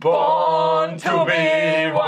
[0.00, 1.98] Born to be Wine.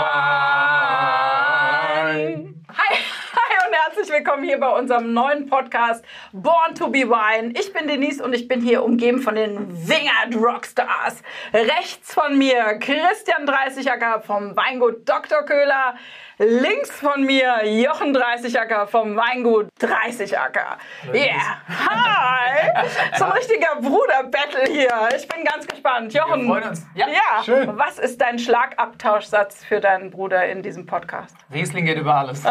[2.69, 2.95] Hi,
[3.33, 7.51] hi und herzlich willkommen hier bei unserem neuen Podcast Born to be Wine.
[7.59, 11.21] Ich bin Denise und ich bin hier umgeben von den Wingert Rockstars.
[11.51, 15.43] Rechts von mir Christian Dreißigacker vom Weingut Dr.
[15.43, 15.95] Köhler.
[16.43, 20.79] Links von mir Jochen Dreißigacker vom Weingut Dreißigacker.
[21.13, 22.87] Yeah, hi!
[23.17, 25.09] So ein richtiger Bruder-Battle hier.
[25.15, 26.11] Ich bin ganz gespannt.
[26.13, 26.83] Jochen, freuen uns.
[26.95, 27.43] Ja, ja.
[27.43, 27.77] schön.
[27.77, 31.35] was ist dein Schlagabtauschsatz für deinen Bruder in diesem Podcast?
[31.53, 32.43] Riesling geht über alles.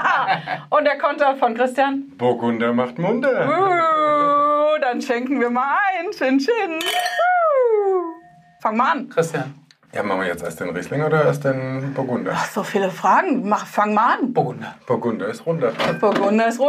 [0.70, 2.10] Und der Konter von Christian?
[2.16, 3.46] Burgunder macht Munter.
[3.46, 6.10] Uh, dann schenken wir mal ein.
[6.12, 6.78] Chin, chin.
[6.78, 8.18] Uh.
[8.60, 9.08] Fang mal an.
[9.10, 9.54] Christian,
[9.94, 12.36] Ja, machen wir jetzt erst den Riesling oder erst den Burgunder?
[12.52, 13.48] So viele Fragen.
[13.48, 14.32] Mach, fang mal an.
[14.32, 14.74] Burgunder.
[14.86, 15.72] Burgunder ist runter.
[15.98, 16.60] Burgunder ist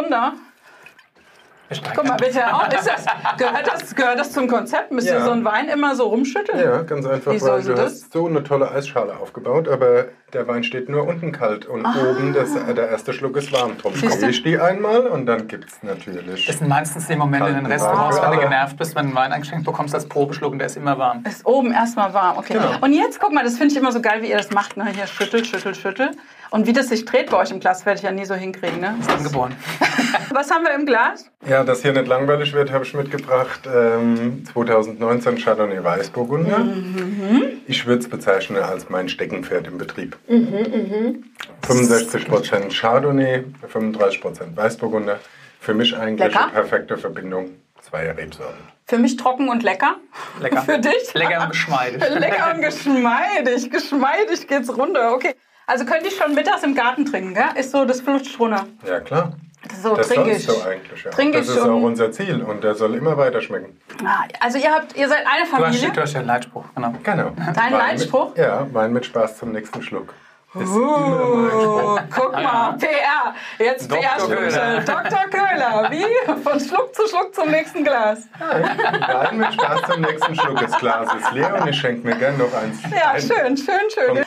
[1.76, 2.42] steigen Guck mal bitte.
[2.52, 3.06] Oh, ist das,
[3.38, 4.92] gehört, das, gehört das zum Konzept?
[4.92, 5.26] Müsst ihr Ja.
[5.26, 6.60] so einen Wein immer so rumschütteln?
[6.60, 7.86] Ja, ganz einfach, Wieso weil ist du das?
[7.86, 12.34] hast so eine tolle Eisschale aufgebaut, aber der Wein steht nur unten kalt und oben
[12.34, 13.78] das, äh, der erste Schluck ist warm.
[13.78, 14.28] Drum Ah.
[14.28, 16.46] Ich die einmal und dann gibt es natürlich.
[16.46, 19.18] Das sind meistens die Momente in den Restaurants, wenn du genervt bist, wenn du einen
[19.18, 21.24] Wein eingeschenkt bekommst als Probeschluck und der ist immer warm.
[21.28, 22.54] Ist oben erstmal warm, okay.
[22.54, 22.78] Genau.
[22.82, 24.78] Und jetzt, guck mal, das finde ich immer so geil, wie ihr das macht.
[24.78, 24.88] Ne?
[24.94, 26.18] Hier schüttelt, schüttelt, schüttelt.
[26.52, 28.80] Und wie das sich dreht bei euch im Glas, werde ich ja nie so hinkriegen.
[28.80, 28.96] Ne?
[29.00, 29.56] Ist angeboren.
[30.32, 31.30] Was haben wir im Glas?
[31.48, 33.68] Ja, dass hier nicht langweilig wird, habe ich mitgebracht.
[33.72, 36.60] Ähm, 2019 Chardonnay Weißburgunder.
[36.60, 37.44] Mhm.
[37.68, 40.18] Ich würde es bezeichnen als mein Steckenpferd im Betrieb.
[40.28, 41.24] Mhm,
[41.68, 45.20] 65% Chardonnay, 35% Weißburgunder.
[45.60, 46.44] Für mich eigentlich Lecker.
[46.46, 48.60] eine perfekte Verbindung zweier Rebsorten.
[48.86, 49.98] Für mich trocken und lecker.
[50.40, 50.62] Lecker.
[50.66, 51.14] Für dich?
[51.14, 52.02] Lecker und geschmeidig.
[52.20, 53.70] Lecker und geschmeidig.
[53.70, 55.14] Geschmeidig geht's runter.
[55.14, 55.36] Okay.
[55.68, 57.50] Also könnt ihr schon mittags im Garten trinken, gell?
[57.56, 58.66] Ist so, das flutscht runter.
[58.88, 59.34] Ja, klar.
[59.82, 60.46] So das ich.
[60.46, 61.04] du eigentlich.
[61.04, 61.12] Ja.
[61.12, 63.80] Trinke das ist auch unser Ziel und der soll immer weiter schmecken.
[64.06, 65.92] Ah, Also ihr habt, ihr seid eine Du hast, Familie.
[65.92, 66.94] du hast ja einen Leitspruch, genau.
[67.04, 67.32] Genau.
[67.36, 68.30] Dein Wein Leitspruch?
[68.30, 70.14] Mit, ja, Wein mit Spaß zum nächsten Schluck.
[70.56, 73.36] Oh, guck mal, PR.
[73.60, 73.88] Jetzt.
[73.88, 74.84] PR-Sprüche.
[74.84, 75.20] Dr.
[75.30, 75.88] Köhler.
[75.92, 76.42] Wie?
[76.42, 78.28] Von Schluck zu Schluck zum nächsten Glas.
[78.40, 80.60] Wein mit Spaß zum nächsten Schluck.
[80.60, 82.80] Das Glas ist leer und ich schenke mir gern noch eins.
[82.92, 83.22] Ja, ein.
[83.22, 84.26] schön, schön, schön.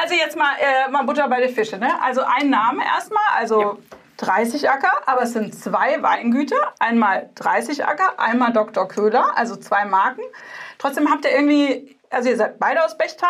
[0.00, 1.76] Also jetzt mal, äh, mal Butter bei den Fische.
[1.78, 1.90] Ne?
[2.00, 3.78] Also ein Name erstmal, also
[4.24, 6.72] 30 Acker, aber es sind zwei Weingüter.
[6.78, 8.88] Einmal 30 Acker, einmal Dr.
[8.88, 10.22] Köhler, also zwei Marken.
[10.78, 13.28] Trotzdem habt ihr irgendwie, also ihr seid beide aus Bechtheim.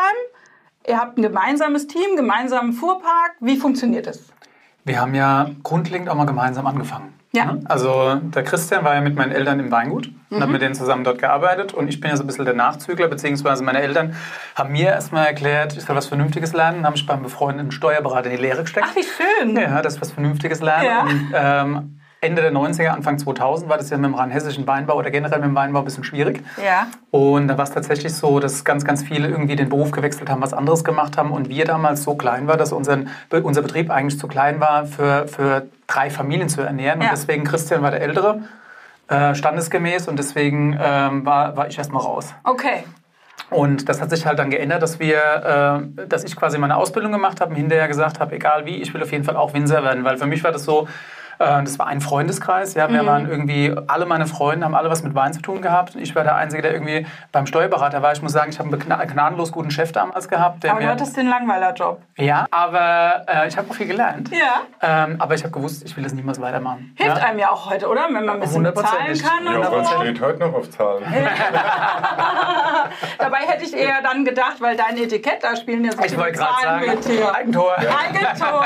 [0.86, 3.32] Ihr habt ein gemeinsames Team, gemeinsamen Fuhrpark.
[3.40, 4.20] Wie funktioniert das?
[4.84, 7.18] Wir haben ja grundlegend auch mal gemeinsam angefangen.
[7.34, 7.46] Ja.
[7.52, 7.60] Ne?
[7.64, 10.42] Also der Christian war ja mit meinen Eltern im Weingut und Mhm.
[10.42, 11.74] hat mit denen zusammen dort gearbeitet.
[11.74, 14.14] Und ich bin ja so ein bisschen der Nachzügler, beziehungsweise meine Eltern
[14.54, 18.36] haben mir erstmal erklärt, ich soll was Vernünftiges lernen, haben mich beim befreundeten Steuerberater in
[18.36, 18.86] die Lehre gesteckt.
[18.90, 19.56] Ach, wie schön.
[19.56, 20.84] Ja, das ist was Vernünftiges lernen.
[20.86, 21.02] Ja.
[21.02, 21.32] Und,
[21.72, 25.38] ähm, Ende der 90er, Anfang 2000 war das ja mit dem rheinhessischen Weinbau oder generell
[25.38, 26.42] mit dem Weinbau ein bisschen schwierig.
[26.64, 26.86] Ja.
[27.10, 30.42] Und da war es tatsächlich so, dass ganz, ganz viele irgendwie den Beruf gewechselt haben,
[30.42, 31.30] was anderes gemacht haben.
[31.30, 35.28] Und wir damals so klein war, dass unseren, unser Betrieb eigentlich zu klein war, für,
[35.28, 36.98] für drei Familien zu ernähren.
[37.00, 37.10] Und Ja.
[37.12, 38.40] deswegen Christian war der Ältere,
[39.08, 40.08] äh, standesgemäß.
[40.08, 42.34] Und deswegen ähm, war, war ich erstmal raus.
[42.44, 42.84] Okay.
[43.50, 47.12] Und das hat sich halt dann geändert, dass wir, äh, dass ich quasi meine Ausbildung
[47.12, 49.84] gemacht habe und hinterher gesagt habe, egal wie, ich will auf jeden Fall auch Winzer
[49.84, 50.88] werden, weil für mich war das so,
[51.38, 53.06] das war ein Freundeskreis, ja, wir Mhm.
[53.06, 56.24] waren irgendwie, alle meine Freunde haben alle was mit Wein zu tun gehabt ich war
[56.24, 58.12] der Einzige, der irgendwie beim Steuerberater war.
[58.12, 60.86] Ich muss sagen, ich habe einen gna- gnadenlos guten Chef damals gehabt, der Aber du
[60.86, 62.00] mir, hattest den Langweiler-Job.
[62.16, 64.30] ja, aber äh, ich habe auch viel gelernt.
[64.30, 64.62] Ja.
[65.04, 66.94] Ähm, aber ich habe gewusst, ich will das niemals weitermachen.
[66.98, 67.24] Hilft ja?
[67.24, 68.04] einem ja auch heute, oder?
[68.10, 69.22] Wenn man ein bisschen bezahlen Hundertprozentig.
[69.22, 69.44] kann.
[69.62, 70.00] Ja, und was so.
[70.00, 71.04] steht heute noch auf Zahlen?
[73.18, 76.52] Dabei hätte ich eher dann gedacht, weil dein Etikett, da spielen so Ich wollte gerade
[76.62, 77.34] Zahlen sagen, mit hier.
[77.34, 77.72] Eigentor.
[77.78, 78.64] Eigentor,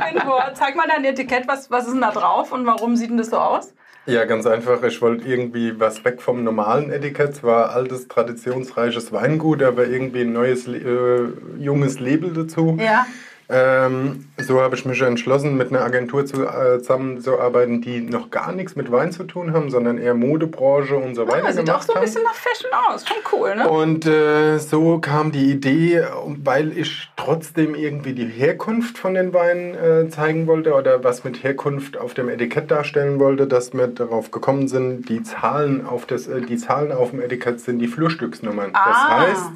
[0.00, 0.42] Eigentor.
[0.54, 3.30] Zeig mal dein Etikett, was, was ist denn da drauf und warum sieht denn das
[3.30, 3.72] so aus?
[4.06, 4.82] Ja, ganz einfach.
[4.82, 7.30] Ich wollte irgendwie was weg vom normalen Etikett.
[7.30, 11.22] Es war altes, traditionsreiches Weingut, aber irgendwie ein neues, äh,
[11.58, 12.76] junges Label dazu.
[12.78, 13.06] Ja.
[13.48, 18.52] Ähm, so habe ich mich entschlossen, mit einer Agentur zu, äh, zusammenzuarbeiten, die noch gar
[18.52, 21.82] nichts mit Wein zu tun haben, sondern eher Modebranche und so weiter Ah, sieht auch
[21.82, 22.04] so ein haben.
[22.04, 23.06] bisschen nach Fashion aus.
[23.06, 23.68] Schon cool, ne?
[23.68, 26.04] Und äh, so kam die Idee,
[26.42, 31.42] weil ich trotzdem irgendwie die Herkunft von den Weinen äh, zeigen wollte oder was mit
[31.42, 36.26] Herkunft auf dem Etikett darstellen wollte, dass wir darauf gekommen sind, die Zahlen auf, das,
[36.28, 38.70] äh, die Zahlen auf dem Etikett sind die Flurstücksnummern.
[38.72, 38.84] Ah.
[38.88, 39.50] Das heißt,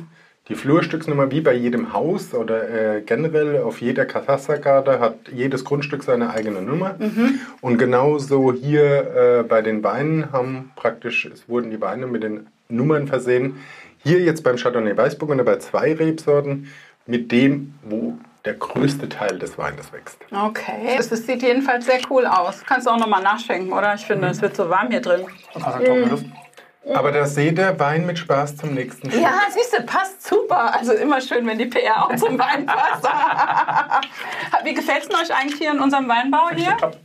[0.49, 6.03] die Flurstücksnummer, wie bei jedem Haus oder äh, generell auf jeder Katasterkarte, hat jedes Grundstück
[6.03, 6.97] seine eigene Nummer.
[7.61, 12.47] Und genauso hier äh, bei den Weinen haben praktisch, es wurden die Weine mit den
[12.69, 13.57] Nummern versehen.
[14.03, 16.69] Hier jetzt beim Chardonnay Weißburgunder bei zwei Rebsorten
[17.07, 18.15] mit dem, wo
[18.45, 20.19] der größte Teil des Weines wächst.
[20.33, 20.95] Okay.
[20.97, 22.63] Das, das sieht jedenfalls sehr cool aus.
[22.67, 23.95] Kannst du auch nochmal nachschenken, oder?
[23.95, 25.23] Ich finde, es wird so warm hier drin.
[25.55, 26.27] Also Luft.
[26.95, 29.21] Aber da seht ihr Wein mit Spaß zum nächsten Schritt.
[29.23, 30.75] Ja, siehst du, passt super.
[30.75, 33.05] Also immer schön, wenn die PR auch zum Wein passt.
[34.65, 36.77] Wie gefällt es euch eigentlich hier in unserem Weinbau hier?
[36.79, 36.97] Top.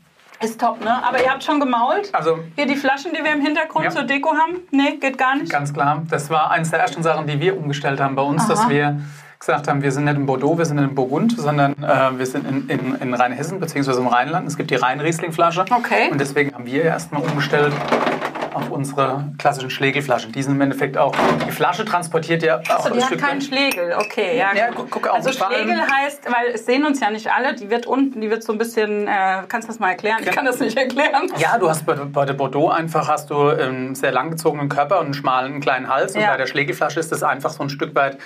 [0.42, 1.04] Ist top, ne?
[1.04, 2.10] Aber ihr habt schon gemault?
[2.12, 3.92] Also Hier die Flaschen, die wir im Hintergrund Ja.
[3.92, 4.58] zur Deko haben?
[4.72, 5.50] Nee, geht gar nicht.
[5.52, 6.04] Ganz klar.
[6.10, 8.50] Das war eines der ersten Sachen, die wir umgestellt haben bei uns, Aha.
[8.50, 9.00] dass wir
[9.40, 12.48] gesagt haben, wir sind nicht in Bordeaux, wir sind in Burgund, sondern äh, wir sind
[12.50, 13.92] in, in, in Rheinhessen bzw.
[14.00, 14.48] im Rheinland.
[14.48, 15.66] Es gibt die Rhein-Riesling-Flasche.
[15.70, 16.10] Okay.
[16.12, 17.74] Und deswegen haben wir erstmal umgestellt
[18.56, 20.32] auf unsere klassischen Schlegelflaschen.
[20.32, 21.16] Die sind im Endeffekt auch,
[21.48, 23.94] die Flasche transportiert ja auch Achso, ein die hat Stück keinen Schlegel.
[23.98, 24.54] Okay, ja.
[24.56, 27.70] Ja, guck- guck auch, also Schlegel heißt, weil es sehen uns ja nicht alle, die
[27.70, 30.18] wird unten, die wird so ein bisschen, äh, kannst du das mal erklären?
[30.24, 31.32] Ich kann das nicht erklären.
[31.38, 35.06] Ja, du hast bei, bei der Bordeaux einfach hast du einen sehr langgezogenen Körper und
[35.06, 36.16] einen schmalen kleinen Hals.
[36.16, 36.32] Und Ja.
[36.32, 38.18] bei der Schlegelflasche ist das einfach so ein Stück weit,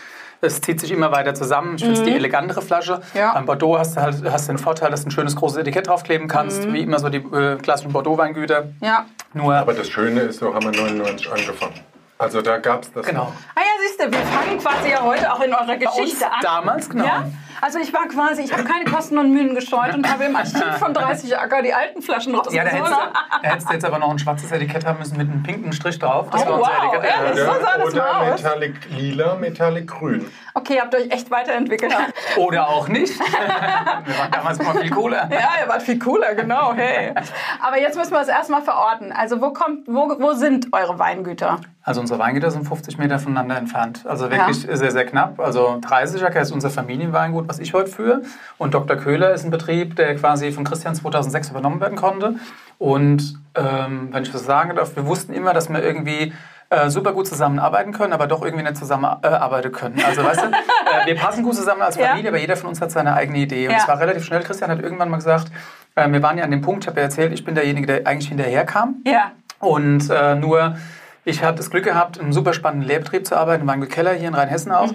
[0.41, 1.75] es zieht sich immer weiter zusammen.
[1.75, 2.97] Ich finde es die elegantere Flasche.
[3.13, 3.19] Mhm.
[3.19, 3.33] Ja.
[3.33, 6.27] Beim Bordeaux hast du halt hast den Vorteil, dass du ein schönes großes Etikett draufkleben
[6.27, 6.73] kannst, Mhm.
[6.73, 8.65] wie immer so die äh, klassischen Bordeaux-Weingüter.
[8.81, 9.05] Ja.
[9.33, 11.73] Nur, Aber das Schöne ist, so haben wir 99 angefangen.
[12.19, 13.05] Also da gab es das.
[13.05, 13.25] genau.
[13.25, 13.33] noch.
[13.55, 16.25] Ah ja, siehst du, wir fangen quasi ja heute auch in eurer Bei uns Geschichte
[16.25, 16.39] an.
[16.41, 17.05] damals, genau.
[17.05, 17.25] Ja?
[17.61, 20.63] Also ich war quasi, ich habe keine Kosten und Mühen gescheut und habe im Archiv
[20.79, 22.95] von 30 Acker die alten Flaschen Ja, da hättest, du,
[23.41, 25.97] da hättest du jetzt aber noch ein schwarzes Etikett haben müssen mit einem pinken Strich
[25.99, 26.29] drauf.
[26.31, 27.17] Das Oh, war unser wow, Etikett.
[27.19, 27.37] ehrlich?
[27.39, 27.45] Ja.
[27.45, 28.43] So sah das oder mal aus.
[28.43, 30.25] Metallic Lila, Metallic Grün.
[30.57, 31.93] Okay, ihr habt euch echt weiterentwickelt.
[32.35, 33.13] Oder auch nicht.
[33.19, 35.29] wir waren damals mal viel cooler.
[35.31, 36.73] Ja, ihr wart viel cooler, genau.
[36.73, 37.13] Hey.
[37.61, 39.11] Aber jetzt müssen wir es erstmal verorten.
[39.11, 41.59] Also wo kommt, wo, wo sind eure Weingüter?
[41.83, 44.03] Also unsere Weingüter sind 50 Meter voneinander entfernt.
[44.07, 45.39] Also wirklich sehr, sehr knapp.
[45.39, 48.23] Also 30 Acker ist unser Familienweingut, was ich heute führe.
[48.57, 48.97] Und Dr.
[48.97, 52.33] Köhler ist ein Betrieb, der quasi von Christian 2006 übernommen werden konnte.
[52.79, 56.33] Und ähm, wenn ich das sagen darf, wir wussten immer, dass wir irgendwie
[56.69, 60.01] äh, super gut zusammenarbeiten können, aber doch irgendwie nicht zusammenarbeiten können.
[60.05, 62.07] Also weißt du, äh, wir passen gut zusammen als Ja.
[62.07, 63.67] Familie, aber jeder von uns hat seine eigene Idee.
[63.67, 63.79] Und Ja.
[63.79, 64.41] es war relativ schnell.
[64.43, 65.47] Christian hat irgendwann mal gesagt,
[65.95, 68.07] äh, wir waren ja an dem Punkt, ich habe ja erzählt, ich bin derjenige, der
[68.07, 68.95] eigentlich hinterherkam.
[69.05, 69.31] Ja.
[69.59, 70.75] Und äh, nur,
[71.23, 74.11] ich habe das Glück gehabt, in einem super spannenden Lehrbetrieb zu arbeiten, im Weingut Keller
[74.13, 74.89] hier in Rheinhessen auch.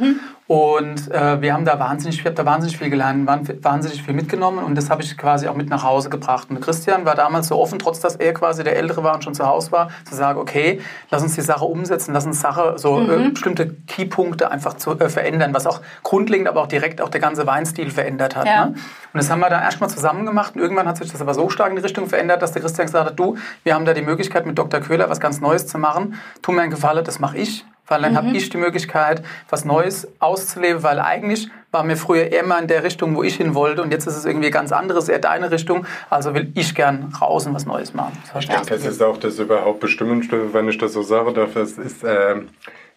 [0.48, 3.26] Und äh, wir haben da wahnsinnig, ich habe da wahnsinnig viel gelernt,
[3.62, 6.50] wahnsinnig viel mitgenommen und das habe ich quasi auch mit nach Hause gebracht.
[6.50, 9.34] Und Christian war damals so offen, trotz dass er quasi der Ältere war und schon
[9.34, 10.80] zu Hause war, zu sagen, okay,
[11.10, 15.08] lass uns die Sache umsetzen, lass uns Sache, so äh, bestimmte Keypunkte einfach zu, äh,
[15.08, 18.46] verändern, was auch grundlegend, aber auch direkt auch der ganze Weinstil verändert hat.
[18.46, 18.66] Ja.
[18.66, 18.72] Ne?
[18.72, 21.50] Und das haben wir dann erstmal zusammen gemacht und irgendwann hat sich das aber so
[21.50, 24.02] stark in die Richtung verändert, dass der Christian gesagt hat, du, wir haben da die
[24.02, 24.80] Möglichkeit mit Dr.
[24.80, 26.14] Köhler was ganz Neues zu machen.
[26.42, 27.64] Tu mir einen Gefallen, das mache ich.
[27.86, 32.58] Weil dann habe ich die Möglichkeit, was Neues auszuleben, weil eigentlich war mir früher immer
[32.58, 35.18] in der Richtung, wo ich hin wollte und jetzt ist es irgendwie ganz anderes, eher
[35.18, 35.86] deine Richtung.
[36.10, 38.16] Also will ich gern raus und was Neues machen.
[38.22, 41.32] Das heißt, Ich denke, es ist auch das überhaupt Bestimmendste, wenn ich das so sage,
[41.32, 42.50] dafür es ist, ähm,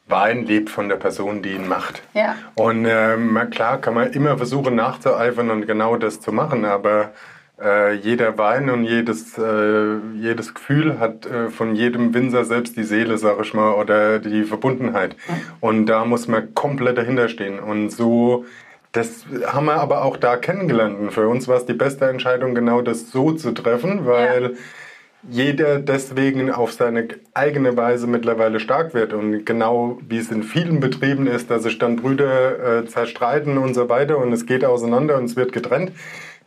[0.07, 2.03] Wein lebt von der Person, die ihn macht.
[2.13, 2.35] Ja.
[2.53, 7.11] Und ähm, klar kann man immer versuchen nachzueifern und genau das zu machen, aber
[7.61, 12.83] äh, jeder Wein und jedes, äh, jedes Gefühl hat äh, von jedem Winzer selbst die
[12.83, 15.15] Seele, sag ich mal, oder die Verbundenheit.
[15.61, 17.59] Und da muss man komplett dahinter stehen.
[17.59, 18.45] Und so,
[18.91, 20.99] das haben wir aber auch da kennengelernt.
[20.99, 24.55] Und für uns war es die beste Entscheidung, genau das so zu treffen, weil
[25.27, 29.13] jeder deswegen auf seine eigene Weise mittlerweile stark wird.
[29.13, 33.73] Und genau wie es in vielen Betrieben ist, dass sich dann Brüder äh, zerstreiten und
[33.73, 35.91] so weiter und es geht auseinander und es wird getrennt.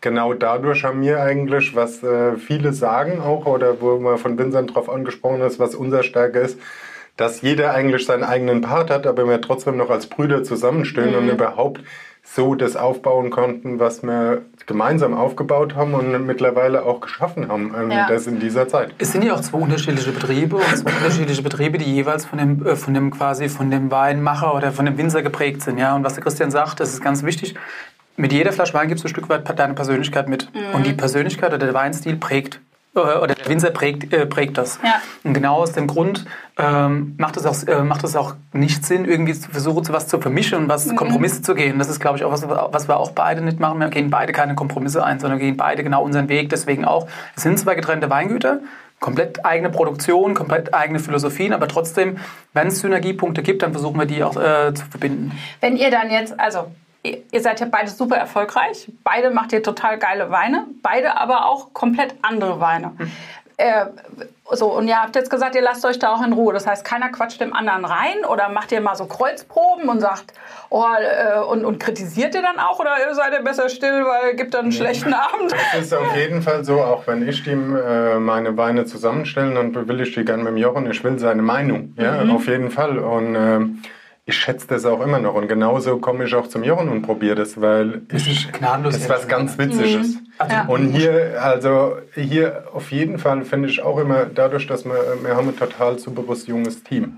[0.01, 4.75] Genau dadurch haben wir eigentlich, was äh, viele sagen auch, oder wo man von Vincent
[4.75, 6.59] drauf angesprochen ist, was unser Stärke ist,
[7.17, 11.29] dass jeder eigentlich seinen eigenen Part hat, aber wir trotzdem noch als Brüder zusammenstehen und
[11.29, 11.81] überhaupt
[12.23, 17.91] so das aufbauen konnten, was wir gemeinsam aufgebaut haben und mittlerweile auch geschaffen haben, ähm,
[17.91, 18.07] Ja.
[18.07, 18.95] das in dieser Zeit.
[18.99, 22.67] Es sind ja auch zwei unterschiedliche Betriebe und zwei unterschiedliche Betriebe, die jeweils von dem,
[22.67, 25.79] äh, von dem quasi von dem Weinmacher oder von dem Winzer geprägt sind.
[25.79, 25.97] Ja?
[25.97, 27.55] Und was der Christian sagt, das ist ganz wichtig.
[28.19, 30.49] Mit jeder Flasche Wein gibst du ein Stück weit deine Persönlichkeit mit.
[30.73, 32.61] Und die Persönlichkeit oder der Weinstil prägt
[32.97, 34.81] äh, oder der Winzer prägt, äh, prägt das.
[34.83, 35.01] Ja.
[35.23, 36.25] Und genau aus dem Grund
[36.59, 40.21] ähm, macht, es auch, äh, macht es auch nicht Sinn, irgendwie zu versuchen, was zu
[40.21, 41.79] vermischen und was Kompromisse zu gehen.
[41.79, 43.79] Das ist, glaube ich, auch was, was wir auch beide nicht machen.
[43.79, 46.51] Wir gehen beide keine Kompromisse ein, sondern gehen beide genau unseren Weg.
[46.51, 47.07] Deswegen auch,
[47.37, 48.59] es sind zwei getrennte Weingüter,
[48.99, 52.19] komplett eigene Produktion, komplett eigene Philosophien, aber trotzdem,
[52.53, 55.39] wenn es Synergiepunkte gibt, dann versuchen wir die auch äh, zu verbinden.
[55.61, 56.67] Wenn ihr dann jetzt, also
[57.03, 61.73] ihr seid ja beide super erfolgreich, beide macht ihr total geile Weine, beide aber auch
[61.73, 62.93] komplett andere Weine.
[63.59, 63.87] Äh,
[64.53, 66.53] so, und ihr habt jetzt gesagt, ihr lasst euch da auch in Ruhe.
[66.53, 70.33] Das heißt, keiner quatscht dem anderen rein oder macht ihr mal so Kreuzproben und sagt,
[70.71, 74.55] oh, äh, und, und kritisiert ihr dann auch oder seid ihr besser still, weil gibt
[74.55, 75.53] dann einen schlechten Abend?
[75.75, 79.89] Es ist auf jeden Fall so, auch wenn ich die, äh, meine Weine zusammenstellen und
[79.89, 81.95] will ich die gerne mit dem Jochen, ich will seine Meinung.
[81.99, 82.99] Ja, auf jeden Fall.
[82.99, 83.83] Und ähm,
[84.29, 85.35] ich schätze das auch immer noch.
[85.35, 89.09] Und genauso komme ich auch zum Jochen und probiere das, weil ich, gnadenlos das ist
[89.09, 89.57] was ganz?
[89.57, 90.19] Witziges.
[90.37, 90.67] Also, Ja.
[90.67, 95.35] Und hier, also hier auf jeden Fall finde ich auch immer, dadurch, dass wir, wir
[95.35, 97.17] haben ein total superes junges Team.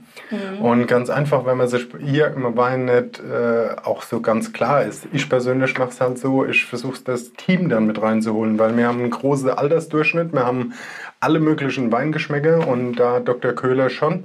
[0.62, 4.84] Und ganz einfach, wenn man sich hier im Wein nicht äh, auch so ganz klar
[4.84, 5.08] ist.
[5.12, 8.86] Ich persönlich mache es halt so, ich versuche das Team dann mit reinzuholen, weil wir
[8.86, 10.74] haben einen großen Altersdurchschnitt, wir haben
[11.18, 13.52] alle möglichen Weingeschmäcker und da Dr.
[13.52, 14.24] Köhler schon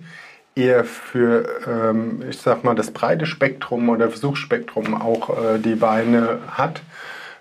[0.56, 6.40] eher für, ähm, ich sag mal, das breite Spektrum oder Versuchsspektrum auch äh, die Weine
[6.50, 6.82] hat,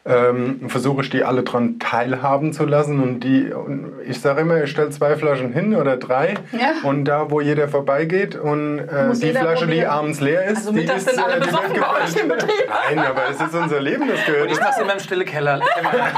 [0.06, 3.00] ähm, versuche ich die alle dran teilhaben zu lassen.
[3.00, 6.34] Und die, und ich sage immer, ich stelle zwei Flaschen hin oder drei.
[6.52, 6.72] Ja.
[6.82, 9.90] Und da, wo jeder vorbeigeht und äh, die Flasche, die probieren.
[9.90, 12.28] abends leer ist, Also die ist, sind alle äh, die wird.
[12.28, 12.68] Betrieb.
[12.68, 14.46] Nein, aber es ist unser Leben, das gehört.
[14.48, 15.60] Und ich mach's immer im stille Keller.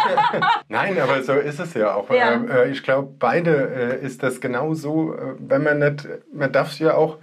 [0.68, 2.10] Nein, aber so ist es ja auch.
[2.10, 2.40] Ja.
[2.42, 6.76] Äh, ich glaube, beide äh, ist das genau so, äh, wenn man nicht, man darf
[6.78, 7.18] ja auch,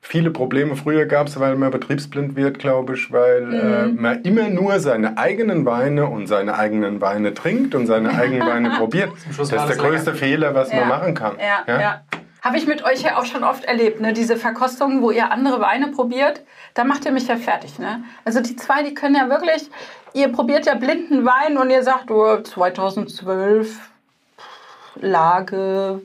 [0.00, 4.00] viele Probleme früher gab es, weil man betriebsblind wird, glaube ich, weil äh, Mhm.
[4.00, 8.70] man immer nur seine eigenen Weine und seine eigenen Weine trinkt und seine eigenen Weine
[8.78, 9.10] probiert.
[9.28, 11.34] Das ist der größte Fehler, was man machen kann.
[11.38, 12.00] Ja, ja.
[12.42, 14.14] Habe ich mit euch ja auch schon oft erlebt, ne?
[14.14, 16.40] diese Verkostungen, wo ihr andere Weine probiert.
[16.72, 17.78] Da macht ihr mich ja fertig.
[17.78, 18.02] Ne?
[18.24, 19.70] Also die zwei, die können ja wirklich,
[20.14, 23.78] ihr probiert ja blinden Wein und ihr sagt, oh, 2012,
[24.96, 26.00] Lage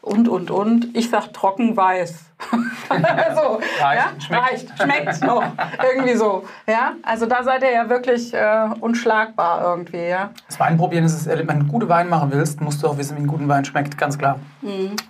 [0.00, 0.96] und, und, und.
[0.96, 2.30] Ich sag trocken weiß.
[3.34, 4.20] so, Reicht, ja?
[4.20, 4.42] schmeckt.
[4.50, 5.44] Reicht, schmeckt noch.
[5.82, 6.44] Irgendwie so.
[6.66, 6.92] Ja?
[7.02, 10.08] Also da seid ihr ja wirklich äh, unschlagbar irgendwie.
[10.08, 10.30] Ja?
[10.48, 13.22] Das Weinprobieren ist, es, wenn du gute Wein machen willst, musst du auch wissen, wie
[13.22, 14.38] ein guter Wein schmeckt, ganz klar.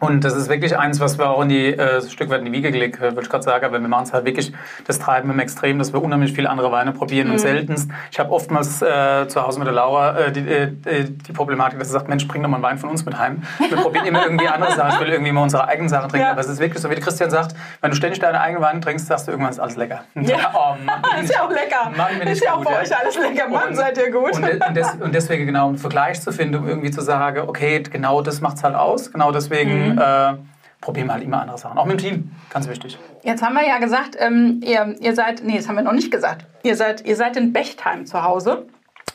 [0.00, 2.46] Und das ist wirklich eins, was wir auch in die, äh, ein Stück weit in
[2.46, 4.52] die Wiege gelegt, äh, würde ich gerade sagen, aber wir machen es halt wirklich,
[4.86, 7.90] das treiben wir im Extrem, dass wir unheimlich viele andere Weine probieren und seltenst.
[8.10, 10.70] Ich habe oftmals äh, zu Hause mit der Laura äh, die, äh,
[11.04, 13.42] die Problematik, dass sie sagt, Mensch, bring doch mal einen Wein von uns mit heim.
[13.68, 16.32] Wir probieren immer irgendwie andere Sachen, ich will irgendwie mal unsere eigenen Sachen trinken, Ja.
[16.32, 18.80] aber es ist wirklich so, wie der Christian sagt, wenn du ständig deine eigenen Weine
[18.80, 20.04] trinkst, sagst du irgendwann, ist alles lecker.
[20.14, 20.38] Ja.
[20.54, 21.90] Oh, Mann, Ist ja auch lecker.
[21.94, 22.80] Wir nicht Ist ja auch gut, bei ja.
[22.80, 23.48] euch alles lecker.
[23.48, 24.32] Mann, seid ihr gut.
[24.34, 27.48] Und, de- und, des, und deswegen genau einen Vergleich zu finden, um irgendwie zu sagen,
[27.48, 29.10] okay, genau das macht es halt aus.
[29.12, 29.34] Genau Mhm.
[29.34, 30.34] deswegen äh,
[30.80, 31.78] probieren wir halt immer andere Sachen.
[31.78, 32.98] Auch mit dem Team, ganz wichtig.
[33.22, 36.10] Jetzt haben wir ja gesagt, ähm, ihr, ihr seid, nee, das haben wir noch nicht
[36.10, 36.44] gesagt.
[36.64, 38.66] Ihr seid, ihr seid in Bechtheim zu Hause,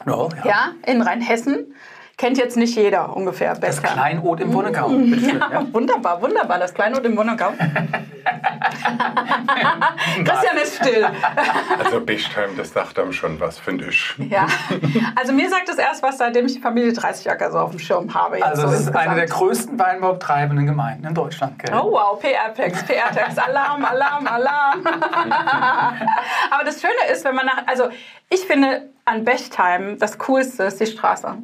[0.06, 0.30] Ja, ja.
[0.46, 1.74] ja, in Rheinhessen.
[2.18, 3.94] Kennt jetzt nicht jeder ungefähr Das Bechtheim.
[3.94, 4.90] Kleinod im Wonnegau.
[4.90, 5.68] bitteschön, Ja, Ja.
[5.72, 6.58] wunderbar, wunderbar.
[6.58, 7.52] Das Kleinod im Wonnegau.
[10.26, 11.06] Christian ist still.
[11.84, 14.16] Also Bechtheim, das sagt einem schon was, finde ich.
[14.30, 14.48] Ja.
[15.16, 17.78] Also mir sagt es erst was, seitdem ich die Familie 30 Acker so auf dem
[17.80, 18.38] Schirm habe.
[18.38, 21.60] jetzt Also so das ist eine der größten Weinbautreibenden Gemeinden in Deutschland.
[21.60, 21.76] Gell?
[21.80, 24.82] Oh wow, PR-Text, PR-Text, Alarm, Alarm, Alarm.
[26.52, 27.90] Aber das Schöne ist, wenn man nach, also
[28.32, 31.36] ich finde an Bechtheim das Coolste ist die Straße.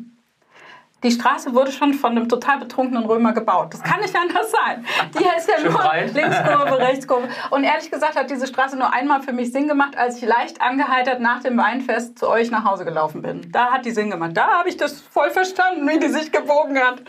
[1.04, 3.74] Die Straße wurde schon von einem total betrunkenen Römer gebaut.
[3.74, 4.86] Das kann nicht anders sein.
[5.14, 6.14] Die ist ja Schön nur breit.
[6.14, 7.28] Linkskurve, Rechtskurve.
[7.50, 10.62] Und ehrlich gesagt hat diese Straße nur einmal für mich Sinn gemacht, als ich leicht
[10.62, 13.52] angeheitert nach dem Weinfest zu euch nach Hause gelaufen bin.
[13.52, 14.32] Da hat die Sinn gemacht.
[14.34, 17.02] Da habe ich das voll verstanden, wie die sich gebogen hat.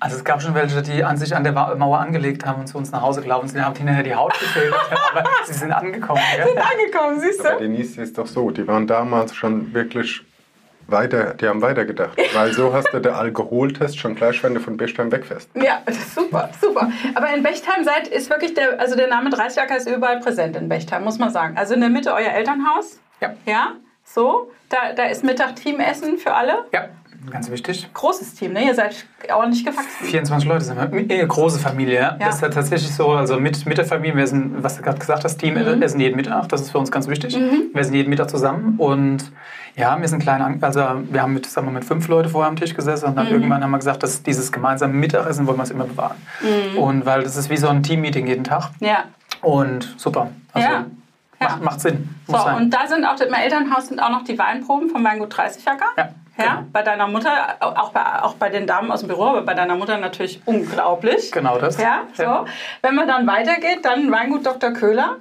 [0.00, 2.78] Also es gab schon welche, die an sich an der Mauer angelegt haben und zu
[2.78, 3.58] uns nach Hause gelaufen sind.
[3.58, 4.74] Die haben hinterher die Haut gefehlt,
[5.12, 6.20] aber sie sind angekommen.
[6.34, 6.48] Gell?
[6.48, 7.60] Sind angekommen, siehst Aber du?
[7.60, 10.25] Denise ist doch so, die waren damals schon wirklich
[10.88, 12.16] weiter, die haben weitergedacht.
[12.34, 15.50] Weil so hast du den Alkoholtest schon gleich, wenn du von Bechtheim wegfährst.
[15.54, 15.82] Ja,
[16.14, 16.90] super, super.
[17.14, 20.56] Aber in Bechtheim seid, ist wirklich der, also der Name 30 Acker ist überall präsent
[20.56, 21.56] in Bechtheim, muss man sagen.
[21.56, 23.00] Also in der Mitte euer Elternhaus.
[23.20, 23.34] Ja.
[23.46, 23.72] Ja,
[24.04, 24.50] so.
[24.68, 26.64] Da, da ist Mittag Teamessen für alle.
[26.72, 26.88] Ja,
[27.30, 27.88] ganz wichtig.
[27.92, 28.64] Großes Team, ne?
[28.64, 29.04] Ihr seid
[29.34, 29.86] ordentlich gewachsen.
[30.04, 30.84] 24 Leute sind wir.
[31.16, 32.00] Eine große Familie.
[32.00, 32.16] Ja.
[32.18, 34.98] Das ist ja tatsächlich so, also mit, mit der Familie, wir sind, was du gerade
[34.98, 35.58] gesagt hast, Team, Mhm.
[35.80, 37.36] wir essen jeden Mittag, das ist für uns ganz wichtig.
[37.72, 39.30] Wir sind jeden Mittag zusammen und
[39.76, 40.80] ja, wir sind klein, also
[41.10, 43.10] wir haben mit, sagen wir, mit fünf Leute vorher am Tisch gesessen Mhm.
[43.10, 46.16] und dann irgendwann haben wir gesagt, dass dieses gemeinsame Mittagessen wollen wir es immer bewahren.
[46.40, 46.78] Mhm.
[46.78, 49.04] Und weil das ist wie so ein Team-Meeting jeden Tag Ja.
[49.42, 50.30] und super.
[50.52, 50.84] Also Ja.
[51.38, 51.48] Ja.
[51.50, 52.08] Macht, macht Sinn.
[52.26, 52.56] So, Muss sein.
[52.56, 55.84] und da sind auch, im Elternhaus sind auch noch die Weinproben vom Weingut 30 Acker.
[55.98, 56.66] Ja, Ja, genau.
[56.72, 59.74] bei deiner Mutter, auch bei, auch bei den Damen aus dem Büro, aber bei deiner
[59.74, 61.32] Mutter natürlich unglaublich.
[61.32, 61.80] Genau das.
[61.80, 62.22] Ja, so.
[62.24, 62.44] Ja.
[62.82, 64.72] Wenn man dann weitergeht, dann Weingut Dr.
[64.72, 65.16] Köhler.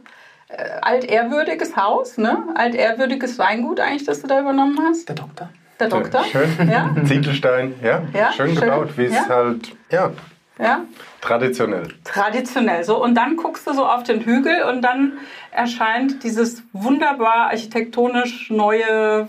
[0.48, 2.38] Äh, altehrwürdiges Haus, ne?
[2.56, 5.08] Altehrwürdiges Weingut eigentlich, das du da übernommen hast.
[5.10, 5.50] Der Doktor.
[5.80, 6.24] Der Doktor.
[6.26, 6.70] Schön.
[6.70, 8.62] Ja, Ziegelstein, ja, Ja, schön schön.
[8.62, 9.28] gebaut, wie es Ja.
[9.28, 10.12] halt, ja,
[10.60, 10.82] ja.
[11.22, 11.88] traditionell.
[12.04, 13.02] Traditionell so.
[13.04, 15.14] Und dann guckst du so auf den Hügel und dann
[15.52, 19.28] erscheint dieses wunderbar architektonisch neue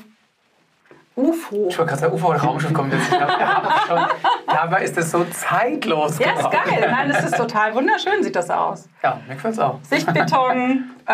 [1.16, 1.66] UFO.
[1.68, 3.10] Ich wollte gerade sagen, UFO oder Raumschiff kommt jetzt.
[3.10, 6.18] ja, aber schon, dabei ist es so zeitlos.
[6.18, 6.88] Ja, ist geil.
[6.90, 8.86] Nein, das ist total wunderschön, sieht das aus.
[9.02, 9.78] Ja, mir gefällt es auch.
[9.82, 11.12] Sichtbeton, äh,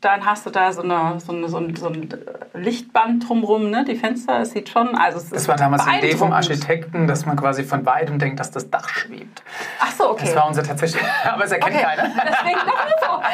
[0.00, 2.08] dann hast du da so, eine, so, eine, so, ein, so ein
[2.54, 3.84] Lichtband drumrum, ne?
[3.84, 6.32] die Fenster, es sieht schon, also es Das ist war damals die Idee vom.
[6.32, 9.42] Architekten, dass man quasi von weitem denkt, dass das Dach schwebt.
[9.80, 10.26] Ach so, okay.
[10.26, 12.02] Das war unser tatsächlich, aber es erkennt Okay, keiner.
[12.08, 13.22] deswegen noch UFO.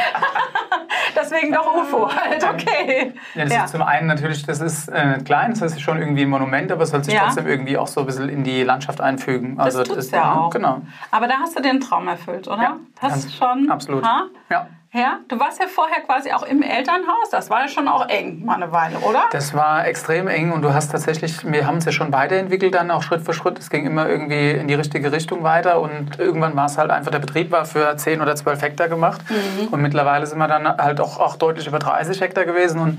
[1.16, 3.12] Deswegen doch UFO halt, okay.
[3.34, 6.28] Ja, das ist zum einen natürlich, das ist äh, klein, das ist schon irgendwie ein
[6.30, 7.24] Monument, aber es soll sich Ja.
[7.24, 9.56] trotzdem irgendwie auch so ein bisschen in die Landschaft einfügen.
[9.56, 10.50] Das Also tut's ja auch.
[10.50, 10.82] Genau.
[11.10, 12.62] Aber da hast du den Traum erfüllt, oder?
[12.62, 12.76] Ja,
[13.08, 13.70] du schon?
[13.70, 14.04] absolut.
[14.04, 14.24] Ha?
[14.50, 14.66] Ja.
[14.92, 17.30] Ja, du warst ja vorher quasi auch im Elternhaus.
[17.30, 19.22] Das war ja schon auch eng, mal eine Weile, oder?
[19.30, 22.90] Das war extrem eng und du hast tatsächlich, wir haben es ja schon weiterentwickelt dann
[22.90, 23.56] auch Schritt für Schritt.
[23.60, 27.12] Es ging immer irgendwie in die richtige Richtung weiter und irgendwann war es halt einfach,
[27.12, 29.68] der Betrieb war für 10 oder 12 Hektar gemacht Mhm.
[29.68, 32.98] und mittlerweile sind wir dann halt auch, auch deutlich über 30 Hektar gewesen und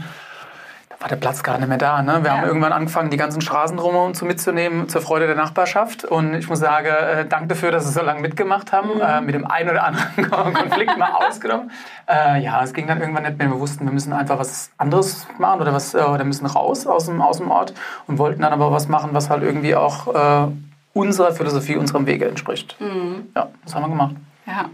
[1.02, 2.02] war der Platz gar nicht mehr da.
[2.02, 2.20] Ne?
[2.24, 2.38] Wir Ja.
[2.38, 6.06] haben irgendwann angefangen, die ganzen Straßen drumherum zu mitzunehmen, zur Freude der Nachbarschaft.
[6.06, 8.96] Und ich muss sagen, äh, danke dafür, dass Sie so lange mitgemacht haben.
[8.96, 9.02] Mhm.
[9.02, 11.72] Äh, mit dem einen oder anderen Konflikt mal ausgenommen.
[12.08, 13.50] Äh, ja, es ging dann irgendwann nicht mehr.
[13.50, 17.08] Wir wussten, wir müssen einfach was anderes machen oder, was, äh, oder müssen raus aus
[17.08, 17.74] dem, aus dem Ort
[18.08, 20.14] und wollten dann aber was machen, was halt irgendwie auch
[20.48, 20.52] äh,
[20.94, 22.76] unserer Philosophie, unserem Wege entspricht.
[22.80, 23.30] Mhm.
[23.36, 24.16] Ja, das haben wir gemacht.
[24.46, 24.66] Ja.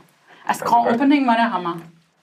[0.47, 1.75] Das Grand Opening war der Hammer.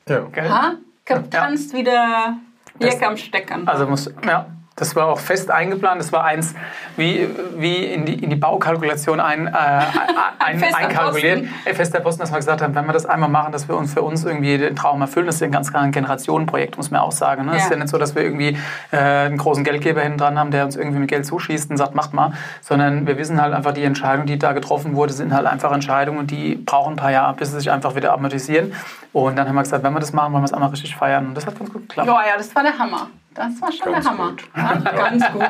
[0.09, 0.21] Ja.
[0.33, 0.49] Gell?
[0.51, 0.73] Ha?
[1.07, 2.35] Getanzt wie der
[2.81, 3.69] Jack am Stecken.
[3.69, 6.01] Also muss, ja, das war auch fest eingeplant.
[6.01, 6.55] Das war eins
[6.97, 9.51] wie, wie in, die, in die Baukalkulation ein, äh,
[10.41, 11.43] ein, fester einkalkuliert.
[11.45, 11.75] Posten.
[11.77, 14.03] Fester Posten, dass wir gesagt haben, wenn wir das einmal machen, dass wir uns für
[14.03, 15.27] uns irgendwie den Traum erfüllen.
[15.27, 17.45] Das ist ja ein ganz klar ein Generationenprojekt, muss man auch sagen.
[17.45, 17.53] Ne?
[17.53, 17.65] Es Ja.
[17.65, 18.59] ist ja nicht so, dass wir irgendwie
[18.91, 21.95] äh, einen großen Geldgeber hinten dran haben, der uns irgendwie mit Geld zuschießt und sagt,
[21.95, 22.33] macht mal.
[22.61, 26.19] Sondern wir wissen halt einfach, die Entscheidungen, die da getroffen wurden, sind halt einfach Entscheidungen
[26.19, 28.73] und die brauchen ein paar Jahre, bis sie sich einfach wieder amortisieren.
[29.13, 31.27] Und dann haben wir gesagt, wenn wir das machen, wollen wir es einmal richtig feiern.
[31.29, 32.09] Und das hat ganz gut geklappt.
[32.09, 33.09] Ja, ja, das war der Hammer.
[33.35, 34.31] Das war schon Ganz der Hammer.
[34.31, 34.45] gut.
[34.57, 35.43] Ja, ganz gut.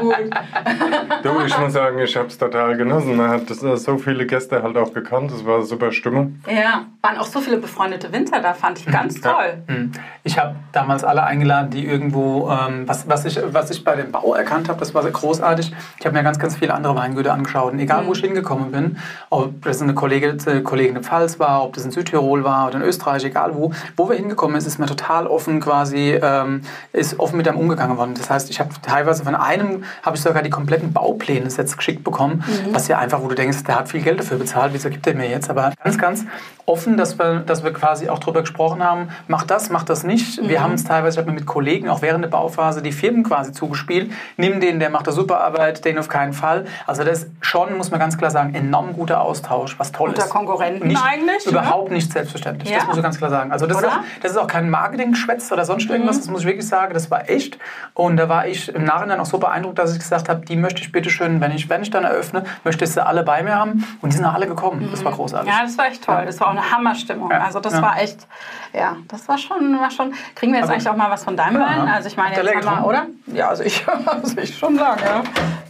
[1.23, 3.15] Du, ich muss sagen, ich habe es total genossen.
[3.17, 5.31] Man hat das, äh, so viele Gäste halt auch gekannt.
[5.33, 6.41] Es war eine super Stimmung.
[6.49, 9.63] Ja, waren auch so viele befreundete Winzer da, fand ich ganz toll.
[9.67, 9.93] Hm.
[10.23, 14.11] Ich habe damals alle eingeladen, die irgendwo, ähm, was, was, ich, was ich bei dem
[14.11, 15.71] Bau erkannt habe, das war sehr großartig.
[16.01, 17.73] Ich habe mir ganz, ganz viele andere Weingüter angeschaut.
[17.75, 18.97] Und egal, wo ich hingekommen bin,
[19.29, 22.69] ob das eine Kollegin, äh, Kollegin in der Pfalz war, ob das in Südtirol war
[22.69, 26.63] oder in Österreich, egal wo, wo wir hingekommen sind, ist mir total offen quasi, ähm,
[26.95, 28.15] ist offen mit einem umgegangen worden.
[28.17, 32.05] Das heißt, ich habe teilweise von einem, habe ich sogar die kompletten Baupläne jetzt geschickt
[32.05, 35.07] bekommen, was ja einfach, wo du denkst, der hat viel Geld dafür bezahlt, wieso gibt
[35.07, 35.51] er mir jetzt?
[35.51, 36.25] Aber ganz, ganz
[36.67, 40.41] offen, dass wir, dass wir quasi auch darüber gesprochen haben, mach das, mach das nicht.
[40.49, 43.23] Wir haben uns teilweise, ich habe mir mit Kollegen auch während der Bauphase die Firmen
[43.23, 44.11] quasi zugespielt.
[44.37, 46.65] Nimm den, der macht eine super Arbeit, den auf keinen Fall.
[46.87, 50.25] Also das ist schon, muss man ganz klar sagen, enorm guter Austausch, was toll Unter
[50.25, 50.31] ist.
[50.31, 51.51] Konkurrenten nicht, eigentlich, ne?
[51.51, 52.79] Überhaupt nicht selbstverständlich, Ja.
[52.79, 53.53] das muss ich ganz klar sagen.
[53.53, 53.89] Also das, ist
[54.23, 57.29] das ist auch kein Marketing-Geschwätz oder sonst irgendwas, das muss ich wirklich sagen, das war
[57.29, 57.59] echt.
[57.95, 60.81] Und da war ich im Nachhinein auch so beeindruckt, dass ich gesagt habe, die möchte
[60.83, 63.55] ich bitte schön, wenn ich, wenn ich dann eröffne, möchte ich sie alle bei mir
[63.57, 63.87] haben.
[64.03, 64.89] Und die sind auch alle gekommen.
[64.91, 65.53] Das war großartig.
[65.53, 66.23] Ja, das war echt toll.
[66.27, 67.31] Das war auch eine Hammerstimmung.
[67.31, 67.83] Ja, Also das ja.
[67.83, 68.27] war echt,
[68.73, 70.13] ja, das war schon, war schon.
[70.35, 71.67] Kriegen wir jetzt Aber- eigentlich auch mal was von deinem Ja.
[71.69, 71.89] Wein?
[71.89, 73.07] Also ich meine, jetzt haben wir, oder?
[73.27, 75.23] Ja, also ich, also ich schon sagen, ja.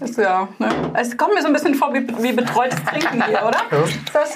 [0.05, 0.69] Ist ja, ne?
[0.95, 3.59] Es kommt mir so ein bisschen vor wie, wie betreutes Trinken hier, oder?
[4.13, 4.35] Das,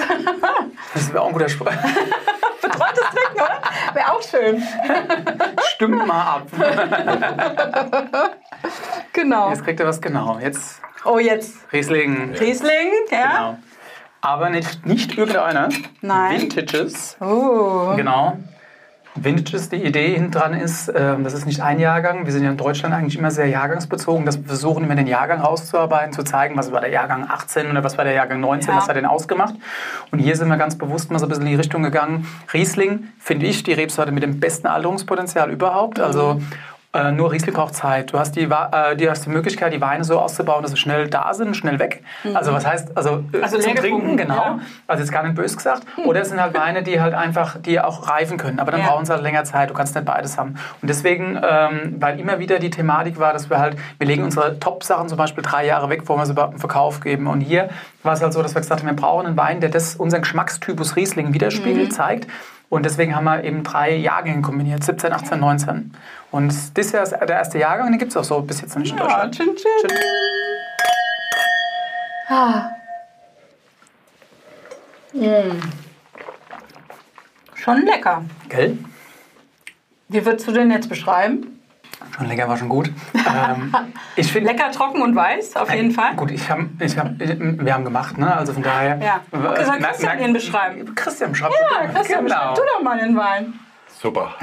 [0.95, 1.67] Das wäre auch ein guter Spruch.
[2.63, 3.61] betreutes Trinken, oder?
[3.95, 4.63] Wäre auch schön.
[5.75, 6.47] Stimmt mal ab.
[9.13, 9.51] Genau.
[9.51, 10.39] Jetzt kriegt er was genau.
[10.41, 12.35] Jetzt Oh, jetzt Riesling.
[12.39, 13.23] Riesling, ja?
[13.51, 13.59] Genau.
[14.21, 15.69] Aber nicht, nicht irgendeiner.
[16.01, 16.41] Nein.
[16.43, 17.17] Vintages.
[17.21, 17.95] Oh.
[17.97, 18.37] Genau.
[19.15, 22.25] Vintages, die Idee hinten dran ist, ähm, das ist nicht ein Jahrgang.
[22.27, 24.27] Wir sind ja in Deutschland eigentlich immer sehr jahrgangsbezogen.
[24.27, 27.83] Dass wir versuchen immer den Jahrgang rauszuarbeiten, zu zeigen, was war der Jahrgang 18 oder
[27.83, 28.77] was war der Jahrgang 19, Ja.
[28.77, 29.55] was hat den ausgemacht.
[30.11, 32.29] Und hier sind wir ganz bewusst mal so ein bisschen in die Richtung gegangen.
[32.53, 35.99] Riesling, finde ich, die Rebsorte mit dem besten Alterungspotenzial überhaupt.
[36.01, 36.41] Also
[36.95, 38.13] äh, nur Riesling braucht Zeit.
[38.13, 41.09] Du hast die, äh, du hast die Möglichkeit, die Weine so auszubauen, dass sie schnell
[41.09, 42.03] da sind, schnell weg.
[42.33, 44.35] Also was heißt, also, äh, Also zum Trinken, genau.
[44.35, 44.59] ja.
[44.87, 45.83] Also jetzt gar nicht böse gesagt.
[46.07, 48.59] Oder es sind halt Weine, die halt einfach, die auch reifen können.
[48.59, 48.89] Aber dann Ja.
[48.89, 49.69] brauchen sie halt länger Zeit.
[49.69, 50.55] Du kannst nicht beides haben.
[50.81, 54.59] Und deswegen, ähm, weil immer wieder die Thematik war, dass wir halt, wir legen unsere
[54.59, 57.27] Top-Sachen zum Beispiel drei Jahre weg, bevor wir sie überhaupt im Verkauf geben.
[57.27, 57.69] Und hier
[58.03, 60.23] war es halt so, dass wir gesagt haben, wir brauchen einen Wein, der das, unseren
[60.23, 62.27] Geschmackstypus Riesling widerspiegelt, zeigt.
[62.71, 65.95] Und deswegen haben wir eben drei Jahrgänge kombiniert, 17, 18, 19.
[66.31, 68.83] Und das Jahr ist der erste Jahrgang, den gibt es auch so bis jetzt noch
[68.83, 69.35] nicht in Ja, Deutschland.
[69.35, 69.99] chin, chin.
[72.29, 72.71] Ah.
[75.15, 75.63] Mm.
[77.55, 78.23] Schon lecker.
[78.51, 78.79] Gell?
[80.09, 81.58] Wie würdest du den jetzt beschreiben?
[82.17, 82.91] Schon lecker, war schon gut.
[83.15, 83.75] ähm,
[84.17, 86.15] ich finde Lecker, trocken und weiß, auf jeden Fall.
[86.17, 88.37] Gut, ich hab, ich hab, wir haben gemacht, ne?
[88.37, 88.99] Also von daher.
[88.99, 89.21] Ja.
[89.33, 90.95] Okay, soll Äh, merk- Christian merk- ihn beschreiben?
[90.95, 91.95] Christian beschreibt Ja, den.
[91.95, 92.39] Christian, genau.
[92.39, 93.55] beschreib du doch mal den Wein.
[94.01, 94.35] Super.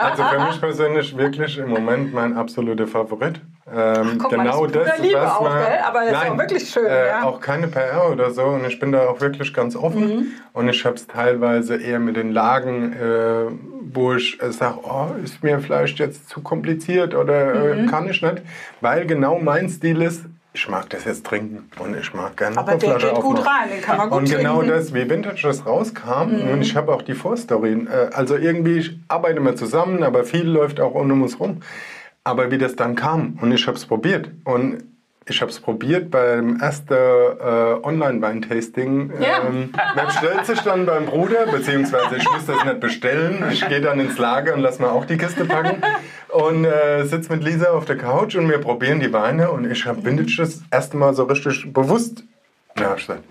[0.00, 3.40] also für mich persönlich wirklich im Moment mein absoluter Favorit.
[3.72, 5.78] Ähm, guck mal, das ist purer Liebe auch, gell?
[5.86, 7.22] Aber das ist auch wirklich schön, Äh, ja.
[7.24, 10.06] Auch keine PR oder so und ich bin da auch wirklich ganz offen.
[10.08, 10.26] Mhm.
[10.52, 13.46] Und ich habe es teilweise eher mit den Lagen, äh,
[13.92, 17.86] wo ich äh, sage, oh, ist mir vielleicht jetzt zu kompliziert oder Mhm.
[17.88, 18.42] äh, kann ich nicht.
[18.80, 20.24] Weil genau mein Stil ist,
[20.56, 23.82] ich mag das jetzt trinken und ich mag gerne Aber der geht gut rein, den
[23.82, 24.74] kann man gut Und genau trinken.
[24.74, 24.78] Mhm.
[24.78, 28.98] das, wie Vintage das rauskam, und ich habe auch die Vorstory, äh, also irgendwie ich
[29.08, 31.60] arbeite wir zusammen, aber viel läuft auch um uns rum.
[32.24, 34.82] Aber wie das dann kam und ich habe es probiert und
[35.28, 39.12] ich habe es probiert beim ersten äh, Online-Weintasting.
[39.20, 39.48] Ja.
[39.48, 43.44] Ähm, man bestellt sich dann beim Bruder, beziehungsweise ich muss das nicht bestellen.
[43.50, 45.82] Ich gehe dann ins Lager und lass mal auch die Kiste packen.
[46.28, 49.50] Und äh, sitze mit Lisa auf der Couch und wir probieren die Weine.
[49.50, 52.22] Und ich habe Vintage das erste Mal so richtig bewusst.
[52.76, 53.24] Na, ich gesagt,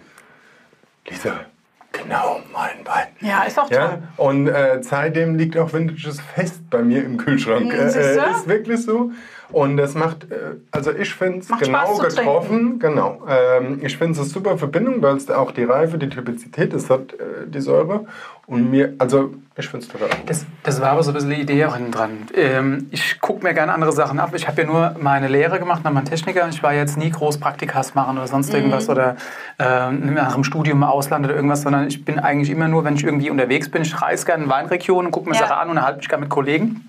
[1.07, 1.45] Lisa,
[1.93, 3.07] genau mein Wein.
[3.21, 3.67] Ja, ist toll.
[3.71, 7.71] Ja, und äh, seitdem liegt auch Vintages fest bei mir im Kühlschrank.
[7.71, 7.99] Siehste?
[7.99, 9.11] äh, ist wirklich so.
[9.55, 12.77] Und das macht, äh, also ich finde es genau Spaß zu getroffen.
[12.77, 13.21] Genau.
[13.25, 16.89] Ähm, ich finde es eine super Verbindung, weil es auch die Reife, die Typizität, es
[16.89, 18.03] hat äh, die Säure.
[18.47, 20.09] Und mir, also ich finde es total.
[20.25, 22.27] Das, das war aber so ein bisschen die Idee auch hinten dran.
[22.33, 24.31] Ähm, ich gucke mir gerne andere Sachen ab.
[24.35, 26.49] Ich habe ja nur meine Lehre gemacht, nach meinem Techniker.
[26.49, 29.15] Ich war jetzt nie groß Praktikas machen oder sonst irgendwas oder
[29.57, 32.95] äh, nach dem Studium im Ausland oder irgendwas, sondern ich bin eigentlich immer nur, wenn
[32.95, 35.47] ich irgendwie unterwegs bin, ich reise gerne in Weinregionen, gucke mir Ja.
[35.47, 36.84] Sachen an und halte mich gerne mit Kollegen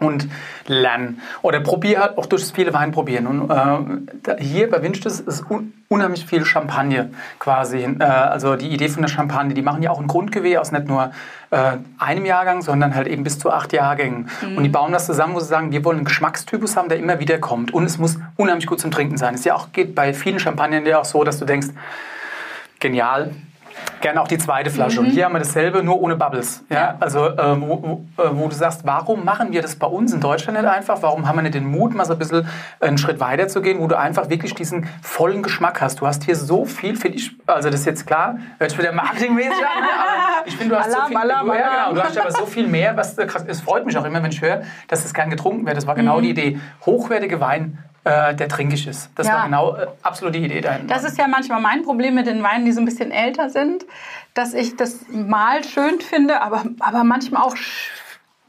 [0.00, 0.28] und
[0.66, 1.20] lernen.
[1.42, 3.26] Oder probiere halt auch durch das viele Wein probieren.
[3.26, 7.78] Und äh, hier bei Winchtes ist un unheimlich viel Champagne quasi.
[7.78, 10.86] Äh, also die Idee von der Champagne, die machen ja auch ein Grundgewehr aus nicht
[10.86, 11.12] nur
[11.50, 14.28] äh, einem Jahrgang, sondern halt eben bis zu acht Jahrgängen.
[14.54, 17.20] Und die bauen das zusammen, wo sie sagen, wir wollen einen Geschmackstypus haben, der immer
[17.20, 17.72] wieder kommt.
[17.72, 19.34] Und es muss unheimlich gut zum Trinken sein.
[19.34, 21.68] Es ja auch, geht bei vielen Champagnern ja auch so, dass du denkst,
[22.80, 23.32] genial.
[24.00, 25.00] Gerne auch die zweite Flasche.
[25.00, 26.64] Und hier haben wir dasselbe, nur ohne Bubbles.
[26.70, 26.96] Ja?
[27.00, 30.20] Also, äh, wo, wo, äh, wo du sagst, warum machen wir das bei uns in
[30.20, 31.02] Deutschland nicht einfach?
[31.02, 32.46] Warum haben wir nicht den Mut, mal so ein bisschen
[32.80, 36.00] einen Schritt weiter zu gehen, wo du einfach wirklich diesen vollen Geschmack hast?
[36.00, 38.92] Du hast hier so viel, finde ich, also das ist jetzt klar, hört sich wieder
[38.92, 39.88] marketingmäßig an, ne?
[39.98, 42.32] aber ich finde, du hast so Alarm, viel, Alarm, du, ja, genau, du hast aber
[42.32, 45.14] so viel mehr, was krass, es freut mich auch immer, wenn ich höre, dass es
[45.14, 45.76] gern getrunken wird.
[45.76, 46.60] Das war genau die Idee.
[46.86, 49.10] Hochwertige Wein, äh, der trinkig ist.
[49.14, 49.34] Das Ja.
[49.34, 50.94] war genau äh, absolut die Idee dahinter.
[50.94, 53.84] Das ist ja manchmal mein Problem mit den Weinen, die so ein bisschen älter sind,
[54.34, 57.56] dass ich das mal schön finde, aber, aber manchmal auch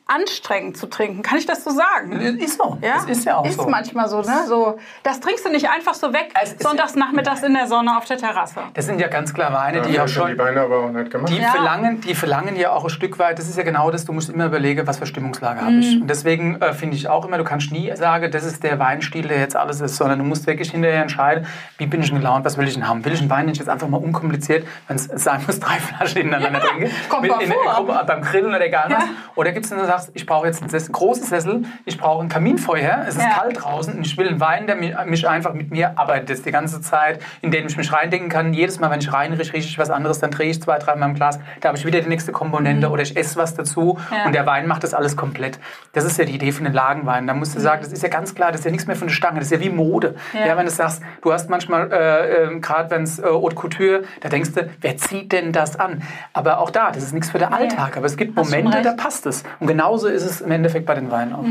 [0.10, 1.22] anstrengend zu trinken.
[1.22, 2.12] Kann ich das so sagen?
[2.40, 2.78] ist so.
[2.82, 3.68] Ja, Das ist ja auch ist so.
[3.70, 4.44] manchmal so, ne?
[4.48, 7.96] So, das trinkst du nicht einfach so weg, Es ist- sonntags nachmittags in der Sonne
[7.98, 8.60] auf der Terrasse.
[8.74, 10.32] Das sind ja ganz klar Weine, die Ja, ja schon.
[10.32, 11.30] die Weine aber auch nicht gemacht.
[11.32, 11.52] Die, Ja.
[11.52, 14.30] verlangen, die verlangen ja auch ein Stück weit, das ist ja genau das, du musst
[14.30, 15.80] immer überlegen, was für Stimmungslage habe Mhm.
[15.80, 16.02] ich.
[16.02, 19.28] Und deswegen äh, finde ich auch immer, du kannst nie sagen, das ist der Weinstil,
[19.28, 21.46] der jetzt alles ist, sondern du musst wirklich hinterher entscheiden,
[21.78, 23.06] wie bin ich denn gelaunt, was will ich denn haben.
[23.06, 25.76] Will ich einen Wein, den ich jetzt einfach mal unkompliziert, wenn es sein muss, drei
[25.80, 27.74] Flaschen hintereinander trinke, kommt mal in, vor.
[27.76, 29.04] Gruppe, beim Grillen oder egal was.
[29.04, 29.10] Ja.
[29.36, 32.24] Oder gibt es denn, du sagst, ich brauche jetzt einen Sessel, großen Sessel, ich brauche
[32.24, 33.30] ein Kaminfeuer, es ist Ja.
[33.40, 36.42] kalt draußen und ich will einen Wein, der mi- mich einfach mit mir arbeitet das
[36.42, 38.54] die ganze Zeit, in den ich mich reindenken kann.
[38.54, 41.16] Jedes Mal, wenn ich reinrieche, rieche ich was anderes, dann drehe ich zwei, dreimal im
[41.16, 44.16] Glas, da habe ich wieder die nächste Komponente oder ich esse was dazu Mhm.
[44.16, 44.26] Ja.
[44.26, 45.60] und der Wein macht das alles komplett.
[45.94, 47.28] Das ist ja die Idee von den Lagenweinen.
[47.28, 49.08] Da musst du sagen, das ist ja ganz klar, das ist ja nichts mehr von
[49.08, 50.16] der Stange, das ist ja wie Mode.
[50.34, 50.40] Mhm.
[50.40, 50.48] Ja.
[50.48, 50.58] Ja.
[50.58, 54.30] wenn du sagst, du hast manchmal, äh, äh, gerade wenn es äh, Haute Couture, da
[54.30, 56.02] denkst du, wer zieht denn das an?
[56.34, 57.96] Aber auch da, das ist nichts für den Alltag.
[57.98, 59.44] Aber es gibt Momente, da passt es.
[59.60, 61.46] Und genauso ist es im Endeffekt bei den Weinen auch.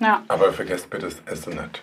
[0.00, 0.22] Ja.
[0.28, 1.82] Aber vergesst bitte das Essen nicht.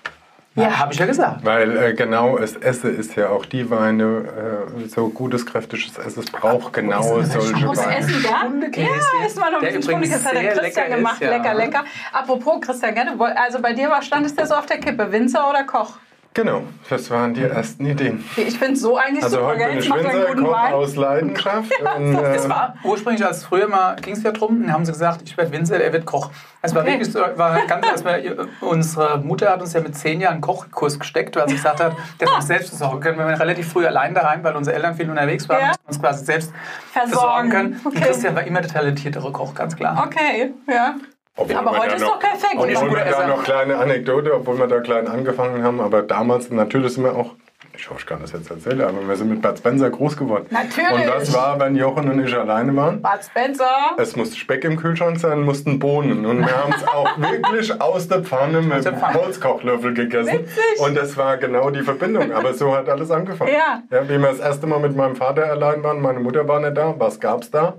[0.57, 1.43] Ja, habe ich ja gesagt.
[1.43, 6.23] Weil äh, genau das Essen ist ja auch die Weine, äh, so gutes, kräftiges Essen
[6.23, 7.97] es braucht genau ist das solche Aus Weine.
[7.97, 8.45] Essen, ja?
[8.81, 10.25] Ja, ist mal noch ein bisschen übrigens Hundekäse.
[10.25, 11.13] Hat der Christian lecker gemacht.
[11.15, 11.37] ist, ja.
[11.37, 11.83] Lecker, lecker.
[12.13, 15.11] Apropos Christian, Also bei dir war, stand es der so auf der Kippe?
[15.11, 15.97] Winzer oder Koch?
[16.35, 18.21] Genau, das waren die ersten Ideen.
[18.35, 19.69] Ich finde so eigentlich Also super heute geil.
[19.69, 20.73] bin ich mache einen guten Koch Wein.
[20.73, 21.71] aus Leidenschaft.
[21.97, 24.91] und, Es äh, war ursprünglich, als früher mal ging es ja drum, dann haben sie
[24.91, 26.31] gesagt, ich werde Winzer, er wird Koch.
[26.61, 26.91] Es war Okay.
[26.91, 30.41] wirklich so, war ganz, als wir, unsere Mutter hat uns ja mit zehn Jahren einen
[30.41, 33.17] Kochkurs gesteckt, weil sie gesagt hat, dass wir uns selbst versorgen können.
[33.17, 35.67] Wir waren relativ früh allein daheim, weil unsere Eltern viel unterwegs waren, Ja.
[35.69, 36.51] mussten uns quasi selbst
[36.91, 37.11] Versorgen.
[37.13, 37.81] versorgen können.
[37.85, 38.05] Und Okay.
[38.07, 40.03] Christian war immer der talentiertere Koch, ganz klar.
[40.05, 40.95] Okay, ja.
[41.35, 42.55] Obwohl Aber heute da ist noch- doch perfekt.
[42.55, 43.27] Und ich Obwohl wir da Esser.
[43.27, 47.31] noch kleine Anekdote, obwohl wir da klein angefangen haben, aber damals natürlich sind wir auch,
[47.77, 50.45] ich hoffe, ich kann das jetzt erzählen, aber wir sind mit Bud Spencer groß geworden.
[50.49, 50.91] Natürlich.
[50.93, 53.01] Und das war, wenn Jochen und ich alleine waren.
[53.01, 53.67] Bud Spencer.
[53.97, 56.25] Es musste Speck im Kühlschrank sein, mussten Bohnen.
[56.25, 59.01] Und wir haben es auch wirklich aus der Pfanne mit dem.
[59.13, 60.39] Holzkochlöffel gegessen.
[60.39, 60.79] Witzig.
[60.79, 62.31] Und das war genau die Verbindung.
[62.31, 63.51] Aber so hat alles angefangen.
[63.51, 63.83] Ja.
[63.91, 64.03] ja.
[64.07, 66.95] Wie wir das erste Mal mit meinem Vater allein waren, meine Mutter war nicht da.
[66.97, 67.73] Was gab's da?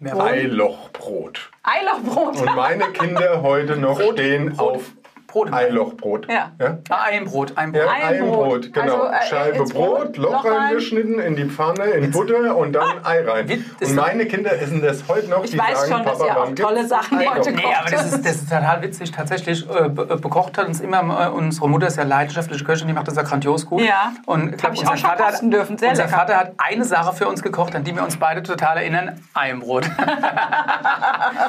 [0.00, 1.50] Wer war Eilochbrot.
[1.62, 2.40] Eilochbrot.
[2.40, 4.92] Und meine Kinder heute noch Brot, stehen Brot, auf
[5.28, 5.52] Brot.
[5.52, 6.26] Eilochbrot.
[6.30, 6.52] Ja.
[6.88, 7.82] Ah, Eienbrot, Eienbrot.
[7.84, 8.44] Ja, Eienbrot.
[8.44, 9.02] Eienbrot, genau.
[9.02, 10.52] Also, äh, Scheibe ins Brot, Brot, Loch Loch rein.
[10.54, 13.64] reingeschnitten, in die Pfanne, in Butter und dann Ei rein.
[13.80, 15.44] Und meine Kinder essen das heute noch.
[15.44, 17.76] Ich die weiß sagen, schon, dass Papa, ihr auch tolle Sachen heute Nee, kocht.
[17.78, 19.12] aber das ist, das ist total witzig.
[19.12, 22.94] Tatsächlich, äh, äh, bekocht hat uns immer, äh, unsere Mutter ist ja leidenschaftliche Köchin, die
[22.94, 23.82] macht das ja grandios gut.
[23.82, 24.12] Ja.
[24.24, 26.16] Und Hab ich auch schon Vater kosten dürfen, sehr unser lecker.
[26.16, 29.84] Vater hat eine Sache für uns gekocht, an die wir uns beide total erinnern: Eienbrot.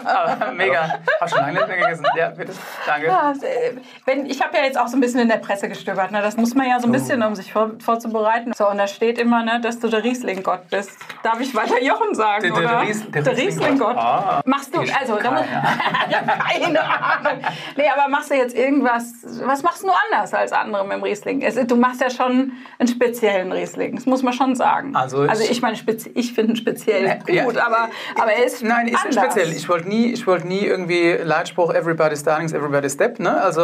[0.05, 0.99] Aber mega.
[1.21, 2.05] Hast du schon lange nicht mehr gegessen?
[2.15, 2.51] Ja, bitte.
[2.85, 3.07] Danke.
[3.07, 3.33] Ja,
[4.05, 6.11] wenn, ich habe ja jetzt auch so ein bisschen in der Presse gestöbert.
[6.11, 6.21] Ne?
[6.21, 8.53] Das muss man ja so ein bisschen, um sich vor, vorzubereiten.
[8.55, 10.91] So, und da steht immer, ne, dass du der Riesling-Gott bist.
[11.23, 12.67] Darf ich weiter Jochen sagen, Der- der- oder?
[12.67, 13.97] der Ries- der der Riesling-Gott.
[13.97, 14.41] Ah.
[14.45, 15.45] machst du, also, keine
[16.51, 17.39] keine Ahnung.
[17.77, 21.41] Nee, aber machst du jetzt irgendwas, was machst du anders als andere mit dem Riesling?
[21.41, 24.95] Es, du machst ja schon einen speziellen Riesling, das muss man schon sagen.
[24.95, 25.77] Also ich- also ich meine,
[26.15, 29.15] ich finde ihn speziell Ja, gut, aber, aber er ist Nein, ist anders.
[29.33, 29.51] speziell.
[29.51, 33.39] Ich wollte nie, ich wollte nie irgendwie Leitspruch Everybody's Darlings, Everybody's Step, ne?
[33.41, 33.58] Also,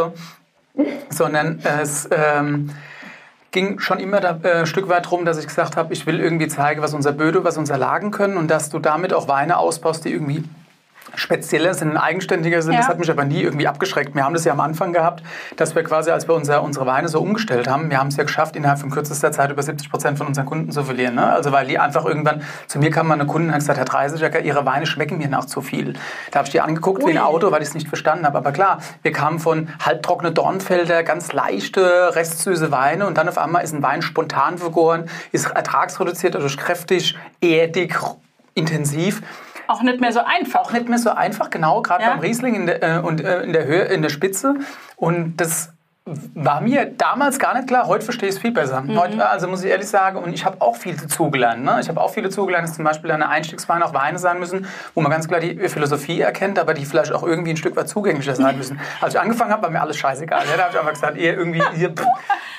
[1.10, 2.72] sondern es ähm,
[3.52, 6.20] ging schon immer da, äh, ein Stück weit darum, dass ich gesagt habe, ich will
[6.20, 9.58] irgendwie zeigen, was unser Böde, was unser Lagen können und dass du damit auch Weine
[9.58, 10.44] ausbaust, die irgendwie
[11.16, 12.74] spezieller sind, eigenständiger sind.
[12.74, 12.80] Ja.
[12.80, 14.16] Das hat mich aber nie irgendwie abgeschreckt.
[14.16, 15.24] Wir haben das ja am Anfang gehabt,
[15.56, 18.24] dass wir quasi, als wir unser, unsere Weine so umgestellt haben, wir haben es ja
[18.24, 21.16] geschafft, innerhalb von kürzester Zeit über 70 Prozent von unseren Kunden zu verlieren.
[21.16, 21.32] Ne?
[21.32, 23.86] Also weil die einfach irgendwann, zu mir kam mal eine Kundin und hat gesagt, Herr
[23.86, 25.94] Dreißiger, Ihre Weine schmecken mir nach zu viel.
[26.32, 27.24] Da habe ich die angeguckt wie ein Ui.
[27.24, 28.38] Auto, weil ich es nicht verstanden habe.
[28.38, 33.64] Aber klar, wir kamen von halbtrockene Dornfelder, ganz leichte, restsüße Weine und dann auf einmal
[33.64, 37.96] ist ein Wein spontan vergoren, ist ertragsreduziert, dadurch kräftig, erdig,
[38.54, 39.22] intensiv
[39.68, 40.62] Auch nicht mehr so einfach.
[40.62, 42.10] auch nicht mehr so einfach, genau, gerade Ja.
[42.12, 44.56] beim Riesling in der, äh, und äh, in der Höhe, in der Spitze.
[44.96, 45.74] Und das
[46.36, 47.88] war mir damals gar nicht klar.
[47.88, 48.82] Heute verstehe ich es viel besser.
[48.82, 49.00] Mhm.
[49.00, 51.64] Heute, also muss ich ehrlich sagen, und ich habe auch viel dazugelernt.
[51.64, 51.80] Ne?
[51.82, 55.02] Ich habe auch viel dazugelernt, dass zum Beispiel eine Einstiegswein auch Weine sein müssen, wo
[55.02, 58.36] man ganz klar die Philosophie erkennt, aber die vielleicht auch irgendwie ein Stück weit zugänglicher
[58.36, 58.80] sein müssen.
[59.02, 60.44] Als ich angefangen habe, war mir alles scheißegal.
[60.48, 61.92] Ja, da habe ich einfach gesagt, ihr irgendwie, ihr,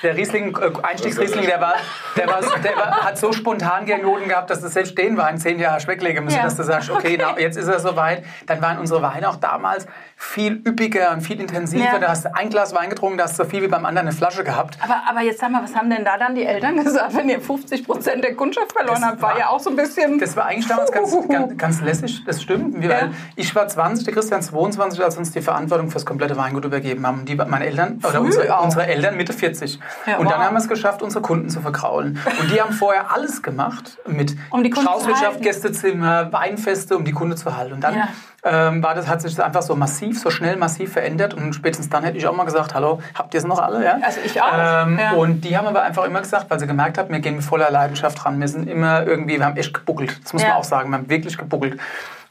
[0.03, 1.75] der Riesling, äh, Einstiegsriesling, der war,
[2.17, 5.57] der war, der war, hat so spontan Gärnoten gehabt, dass du selbst den Wein zehn
[5.57, 6.43] Jahre weglegen müssen, Ja.
[6.43, 8.25] dass du sagst, okay, na, jetzt ist er soweit.
[8.45, 11.85] Dann waren unsere Weine auch damals viel üppiger und viel intensiver.
[11.85, 11.99] Ja.
[11.99, 14.15] Da hast du ein Glas Wein getrunken, da hast so viel wie beim anderen eine
[14.17, 14.77] Flasche gehabt.
[14.83, 17.39] Aber, aber jetzt sag mal, was haben denn da dann die Eltern gesagt, wenn ihr
[17.39, 19.21] 50 Prozent der Kundschaft verloren Das habt?
[19.21, 20.19] War war- ja auch so ein bisschen.
[20.19, 22.81] Das war eigentlich damals ganz, ganz, ganz lässig, das stimmt.
[22.81, 23.09] Wir, Ja.
[23.35, 27.25] Ich war 20, der Christian 22, als uns die Verantwortung fürs komplette Weingut übergeben haben.
[27.25, 28.63] Die, meine Eltern, oder Früh unsere, auch.
[28.65, 29.79] unsere Eltern Mitte 40.
[30.05, 30.45] Ja, und dann wow.
[30.47, 32.19] haben wir es geschafft, unsere Kunden zu verkraulen.
[32.39, 35.41] Und die haben vorher alles gemacht mit Um Straußwirtschaft.
[35.41, 37.73] Gästezimmer, Weinfeste, um die Kunde zu halten.
[37.73, 38.07] Und dann Ja.
[38.49, 41.33] Ähm, war das, hat sich das einfach so massiv, so schnell massiv verändert.
[41.33, 43.83] Und spätestens dann hätte ich auch mal gesagt, hallo, habt ihr es noch alle?
[43.83, 43.97] Ja?
[44.01, 44.47] Also ich auch,
[44.85, 45.11] Ähm, ja.
[45.13, 47.69] Und die haben aber einfach immer gesagt, weil sie gemerkt haben, wir gehen mit voller
[47.71, 48.39] Leidenschaft ran.
[48.39, 50.19] Wir sind immer irgendwie, wir haben echt gebuckelt.
[50.23, 50.49] Das muss Ja.
[50.49, 51.79] man auch sagen, wir haben wirklich gebuckelt.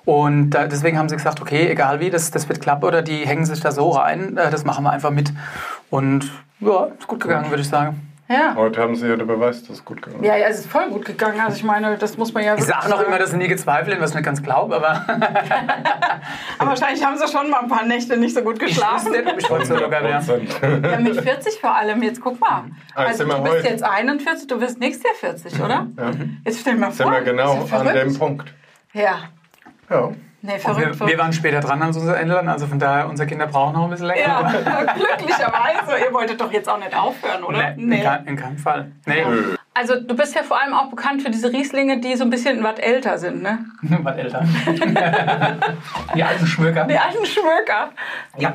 [0.05, 3.27] Und äh, deswegen haben sie gesagt, okay, egal wie, das, das wird klappen oder die
[3.27, 5.33] hängen sich da so rein, äh, das machen wir einfach mit.
[5.91, 8.06] Und ja, ist gut gegangen, würde ich sagen.
[8.29, 8.55] Ja.
[8.57, 10.29] Heute haben sie ja den Beweis, dass es gut gegangen ist.
[10.29, 11.39] Ja, ja, es ist voll gut gegangen.
[11.41, 13.95] Also ich meine, das muss man ja Ich sage noch immer, dass sie nie gezweifelt
[13.95, 15.05] haben, was ich nicht ganz glaube, aber
[16.59, 19.13] Aber wahrscheinlich haben sie schon mal ein paar Nächte nicht so gut ich geschlafen.
[19.13, 20.01] nicht, ob ich heute so locker.
[20.01, 20.91] 100%.
[20.91, 22.03] Ja, mit 40 vor allem.
[22.03, 22.65] Jetzt guck mal.
[22.95, 23.69] Ah, Also sind wir du bist heute.
[23.69, 25.87] jetzt 41, du wirst nächstes Jahr 40, oder?
[25.97, 26.11] Ja.
[26.45, 27.13] Jetzt stell dir mal Sind vor.
[27.13, 28.53] wir genau an dem Punkt.
[28.93, 29.19] Ja.
[29.91, 30.11] Ja.
[30.43, 31.01] Nee, verrückt.
[31.01, 33.85] wir, wir waren später dran als unsere Eltern, also von daher, unsere Kinder brauchen noch
[33.85, 34.21] ein bisschen länger.
[34.29, 36.05] Ja, glücklicherweise.
[36.07, 37.73] Ihr wolltet doch jetzt auch nicht aufhören, oder?
[37.77, 38.93] Nee, In, kein, in keinem Fall.
[39.07, 39.25] Nee,
[39.75, 42.63] Also du bist ja vor allem auch bekannt für diese Rieslinge, die so ein bisschen
[42.63, 43.59] was älter sind, ne?
[44.03, 44.45] was älter.
[46.15, 46.85] Die alten Schmöker.
[46.85, 47.91] Die alten Schmöker.
[48.39, 48.55] Ja.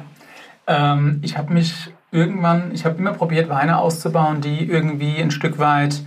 [0.68, 5.60] Ähm, ich habe mich irgendwann, ich habe immer probiert, Weine auszubauen, die irgendwie ein Stück
[5.60, 6.02] weit,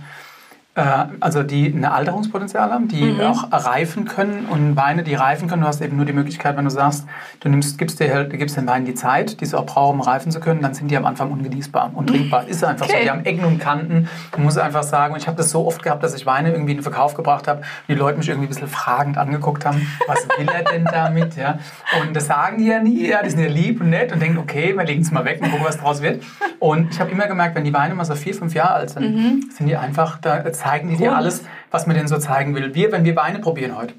[0.81, 3.21] also die ein Alterungspotenzial haben, die Mhm.
[3.21, 4.45] auch reifen können.
[4.49, 7.05] Und Weine, die reifen können, du hast eben nur die Möglichkeit, wenn du sagst,
[7.39, 10.01] du nimmst, gibst, dir, halt- gibst den Weinen die Zeit, die sie auch brauchen, um
[10.01, 12.47] reifen zu können, dann sind die am Anfang ungenießbar und trinkbar.
[12.47, 12.93] Ist einfach so.
[12.93, 13.03] Okay.
[13.03, 14.09] Die haben Ecken und Kanten.
[14.33, 16.71] Du musst einfach sagen, und ich habe das so oft gehabt, dass ich Weine irgendwie
[16.73, 20.27] in den Verkauf gebracht habe die Leute mich irgendwie ein bisschen fragend angeguckt haben, was
[20.37, 21.35] will er denn damit?
[21.37, 21.59] Ja?
[22.01, 24.37] Und das sagen die ja nie, ja, die sind ja lieb und nett und denken,
[24.39, 26.21] okay, wir legen es mal weg und gucken, was draus wird.
[26.59, 29.15] Und ich habe immer gemerkt, wenn die Weine mal so vier, fünf Jahre alt sind,
[29.15, 29.49] Mhm.
[29.55, 32.73] sind die einfach, da zeigen die dir alles, was man denen so zeigen will.
[32.73, 33.93] Wir, wenn wir Weine probieren heute,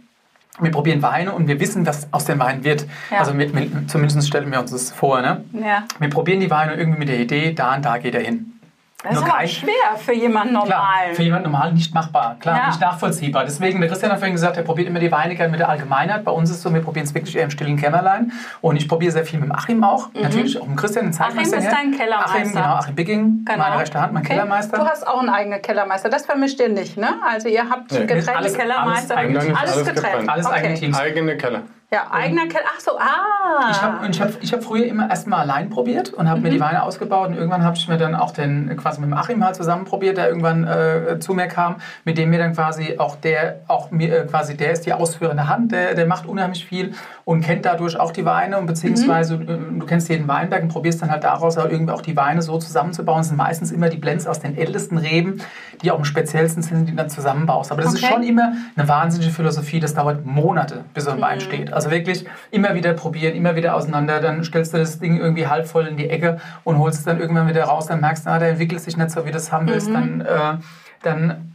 [0.59, 2.87] wir probieren Weine und wir wissen, was aus den Weinen wird.
[3.11, 3.21] Ja.
[3.21, 5.21] Also mit, mit, zumindest stellen wir uns das vor.
[5.21, 5.45] Ne?
[5.53, 5.85] Ja.
[6.01, 8.56] Wir probieren die Weine irgendwie mit der Idee, da und da geht er hin.
[9.03, 11.15] Das ist aber schwer für jemanden Klar, normalen.
[11.15, 12.67] für jemanden normal nicht machbar, klar, Ja.
[12.69, 13.45] nicht nachvollziehbar.
[13.45, 16.25] Deswegen, der Christian hat vorhin gesagt, er probiert immer die Weine gerne mit der Allgemeinheit.
[16.25, 18.33] Bei uns ist es so, wir probieren es wirklich eher im stillen Kämmerlein.
[18.63, 20.09] Und ich probiere sehr viel mit dem Achim auch.
[20.15, 21.15] Natürlich auch mit Christian, den.
[21.15, 21.21] Mhm.
[21.23, 22.35] Achim ist dein Kellermeister.
[22.37, 23.59] Achim, genau, Achim Bigging, Genau.
[23.59, 24.33] meine rechte Hand, mein Okay.
[24.33, 24.79] Kellermeister.
[24.79, 26.09] Du hast auch einen eigenen Kellermeister.
[26.09, 27.09] Das vermischt ihr nicht, ne?
[27.31, 28.01] Also ihr habt Nee.
[28.07, 29.17] getrennte Alles- Kellermeister.
[29.19, 29.97] alles eigen- alles alles getrennt.
[30.07, 30.29] getrennt.
[30.31, 30.99] Alles eigene Teams.
[30.99, 31.63] Eigene Keller.
[31.93, 32.65] Ja, eigener Keller.
[32.75, 33.71] Ach so, ah.
[33.71, 36.55] Ich habe ich hab, ich hab früher immer erstmal allein probiert und habe mir Mhm.
[36.55, 39.45] die Weine ausgebaut und irgendwann habe ich mir dann auch den quasi mit dem Achim
[39.45, 43.15] halt zusammen probiert, der irgendwann äh, zu mir kam, mit dem mir dann quasi auch
[43.15, 46.93] der auch mir äh, quasi der ist die ausführende Hand, der, der macht unheimlich viel
[47.25, 49.77] und kennt dadurch auch die Weine und beziehungsweise Mhm.
[49.77, 52.43] äh, du kennst jeden Weinberg und probierst dann halt daraus auch irgendwie auch die Weine
[52.43, 53.21] so zusammenzubauen.
[53.21, 55.41] Es sind meistens immer die Blends aus den ältesten Reben,
[55.83, 57.73] die auch am speziellsten sind, die du dann zusammenbaust.
[57.73, 58.05] Aber das Okay.
[58.05, 59.81] ist schon immer eine wahnsinnige Philosophie.
[59.81, 61.73] Das dauert Monate, bis so ein Wein steht.
[61.73, 64.21] Also wirklich immer wieder probieren, immer wieder auseinander.
[64.21, 67.21] Dann stellst du das Ding irgendwie halb voll in die Ecke und holst es dann
[67.21, 67.87] irgendwann wieder raus.
[67.87, 69.89] Dann merkst du, ah, der entwickelt sich nicht so, wie du es haben willst.
[69.93, 70.55] Dann, äh,
[71.03, 71.46] dann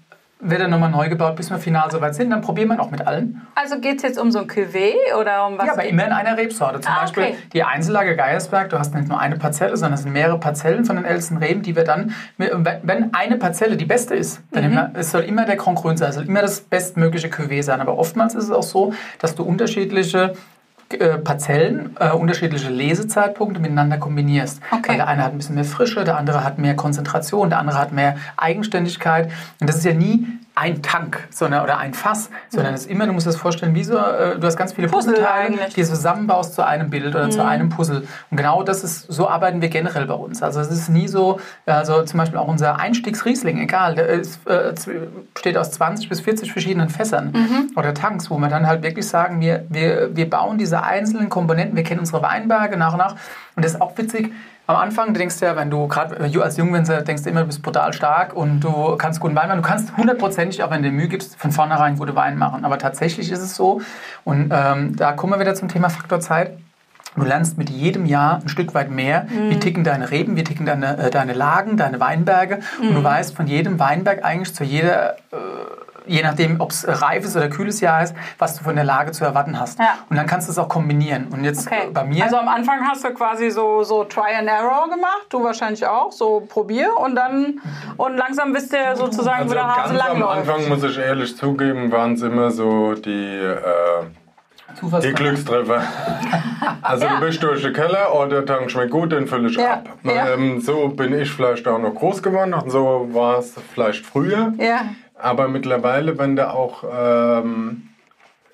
[0.43, 2.32] wird er nochmal neu gebaut, bis wir final soweit sind.
[2.32, 3.41] Dann probieren wir auch mit allen.
[3.56, 5.67] Also geht es jetzt um so ein Cuvée oder um was?
[5.67, 6.82] Ja, aber immer in einer Rebsorte.
[6.82, 7.36] Zum Ah, Beispiel okay.
[7.54, 10.95] die Einzellage Geiersberg, du hast nicht nur eine Parzelle, sondern es sind mehrere Parzellen von
[10.95, 14.71] den ältesten Reben, die wir dann, wenn eine Parzelle die beste ist, dann Mhm.
[14.71, 17.80] immer, es soll immer der Kongruent sein, es soll immer das bestmögliche Cuvée sein.
[17.82, 20.34] Aber oftmals ist es auch so, dass du unterschiedliche
[20.93, 24.62] äh, Parzellen, äh, unterschiedliche Lesezeitpunkte miteinander kombinierst.
[24.71, 24.89] Okay.
[24.89, 27.80] Weil der eine hat ein bisschen mehr Frische, der andere hat mehr Konzentration, der andere
[27.80, 29.32] hat mehr Eigenständigkeit.
[29.60, 33.05] Und das ist ja nie ein Tank sondern, oder ein Fass, sondern es ist immer,
[33.05, 35.73] du musst dir das vorstellen, wie so, äh, du hast ganz viele Puzzle Puzzleteile, eigentlich.
[35.73, 38.03] die du zusammenbaust zu einem Bild oder zu einem Puzzle.
[38.29, 40.43] Und genau das ist, so arbeiten wir generell bei uns.
[40.43, 44.73] Also es ist nie so, also zum Beispiel auch unser Einstiegsriesling, egal, der ist, äh,
[45.33, 47.33] besteht aus 20 bis 40 verschiedenen Fässern
[47.75, 51.75] oder Tanks, wo wir dann halt wirklich sagen, wir, wir, wir bauen diese einzelnen Komponenten,
[51.75, 53.15] wir kennen unsere Weinberge nach und nach.
[53.55, 54.31] Und das ist auch witzig,
[54.67, 57.61] am Anfang denkst du ja, wenn du gerade als Jungwinzer denkst du immer, du bist
[57.61, 59.61] brutal stark und du kannst guten Wein machen.
[59.61, 62.63] Du kannst hundertprozentig, auch wenn du dir Mühe gibst, von vornherein gute Wein machen.
[62.63, 63.81] Aber tatsächlich ist es so,
[64.23, 66.57] und ähm, da kommen wir wieder zum Thema Faktor Zeit.
[67.15, 70.65] Du lernst mit jedem Jahr ein Stück weit mehr, wie ticken deine Reben, wie ticken
[70.65, 72.59] deine, äh, deine Lagen, deine Weinberge.
[72.79, 75.35] Und du weißt von jedem Weinberg eigentlich zu jeder, äh,
[76.05, 79.23] je nachdem, ob es reifes oder kühles Jahr ist, was du von der Lage zu
[79.23, 79.79] erwarten hast.
[79.79, 79.95] Ja.
[80.09, 81.27] Und dann kannst du es auch kombinieren.
[81.31, 81.89] Und jetzt Okay.
[81.93, 82.23] bei mir.
[82.23, 86.11] Also am Anfang hast du quasi so, so Try and Error gemacht, du wahrscheinlich auch,
[86.11, 87.59] so probier und dann
[87.97, 90.23] und langsam bist du ja sozusagen Also wieder Hase ganz am.
[90.23, 94.05] Anfang, muss ich ehrlich zugeben, waren es immer so die, äh,
[95.01, 95.81] die Glückstreffer.
[96.83, 99.73] Also du bist durch den Keller, oh, der Tank schmeckt gut, den fülle ich Ja,
[99.73, 99.89] ab.
[100.03, 100.29] ja.
[100.33, 104.53] Ähm, so bin ich vielleicht auch noch groß geworden und so war es vielleicht früher.
[105.21, 107.89] Aber mittlerweile, wenn du auch ähm,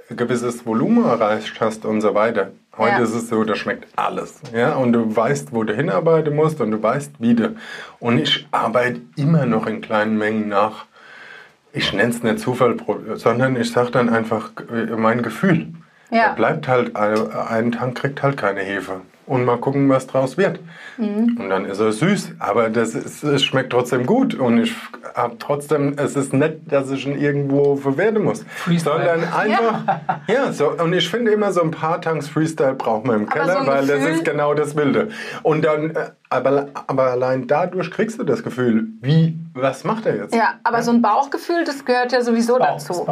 [0.09, 2.51] ein gewisses Volumen erreicht hast und so weiter.
[2.77, 3.03] Heute Ja.
[3.03, 4.41] ist es so, da schmeckt alles.
[4.53, 4.75] Ja?
[4.75, 7.55] Und du weißt, wo du hinarbeiten musst und du weißt, wie du.
[7.99, 10.85] Und ich arbeite immer noch in kleinen Mengen nach.
[11.73, 12.77] Ich nenne es nicht Zufall,
[13.15, 15.73] sondern ich sage dann einfach äh, mein Gefühl.
[16.11, 16.29] Ja.
[16.29, 19.01] Da bleibt halt, ein ein Tank kriegt halt keine Hefe.
[19.27, 20.59] Und mal gucken, was draus wird.
[20.97, 21.37] Mhm.
[21.37, 24.33] Und dann ist er süß, aber das ist, es schmeckt trotzdem gut.
[24.35, 24.73] Und ich
[25.13, 28.45] habe trotzdem, es ist nicht, dass ich ihn irgendwo verwerten muss.
[28.55, 28.95] Freestyle.
[29.05, 30.53] Sondern einfach, ja.
[30.53, 33.59] so, und ich finde immer so ein paar Tanks Freestyle braucht man im Aber Keller,
[33.61, 35.09] so weil das Gefühl- ist genau das Wilde.
[35.43, 40.17] Und dann, äh, aber, aber allein dadurch kriegst du das Gefühl, wie, was macht er
[40.17, 40.35] jetzt?
[40.35, 43.07] Ja, aber so ein Bauchgefühl, das gehört ja sowieso Bauch, das dazu.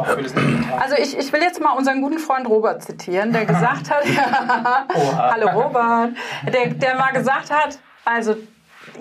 [0.80, 4.04] Also ich, ich will jetzt mal unseren guten Freund Robert zitieren, der gesagt hat,
[5.18, 6.12] hallo Robert,
[6.54, 8.36] der, der mal gesagt hat, also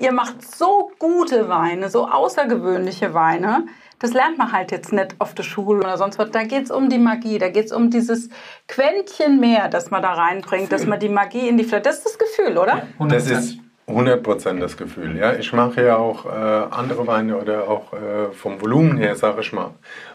[0.00, 3.66] ihr macht so gute Weine, so außergewöhnliche Weine,
[3.98, 6.31] das lernt man halt jetzt nicht auf der Schule oder sonst was.
[6.31, 8.29] Da geht es um die Magie, da geht es um dieses
[8.68, 12.07] Quäntchen mehr, das man da reinbringt, dass man die Magie in die Flasche, das ist
[12.07, 12.83] das Gefühl, oder?
[13.09, 15.16] Das ist 100% das Gefühl.
[15.18, 15.35] Ja?
[15.35, 19.53] Ich mache ja auch äh, andere Weine oder auch äh, vom Volumen her, sage ich
[19.53, 19.73] mal.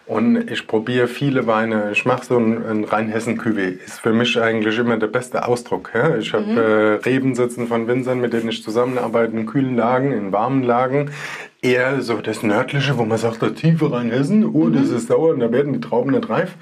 [0.08, 1.92] Und ich probiere viele Weine.
[1.92, 3.78] Ich mache so ein, ein Rheinhessen-Cuvée.
[3.86, 5.92] Ist für mich eigentlich immer der beste Ausdruck.
[5.94, 6.16] Ja?
[6.16, 10.32] Ich habe äh, Reben sitzen von Winzern, mit denen ich zusammenarbeite, in kühlen Lagen, in
[10.32, 11.12] warmen Lagen.
[11.62, 15.42] Eher so das Nördliche, wo man sagt, der tiefe Rheinhessen, oh, das ist sauer und
[15.42, 16.56] da werden die Trauben nicht reif.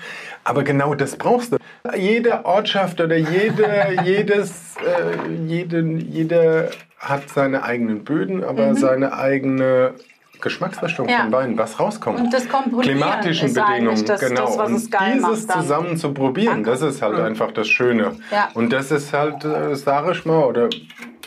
[0.44, 1.58] Aber genau das brauchst du.
[1.96, 9.94] Jede Ortschaft oder jede, jedes, äh, jeden, jeder hat seine eigenen Böden, aber seine eigene
[10.42, 11.12] Geschmacksrichtung Mhm.
[11.12, 11.18] Ja.
[11.24, 12.20] von Wein, was rauskommt.
[12.20, 14.46] Und das Komponieren Klimatischen Bedingungen, das- genau.
[14.46, 16.70] das, was und dieses zusammen zu probieren, Danke.
[16.72, 18.12] das ist halt einfach das Schöne.
[18.32, 18.50] Ja.
[18.54, 20.70] Und das ist halt, äh, sage ich mal, oder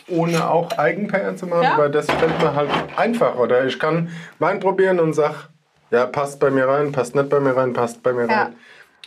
[0.09, 1.78] ohne auch Eigenpair zu machen, Ja.
[1.78, 3.37] weil das fällt mir halt einfach.
[3.37, 5.48] Oder ich kann Wein probieren und sag,
[5.90, 8.54] ja, passt bei mir rein, passt nicht bei mir rein, passt bei mir rein.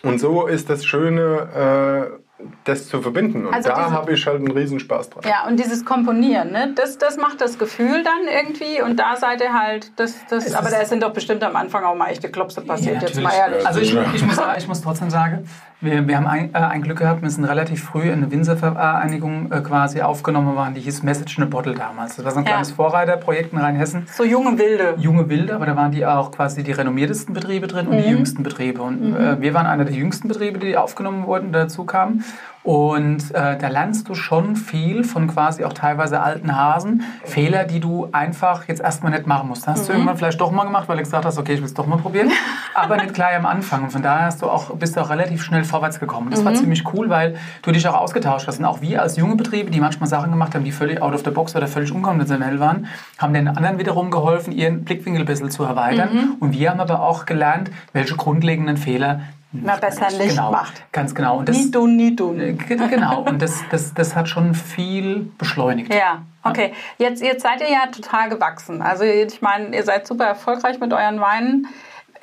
[0.02, 2.23] Und so ist das Schöne, äh,
[2.64, 3.46] das zu verbinden.
[3.46, 5.24] Und Also da habe ich halt einen Riesenspaß dran.
[5.28, 6.72] Ja, und dieses Komponieren, ne?
[6.76, 10.56] das, das macht das Gefühl dann irgendwie und da seid ihr halt, das, das, Es
[10.56, 13.40] aber da sind doch bestimmt am Anfang auch mal echte Klopse passiert, jetzt mal natürlich.
[13.40, 13.68] ehrlich.
[13.68, 14.06] Also ich, Ja.
[14.14, 15.48] ich, muss, ich muss trotzdem sagen,
[15.84, 19.52] wir, wir haben ein, äh, ein Glück gehabt, wir sind relativ früh in eine Winzervereinigung
[19.52, 22.16] äh, quasi aufgenommen worden, die hieß Message in a Bottle damals.
[22.16, 22.52] Das war so ein Ja.
[22.52, 24.08] kleines Vorreiterprojekt in Rheinhessen.
[24.12, 24.96] so junge Wilde.
[24.98, 28.44] Junge Wilde, aber da waren die auch quasi die renommiertesten Betriebe drin und die jüngsten
[28.44, 28.82] Betriebe.
[28.82, 32.24] Und äh, wir waren einer der jüngsten Betriebe, die aufgenommen wurden, dazu kamen.
[32.64, 37.04] Und äh, da lernst du schon viel von quasi auch teilweise alten Hasen.
[37.26, 39.68] Fehler, die du einfach jetzt erstmal nicht machen musst.
[39.68, 41.74] Hast du irgendwann vielleicht doch mal gemacht, weil du gesagt hast, okay, ich will es
[41.74, 42.32] doch mal probieren.
[42.74, 43.84] aber nicht gleich am Anfang.
[43.84, 46.32] Und von daher hast du auch, bist du auch relativ schnell vorwärts gekommen.
[46.32, 48.60] Das war ziemlich cool, weil du dich auch ausgetauscht hast.
[48.60, 51.24] Und auch wir als junge Betriebe, die manchmal Sachen gemacht haben, die völlig out of
[51.26, 52.88] the box oder völlig unkonventionell waren,
[53.18, 56.38] haben den anderen wiederum geholfen, ihren Blickwinkel ein bisschen zu erweitern.
[56.40, 59.22] Und wir haben aber auch gelernt, welche grundlegenden Fehler
[59.54, 60.84] Na, besser nicht genau, macht.
[60.92, 61.38] Ganz genau.
[61.38, 62.40] Und das, Nie tun, nie tun.
[62.40, 65.94] äh, ge- Genau, und das, das, das hat schon viel beschleunigt.
[65.94, 66.74] Ja, okay.
[66.98, 68.82] Jetzt, jetzt seid ihr ja total gewachsen.
[68.82, 71.68] Also ich meine, ihr seid super erfolgreich mit euren Weinen.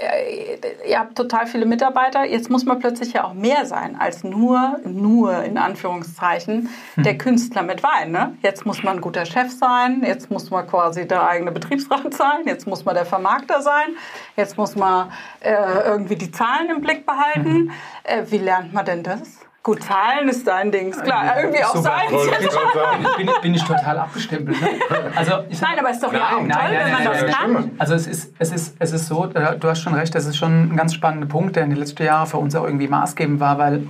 [0.01, 0.41] Äh,
[0.89, 2.25] Ihr habt total viele Mitarbeiter.
[2.25, 7.63] Jetzt muss man plötzlich ja auch mehr sein als nur, nur in Anführungszeichen, der Künstler
[7.63, 8.11] mit Wein.
[8.11, 8.37] Ne?
[8.43, 10.03] Jetzt muss man ein guter Chef sein.
[10.05, 12.47] Jetzt muss man quasi der eigene Betriebsrat sein.
[12.47, 13.97] Jetzt muss man der Vermarkter sein.
[14.37, 15.53] Jetzt muss man äh,
[15.85, 17.71] irgendwie die Zahlen im Blick behalten.
[18.03, 19.50] Äh, wie lernt man denn das?
[19.63, 21.39] Gut, Zahlen ist dein Ding, klar.
[21.39, 22.05] Irgendwie auch sein.
[22.11, 23.17] Ich.
[23.17, 24.59] Bin, ich- bin ich total abgestempelt.
[24.59, 24.69] Ne?
[25.15, 27.23] Also ich Nein, aber ist doch ja auch toll, Nein, nein, wenn man nein, das
[27.23, 27.53] nein, kann.
[27.53, 27.71] nein.
[27.79, 30.73] Also es ist, es, ist, es ist so, du hast schon recht, das ist schon
[30.73, 33.59] ein ganz spannender Punkt, der in den letzten Jahren für uns auch irgendwie maßgebend war,
[33.59, 33.87] weil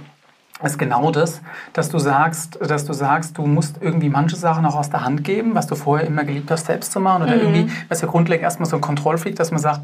[0.62, 1.40] es ist genau das,
[1.72, 5.22] dass du sagst, dass du sagst, du musst irgendwie manche Sachen auch aus der Hand
[5.22, 7.22] geben, was du vorher immer geliebt hast, selbst zu machen.
[7.22, 9.80] Oder irgendwie, was ja grundlegend erstmal so ein Kontrollfreak, dass man sagt,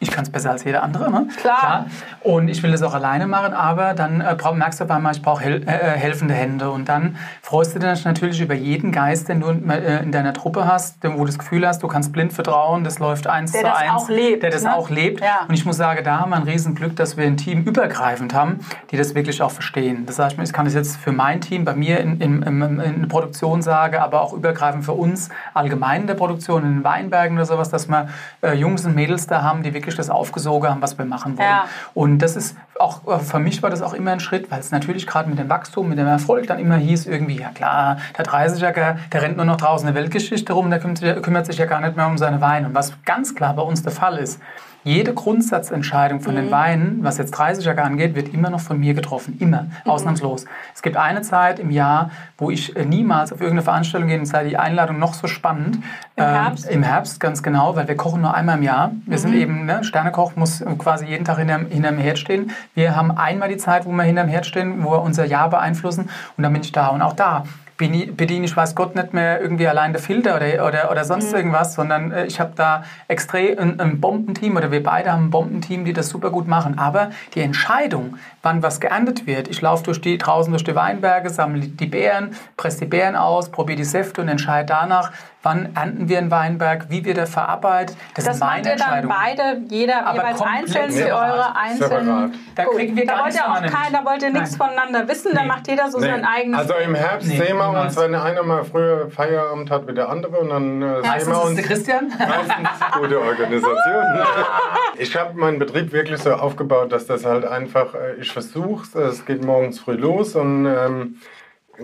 [0.00, 1.10] ich kann es besser als jeder andere.
[1.10, 1.26] Ne?
[1.40, 1.86] Klar.
[2.20, 5.22] Und ich will das auch alleine machen, aber dann äh, merkst du auf einmal, ich
[5.22, 6.70] brauche hel äh, äh, helfende Hände.
[6.70, 10.32] Und dann freust du dich natürlich über jeden Geist, den du in, äh, in deiner
[10.32, 13.62] Truppe hast, wo du das Gefühl hast, du kannst blind vertrauen, das läuft eins Der
[13.62, 13.90] zu das eins.
[13.90, 14.76] auch lebt, Der das ne?
[14.76, 15.20] auch lebt.
[15.20, 15.40] Ja.
[15.48, 18.60] Und ich muss sagen, da haben wir ein Riesenglück, dass wir ein Team übergreifend haben,
[18.90, 20.06] die das wirklich auch verstehen.
[20.06, 23.00] Das heißt, ich kann das jetzt für mein Team, bei mir in, in, in, in
[23.00, 27.36] der Produktion sagen, aber auch übergreifend für uns allgemein in der Produktion, in den Weinbergen
[27.36, 28.08] oder sowas, dass wir
[28.42, 31.48] äh, Jungs und Mädels da haben, die wirklich das aufgesogen haben, was wir machen wollen.
[31.48, 31.64] Ja.
[31.94, 34.70] Und das ist auch, äh, für mich war das auch immer ein Schritt, weil es
[34.70, 38.24] natürlich gerade mit dem Wachstum, mit dem Erfolg dann immer hieß irgendwie, ja klar, der
[38.24, 41.66] 30er, der rennt nur noch draußen eine Weltgeschichte rum, der kümmert, sich- kümmert sich ja
[41.66, 42.68] gar nicht mehr um seine Weine.
[42.68, 44.40] Und was ganz klar bei uns der Fall ist,
[44.88, 46.36] jede Grundsatzentscheidung von Mhm.
[46.38, 49.36] den Weinen, was jetzt 30er angeht, wird immer noch von mir getroffen.
[49.38, 49.62] Immer.
[49.84, 49.90] Mhm.
[49.90, 50.44] Ausnahmslos.
[50.74, 54.26] Es gibt eine Zeit im Jahr, wo ich äh, niemals auf irgendeine Veranstaltung gehe und
[54.26, 55.78] sei die Einladung noch so spannend.
[56.16, 56.68] Im Herbst?
[56.68, 58.92] Im Herbst, ganz genau, weil wir kochen nur einmal im Jahr.
[59.06, 59.22] Wir Mhm.
[59.22, 62.50] sind eben, ne, Sternekoch muss äh, quasi jeden Tag hinterm, hinterm Herd stehen.
[62.74, 66.08] Wir haben einmal die Zeit, wo wir hinterm Herd stehen, wo wir unser Jahr beeinflussen
[66.36, 66.88] und dann bin ich da.
[66.88, 67.44] Und auch da
[67.78, 71.32] bediene bediene ich, weiß Gott, nicht mehr irgendwie allein der Filter oder, oder, oder sonst
[71.32, 75.30] irgendwas, sondern äh, ich habe da extrem ein, ein Bombenteam oder wir beide haben ein
[75.30, 76.78] Bombenteam, die das super gut machen.
[76.78, 81.30] Aber die Entscheidung, wann was geerntet wird, ich laufe durch die, draußen durch die Weinberge,
[81.30, 85.12] sammle die Beeren, presse die Beeren aus, probiere die Säfte und entscheide danach,
[85.42, 87.96] wann ernten wir einen Weinberg, wie wird er verarbeitet.
[88.14, 92.34] Das, Das macht meine ihr dann beide, jeder Aber jeweils einzeln für eure einzelnen.
[92.56, 93.78] Da Gut, kriegen wir da gar wollt ihr auch voneinander.
[93.78, 94.68] kein, da wollt ihr nichts Nein.
[94.68, 95.46] voneinander wissen, da Nee.
[95.48, 96.06] macht jeder so Nee.
[96.06, 96.58] sein eigenes.
[96.60, 100.08] Also im Herbst Nee, sehen wir uns, wenn einer mal früher Feierabend hat wie der
[100.08, 101.62] andere und dann äh, sehen wir ist uns.
[101.62, 102.08] Christian.
[102.18, 102.68] Meistens
[103.00, 104.04] gute Organisation.
[105.00, 109.24] Ich habe meinen Betrieb wirklich so aufgebaut, dass das halt einfach, äh, ich versuche es
[109.24, 111.20] geht morgens früh los und ähm,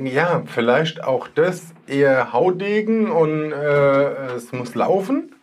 [0.02, 5.34] ja, vielleicht auch das eher Haudegen und äh, es muss laufen.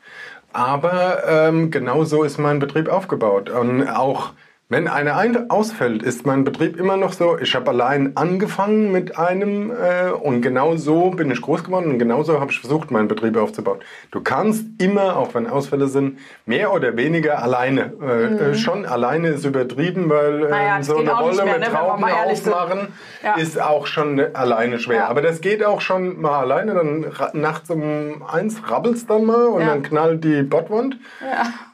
[0.53, 3.49] Aber ähm, genau so ist mein Betrieb aufgebaut.
[3.49, 4.33] Und auch
[4.71, 7.37] wenn einer ein ausfällt, ist mein Betrieb immer noch so.
[7.37, 11.99] Ich habe allein angefangen mit einem äh, und genau so bin ich groß geworden und
[11.99, 13.79] genau so habe ich versucht, meinen Betrieb aufzubauen.
[14.11, 17.91] Du kannst immer, auch wenn Ausfälle sind, mehr oder weniger alleine.
[18.01, 20.49] Äh, äh, schon alleine ist übertrieben, weil äh, Mhm.
[20.49, 22.87] Naja, so eine Rolle mehr, mit ne, Trauben aufmachen
[23.23, 23.33] Ja.
[23.35, 24.95] ist auch schon alleine schwer.
[24.99, 25.07] Ja.
[25.07, 26.73] Aber das geht auch schon mal alleine.
[26.75, 29.67] Dann nachts um eins rabbelst dann mal und Ja.
[29.67, 30.97] dann knallt die Bottwand.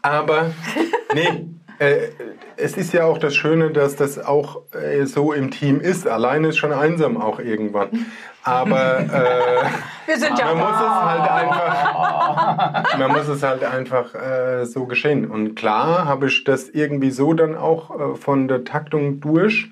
[0.02, 0.48] Aber
[1.14, 1.46] nee,
[1.80, 2.10] äh,
[2.56, 6.08] es ist ja auch das Schöne, dass das auch äh, so im Team ist.
[6.08, 8.08] Alleine ist schon einsam auch irgendwann.
[8.44, 9.66] Aber äh,
[10.06, 14.86] wir sind ja man muss es halt einfach, man muss es halt einfach äh, so
[14.86, 15.30] geschehen.
[15.30, 19.70] Und klar habe ich das irgendwie so dann auch äh, von der Taktung durch,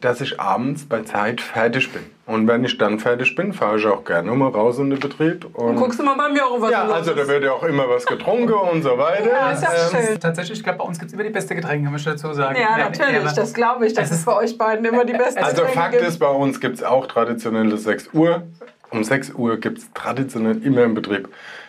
[0.00, 2.02] dass ich abends bei Zeit fertig bin.
[2.32, 5.44] Und wenn ich dann fertig bin, fahre ich auch gerne mal raus in den Betrieb.
[5.54, 7.86] Und Guckst du mal bei mir, was ja, los also da wird ja auch immer
[7.90, 9.28] was getrunken und so weiter.
[9.28, 9.68] Ja, ist ja
[10.00, 10.20] Ähm, schön.
[10.20, 12.56] Tatsächlich, ich glaube, bei uns gibt es immer die beste Getränke, muss ich dazu sagen.
[12.58, 13.92] Ja, natürlich, aber- das glaube ich.
[13.92, 16.04] Das Es ist bei euch beiden immer die beste Also Getränke Fakt gibt.
[16.04, 18.42] ist, bei uns gibt es auch traditionelle 6 Uhr.
[18.90, 21.28] Um 6 Uhr gibt es traditionell immer im Betrieb.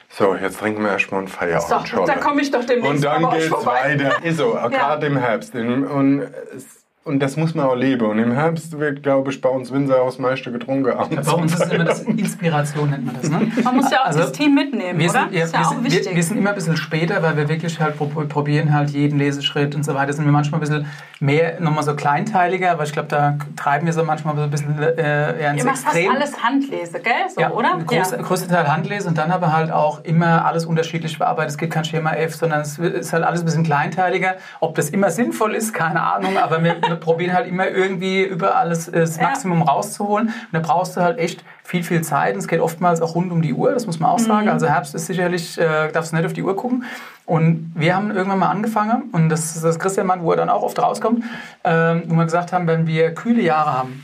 [0.10, 2.08] So, jetzt trinken wir erstmal einen So, Feierabend.
[2.08, 3.98] da komme ich doch demnächst Und dann geht's vorbei.
[4.00, 4.24] weiter.
[4.24, 5.56] Ist so, gerade im Herbst.
[5.56, 6.22] Und
[6.56, 8.06] es, und das muss man auch leben.
[8.06, 10.92] Und im Herbst wird, glaube ich, bei uns Winzer aus Meister getrunken.
[10.92, 11.28] abends.
[11.30, 13.52] Bei uns ist immer das Inspiration, nennt man das, ne?
[13.64, 15.24] Man muss ja auch Also, das Team mitnehmen, Wir oder?
[15.24, 16.06] sind, ja, ist ja wir, auch sind, wichtig.
[16.08, 19.20] wir, wir sind immer ein bisschen später, weil wir wirklich halt pro- probieren halt jeden
[19.20, 20.14] Leseschritt und so weiter.
[20.14, 20.86] Sind wir manchmal ein bisschen
[21.20, 24.78] mehr, nochmal so kleinteiliger, aber ich glaube, da treiben wir so manchmal so ein bisschen
[24.82, 26.16] äh, eher ins Ihr macht fast Extrem.
[26.16, 27.14] alles Handlese, gell?
[27.34, 27.74] So, ja, oder?
[27.76, 31.52] Ein großer, größter Teil Handlese und dann aber halt auch immer alles unterschiedlich bearbeitet.
[31.52, 34.36] Es gibt kein Schema F, sondern es ist halt alles ein bisschen kleinteiliger.
[34.60, 38.56] Ob das immer sinnvoll ist, keine Ahnung, aber wir, wir probieren halt immer irgendwie über
[38.56, 39.24] alles äh, das Ja.
[39.24, 40.28] Maximum rauszuholen.
[40.28, 42.34] Und da brauchst du halt echt viel, viel Zeit.
[42.34, 44.24] Und es geht oftmals auch rund um die Uhr, das muss man auch Mhm.
[44.26, 44.50] sagen.
[44.50, 46.84] Also Herbst ist sicherlich, äh, darfst du nicht auf die Uhr gucken.
[47.26, 50.50] Und wir haben irgendwann mal angefangen, und das ist das Christian Mann, wo er dann
[50.50, 51.24] auch oft rauskommt,
[51.64, 54.04] ähm, wo wir gesagt haben, wenn wir kühle Jahre haben,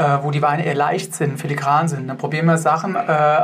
[0.00, 2.08] äh, wo die Weine eher leicht sind, filigran sind.
[2.08, 3.00] Dann probieren wir Sachen äh,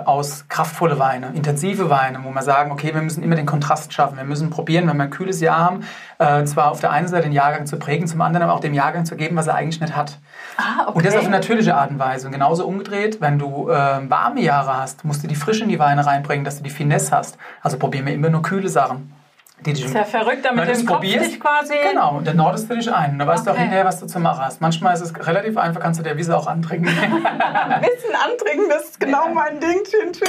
[0.06, 4.16] aus kraftvolle Weine, intensive Weine, wo wir sagen, okay, wir müssen immer den Kontrast schaffen.
[4.16, 5.84] Wir müssen probieren, wenn wir ein kühles Jahr haben,
[6.18, 8.72] äh, zwar auf der einen Seite den Jahrgang zu prägen, zum anderen aber auch dem
[8.72, 10.18] Jahrgang zu geben, was er eigentlich nicht hat.
[10.56, 10.96] Ah, okay.
[10.96, 12.26] Und das auf eine natürliche Art und Weise.
[12.26, 15.78] Und genauso umgedreht, wenn du äh, warme Jahre hast, musst du die Frische in die
[15.78, 17.36] Weine reinbringen, dass du die Finesse hast.
[17.62, 19.12] Also probieren wir immer nur kühle Sachen.
[19.60, 21.74] Die dich ist ja verrückt, damit du im Kopf probierst, dich quasi...
[21.90, 23.12] Genau, und dann nordest du dich ein.
[23.12, 23.62] Und da weißt du auch Okay.
[23.62, 24.60] hinterher, was du zu machen hast.
[24.60, 26.88] Manchmal ist es relativ einfach, kannst du der Wiese auch antrinken.
[26.88, 29.80] Ein bisschen antrinken, das ist genau mein Ding.
[29.90, 30.28] Schön, schön.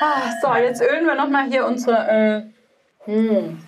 [0.00, 2.08] Ah, so, jetzt ölen wir nochmal hier unsere...
[3.06, 3.58] Äh, hm.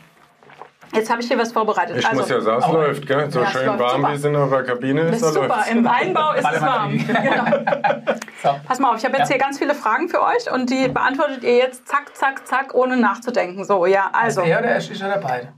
[0.95, 1.97] Jetzt habe ich hier was vorbereitet.
[1.99, 3.31] Ich also, muss ja sagen, es läuft, gell?
[3.31, 4.13] So Ja, schön läuft warm, super.
[4.13, 5.49] wie es in eurer Kabine das ist, ist super.
[5.49, 5.71] läuft's.
[5.71, 6.99] Im Weinbau ist es warm.
[6.99, 7.45] Genau.
[8.43, 8.61] so.
[8.67, 9.35] Pass mal auf, ich habe jetzt Ja.
[9.37, 12.97] hier ganz viele Fragen für euch und die beantwortet ihr jetzt zack, zack, zack, ohne
[12.97, 13.65] nachzudenken.
[13.65, 14.43] So, ja, also.
[14.43, 15.49] Er oder ich oder beide?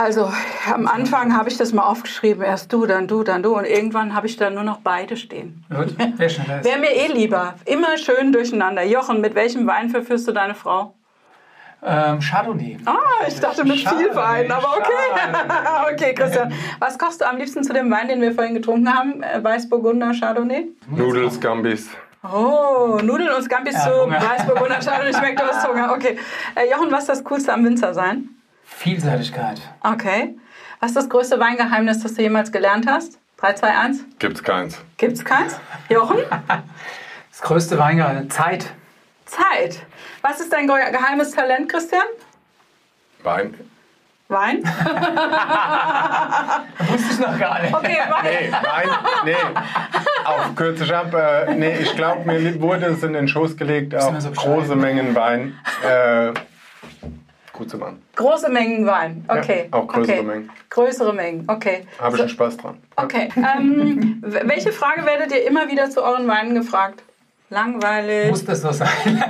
[0.00, 0.32] Also
[0.72, 4.14] am Anfang habe ich das mal aufgeschrieben, erst du, dann du, dann du und irgendwann
[4.14, 5.64] habe ich dann nur noch beide stehen.
[5.74, 6.64] Gut, wer schneller ist.
[6.64, 7.54] Wäre mir eh lieber.
[7.64, 8.84] Immer schön durcheinander.
[8.84, 10.94] Jochen, mit welchem Wein verführst du deine Frau?
[11.80, 12.76] Ähm, Chardonnay.
[12.86, 15.92] Ah, ich dachte mit viel Schade, Wein, aber okay.
[15.92, 16.52] okay, Christian.
[16.80, 19.22] Was kochst du am liebsten zu dem Wein, den wir vorhin getrunken haben?
[19.22, 20.66] Äh, Weißburgunder Chardonnay?
[20.88, 21.88] Nudels, Gambis.
[22.24, 23.90] Oh, Nudeln und Scampis Ja, zu.
[24.10, 25.34] Weißburgunder Chardonnay.
[25.36, 25.92] Du hast Hunger.
[25.92, 26.18] Okay.
[26.56, 28.28] Äh, Jochen, was ist das Coolste am Winzer sein?
[28.64, 29.60] Vielseitigkeit.
[29.82, 30.36] Okay.
[30.80, 33.18] Was ist das größte Weingeheimnis, das du jemals gelernt hast?
[33.38, 34.04] 3, 2, 1.
[34.18, 34.78] Gibt's keins.
[34.96, 35.58] Gibt's keins?
[35.88, 36.18] Jochen?
[37.30, 38.34] Das größte Weingeheimnis.
[38.34, 38.74] Zeit.
[39.28, 39.80] Zeit.
[40.22, 42.02] Was ist dein ge- geheimes Talent, Christian?
[43.22, 43.54] Wein.
[44.28, 44.62] Wein?
[46.88, 47.74] Wusste ich noch gar nicht.
[47.74, 48.24] Okay, Wein.
[48.24, 48.88] Nee, Wein,
[49.24, 49.34] nee.
[50.24, 51.12] Auf kürze ich ab.
[51.14, 55.14] Äh, nee, ich glaube, mir wurde es in den Schoß gelegt, auch so große Mengen
[55.14, 56.32] Wein äh,
[57.54, 58.02] gut zu machen.
[58.16, 59.24] Große Mengen Wein.
[59.28, 59.68] Okay.
[59.72, 60.26] Ja, auch größere okay.
[60.26, 60.50] Mengen.
[60.70, 61.86] Größere Mengen, okay.
[61.98, 62.78] Habe ich So, einen Spaß dran.
[62.96, 63.28] okay.
[63.36, 67.02] Ähm, welche Frage werdet ihr immer wieder zu euren Weinen gefragt?
[67.50, 68.28] Langweilig.
[68.30, 68.88] Muss das so sein?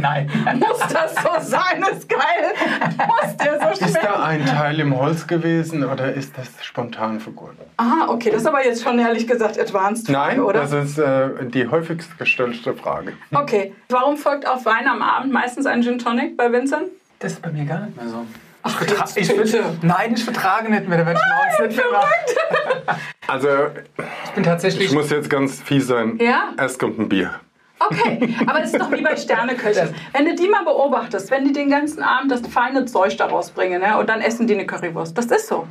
[0.00, 0.30] Nein.
[0.58, 1.84] Muss das so sein?
[1.92, 2.54] Ist geil.
[3.06, 4.22] Muss der so Ist da schmecken?
[4.22, 7.56] ein Teil im Holz gewesen oder ist das spontan vergoren?
[7.76, 8.30] Ah, okay.
[8.30, 10.08] Das ist aber jetzt schon ehrlich gesagt advanced.
[10.08, 10.60] Nein, oder?
[10.60, 13.12] das ist äh, die häufigst gestellte Frage.
[13.34, 13.74] Okay.
[13.90, 16.84] Warum folgt auf Wein am Abend meistens ein Gin Tonic bei Winzern?
[17.18, 18.24] Das ist bei mir gar nicht mehr so.
[18.66, 19.62] Ich Ach, jetzt ich bitte.
[19.82, 20.98] nein, ich vertrage nicht mehr.
[20.98, 22.98] Da werde ich morgens nicht mehr machen.
[23.26, 23.48] Also,
[24.24, 24.86] Ich bin tatsächlich.
[24.88, 26.18] ich muss jetzt ganz fies sein.
[26.20, 26.52] Ja.
[26.58, 27.40] Erst kommt ein Bier.
[27.78, 29.94] Okay, aber es ist doch wie bei Sterneköchen.
[30.12, 33.82] Wenn du die mal beobachtest, wenn die den ganzen Abend das feine Zeug daraus bringen
[33.82, 35.18] ne, und dann essen die eine Currywurst.
[35.18, 35.66] Das ist so.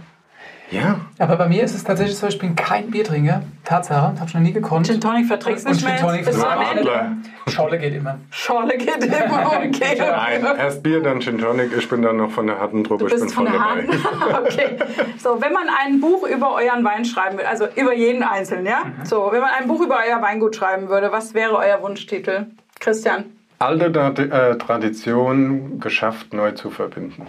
[0.73, 0.99] Ja.
[1.19, 3.43] aber bei mir ist es tatsächlich so, ich bin kein Biertrinker.
[3.63, 4.87] Tatsache, habe ich noch nie gekonnt.
[4.87, 5.97] Gin Tonic verträgst Und nicht mehr.
[5.97, 6.81] Gin Tonic Bis Nur am Ende.
[6.81, 7.17] Adler.
[7.47, 8.19] Scholle geht immer.
[8.31, 9.51] Schorle geht immer.
[9.53, 9.97] Okay.
[9.99, 11.71] Nein, erst Bier, dann Gin Tonic.
[11.77, 13.05] Ich bin dann noch von der harten Truppe.
[13.05, 13.59] Du Ich bin bist von der.
[13.59, 13.89] Hand.
[14.45, 14.77] okay.
[15.17, 18.83] So, wenn man ein Buch über euren Wein schreiben will, also über jeden einzelnen, ja?
[19.03, 22.47] So, wenn man ein Buch über euer Weingut schreiben würde, was wäre euer Wunschtitel?
[22.79, 23.25] Christian,
[23.59, 23.85] Alte
[24.29, 27.27] äh, Tradition geschafft, neu zu verbinden.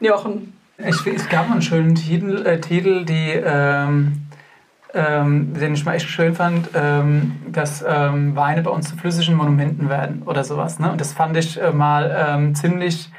[0.00, 0.57] Jochen.
[0.80, 4.28] Ich, es gab mal einen schönen Titel, äh, Titel die, ähm,
[4.94, 9.34] ähm, den ich mal echt schön fand, ähm, dass ähm, Weine bei uns zu flüssigen
[9.34, 10.78] Monumenten werden oder sowas.
[10.78, 10.92] Ne?
[10.92, 13.10] Und das fand ich äh, mal ähm, ziemlich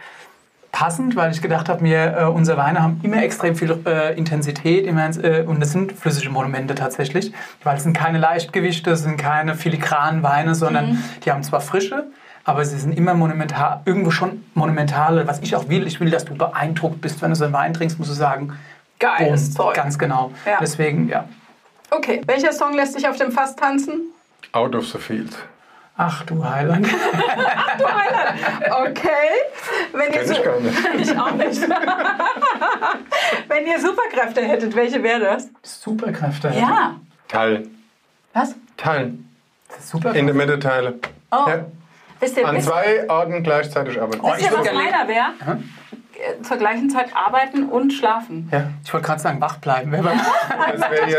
[0.72, 4.86] passend, weil ich gedacht habe, mir äh, unsere Weine haben immer extrem viel äh, Intensität
[4.88, 7.34] immer, äh, und das sind flüssige Monumente tatsächlich,
[7.64, 12.06] weil es sind keine Leichtgewichte, es sind keine filigranen Weine, sondern die haben zwar Frische,
[12.50, 15.88] aber sie sind immer monumental, irgendwo schon monumentale, was ich auch will.
[15.88, 18.58] Ich will, dass du beeindruckt bist, wenn du so einen Wein trinkst, musst du sagen,
[19.00, 19.76] Geiles Zeug.
[19.76, 20.32] ganz genau.
[20.46, 20.58] Ja.
[20.60, 21.26] Deswegen, ja.
[21.92, 24.02] Okay, welcher Song lässt sich auf dem Fass tanzen?
[24.52, 25.36] Out of the field.
[25.98, 26.88] Ach du Heiland.
[28.90, 29.04] Okay.
[29.94, 30.78] Wenn ihr ich gar nicht.
[31.12, 31.62] ich auch nicht.
[33.48, 35.50] Wenn ihr Superkräfte hättet, welche wäre das?
[35.64, 36.52] Superkräfte.
[36.56, 36.96] Ja.
[37.28, 37.84] Teilen.
[38.34, 38.56] Was?
[38.78, 39.30] Teilen.
[39.68, 40.16] Das ist super.
[40.16, 41.00] In der Mitte Teile.
[41.32, 41.46] Oh.
[41.48, 41.66] Ja.
[42.20, 44.20] Wisst ihr, An wisst, zwei Orten gleichzeitig arbeiten.
[44.24, 45.60] Oh, wisst ihr ich was meiner wäre?
[46.20, 48.50] äh, zur gleichen Zeit arbeiten und schlafen.
[48.52, 49.92] Ja, ich wollte gerade sagen, wach bleiben.
[49.94, 50.20] Wenn man-
[50.72, 51.18] Das wäre jetzt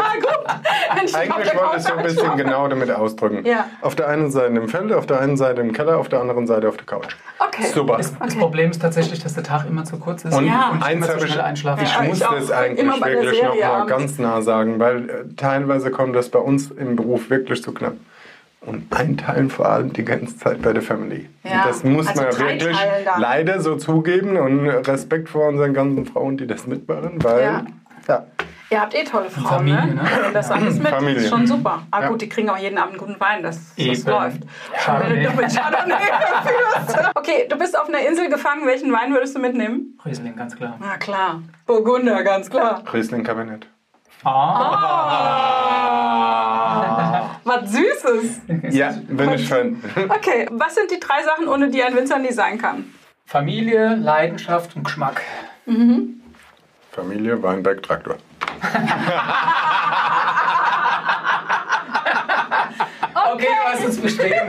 [0.95, 3.47] Wenn ich auf Eigentlich wollte ich so ein bisschen genau damit ausdrücken.
[3.47, 3.65] Ja.
[3.81, 6.47] Auf der einen Seite im Feld, auf der einen Seite im Keller, auf der anderen
[6.47, 7.17] Seite auf der Couch.
[7.39, 7.65] Okay.
[7.73, 7.97] Super.
[7.97, 10.69] Das, das Problem ist tatsächlich, dass der Tag immer zu kurz ist Und Ja.
[10.71, 11.83] und ich eins habe ich, einschlafen.
[11.85, 13.89] ich Ja, muss ich das eigentlich wirklich Serie noch mal abends.
[13.91, 17.95] ganz nah sagen, weil äh, teilweise kommt das bei uns im Beruf wirklich zu knapp.
[18.67, 21.31] Und einteilen vor allem die ganze Zeit bei der Family.
[21.45, 22.77] Ja, Und das muss also man wirklich
[23.17, 27.65] leider so zugeben und Respekt vor unseren ganzen Frauen, die das mitmachen, weil Ja.
[28.07, 28.25] ja.
[28.73, 29.95] Ihr habt eh tolle Frauen, Familie, ne?
[29.95, 30.09] ne?
[30.33, 31.17] Das alles mit Familie.
[31.23, 31.83] ist schon super.
[31.91, 32.09] Ah Ja.
[32.09, 34.43] gut, die kriegen auch jeden Abend guten Wein, das, das läuft.
[34.77, 35.17] Chardonnay.
[37.17, 38.65] Okay, du bist auf einer Insel gefangen.
[38.67, 39.99] Welchen Wein würdest du mitnehmen?
[40.05, 40.77] Riesling, ganz klar.
[40.79, 41.43] Na klar.
[41.67, 42.85] Burgunder, ganz klar.
[42.93, 43.67] Riesling Kabinett.
[44.23, 47.07] Ah.
[47.45, 48.41] Was Süßes.
[48.70, 49.82] Ja, bin ich Fan.
[50.09, 52.93] Okay, was sind die drei Sachen, ohne die ein Winzer nie sein kann?
[53.26, 55.22] Familie, Leidenschaft und Geschmack.
[56.93, 58.16] Familie, Weinberg, Traktor.
[63.32, 64.49] Okay, du hast uns bestehen.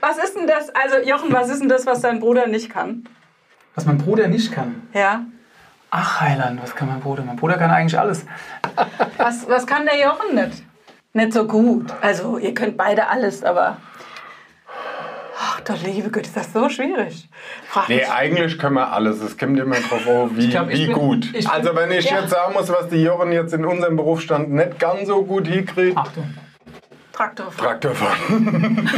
[0.00, 0.70] Was ist denn das?
[0.70, 3.04] Also Jochen, was ist denn das, was dein Bruder nicht kann?
[3.74, 4.88] Was mein Bruder nicht kann.
[4.94, 5.26] Ja.
[5.90, 7.24] Ach, Heiland, was kann mein Bruder?
[7.24, 8.24] Mein Bruder kann eigentlich alles.
[9.18, 10.62] Was, was kann der Jochen nicht?
[11.12, 11.92] Nicht so gut.
[12.00, 13.76] Also ihr könnt beide alles, aber...
[15.42, 17.28] Ach du liebe Güte, ist das so schwierig.
[17.68, 18.10] Frag Nee, mich.
[18.12, 19.20] eigentlich können wir alles.
[19.22, 21.24] Es kommt immer drauf an, wie, Ich glaub, ich wie bin- gut.
[21.32, 22.20] ich bin- also wenn ich Ja.
[22.20, 25.96] jetzt sagen muss, was die Jochen jetzt in unserem Berufsstand nicht ganz so gut hinkriegt,
[25.96, 26.34] Achtung.
[27.20, 27.68] Traktorfahrer.
[27.68, 28.88] Traktorfahren.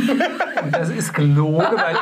[0.63, 1.97] Und das ist gelogen, weil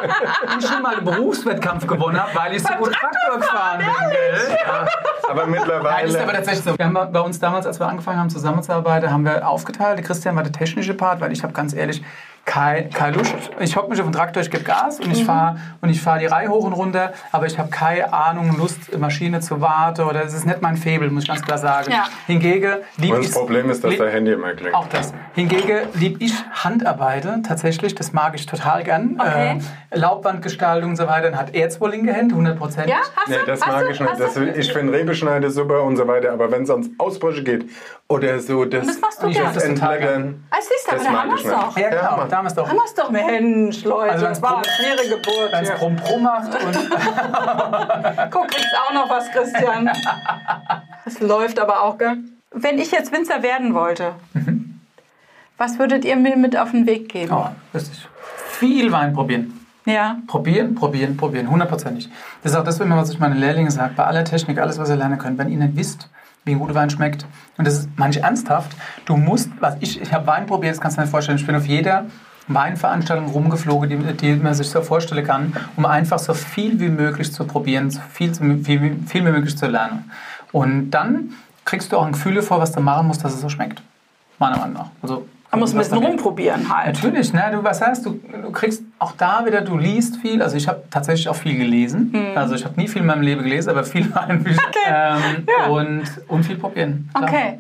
[0.59, 4.11] ich schon mal einen Berufswettkampf gewonnen habe, weil ich so gut Traktor gefahren bin.
[4.11, 4.59] Gell?
[4.67, 4.87] Ja.
[5.31, 6.33] Aber Nein, das ist aber mittlerweile.
[6.33, 6.77] tatsächlich so.
[6.77, 10.05] Wir haben bei uns damals, als wir angefangen haben zusammenzuarbeiten, haben wir aufgeteilt.
[10.05, 12.03] Christian war der technische Part, weil ich habe ganz ehrlich
[12.45, 13.35] keine kein Lust.
[13.61, 16.19] Ich hocke mich auf den Traktor, ich gebe Gas und ich fahre und ich fahre
[16.19, 20.25] die Reihe hoch und runter, aber ich habe keine Ahnung, Lust, Maschine zu warten oder
[20.25, 21.93] das ist nicht mein Faible, muss ich ganz klar sagen.
[21.93, 22.05] Ja.
[22.27, 24.75] Hingegen lieb Und das ich Problem ist, dass lieb- dein Handy immer klingt.
[24.75, 25.13] auch das.
[25.35, 29.17] Hingegen lieb ich Handarbeiten tatsächlich, das mag ich total gern.
[29.21, 29.59] Okay.
[29.93, 31.31] Äh, Laubwandgestaltung und so weiter.
[31.31, 32.89] Dann hat er zwar linke Hände, 100 Prozent.
[32.89, 33.47] Ja, hast Nee, du?
[33.47, 33.91] das hast mag du?
[33.93, 34.13] ich nicht.
[34.21, 37.65] Das, ich finde Rebeschneide super und so weiter, aber wenn es ans Ausbrüche geht
[38.09, 39.53] oder so, das, Das machst du gern.
[39.55, 39.73] das Ah, du,
[40.89, 41.57] aber das da mag ich es nicht.
[41.57, 41.77] doch.
[41.79, 42.69] Ja, genau, Haben wir es doch.
[42.69, 44.13] Haben wir es doch, Mensch, Leute.
[44.13, 45.53] Also das war eine schwere Geburt.
[45.53, 45.71] Wenn es.
[45.79, 46.75] Brumm Brumm macht und
[48.31, 49.91] Guck, kriegst auch noch was, Christian.
[51.05, 52.19] Das läuft aber auch, gell?
[52.53, 54.15] Wenn ich jetzt Winzer werden wollte,
[55.57, 57.33] was würdet ihr mir mit auf den Weg geben?
[57.33, 58.09] oh, richtig.
[58.49, 59.67] Viel Wein probieren.
[59.87, 60.19] Ja.
[60.27, 61.51] Probieren, probieren, probieren.
[61.51, 62.09] Hundertprozentig.
[62.43, 63.95] Das ist auch das, was ich meinen Lehrlingen sage.
[63.97, 65.39] Bei aller Technik, alles, was ihr lernen könnt.
[65.39, 66.11] Wenn ihr nicht wisst,
[66.45, 67.27] wie ein guter Wein schmeckt,
[67.59, 70.97] und das ist manchmal ernsthaft, du musst, was ich, ich habe Wein probiert, das kannst
[70.97, 71.39] du dir nicht vorstellen.
[71.39, 72.07] Ich bin auf jeder
[72.49, 77.33] Weinveranstaltung rumgeflogen, die, die man sich so vorstellen kann, um einfach so viel wie möglich
[77.33, 80.11] zu probieren, so viel, viel, viel wie möglich zu lernen.
[80.53, 81.35] Und dann
[81.65, 83.83] kriegst du auch ein Gefühl vor, was du machen musst, dass es so schmeckt.
[84.39, 84.91] Meiner Meinung nach.
[85.03, 86.95] Also, Man muss ein bisschen da rumprobieren halt.
[87.03, 87.51] Natürlich, ne?
[87.53, 90.43] du, was heißt, du, du kriegst auch da wieder, du liest viel.
[90.43, 92.15] Also ich habe tatsächlich auch viel gelesen.
[92.37, 94.63] Also ich habe nie viel in meinem Leben gelesen, aber viel Weinbücher.
[94.87, 95.67] Ähm, Ja.
[95.67, 97.11] und, und viel probieren.
[97.13, 97.25] klar.
[97.25, 97.59] Okay.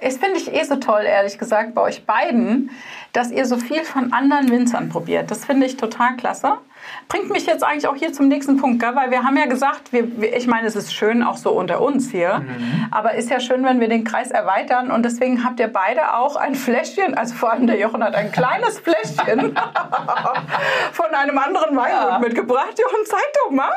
[0.00, 2.70] Das finde ich eh so toll, ehrlich gesagt, bei euch beiden,
[3.12, 5.30] dass ihr so viel von anderen Winzern probiert.
[5.30, 6.54] Das finde ich total klasse.
[7.08, 8.94] Bringt mich jetzt eigentlich auch hier zum nächsten Punkt, gell?
[8.94, 12.10] weil wir haben ja gesagt, wir, ich meine, es ist schön auch so unter uns
[12.10, 12.86] hier, Mhm.
[12.90, 16.36] aber ist ja schön, wenn wir den Kreis erweitern und deswegen habt ihr beide auch
[16.36, 19.54] ein Fläschchen, also vor allem der Jochen hat ein kleines Fläschchen
[20.92, 22.18] von einem anderen Weingut Ja.
[22.18, 22.78] mitgebracht.
[22.78, 23.70] Jochen, zeig doch mal.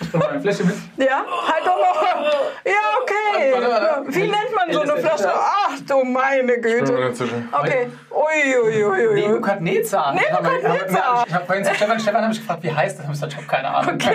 [0.00, 0.76] Ich mal eine Flasche mit.
[0.96, 2.24] Ja, halt doch mal.
[2.64, 4.04] Ja, okay.
[4.08, 5.32] Wie nennt man so eine Flasche?
[5.34, 7.12] Ach du meine Güte.
[7.52, 7.88] Okay.
[8.10, 9.20] Ui, ui, ui, ui.
[9.28, 10.14] Nebukadnezar.
[10.14, 11.24] Nebukadnezar.
[11.26, 13.22] Ich habe vorhin zu Stefan, Stefan habe ich gefragt, wie heißt das?
[13.28, 13.94] Ich habe keine Ahnung.
[14.04, 14.14] Okay.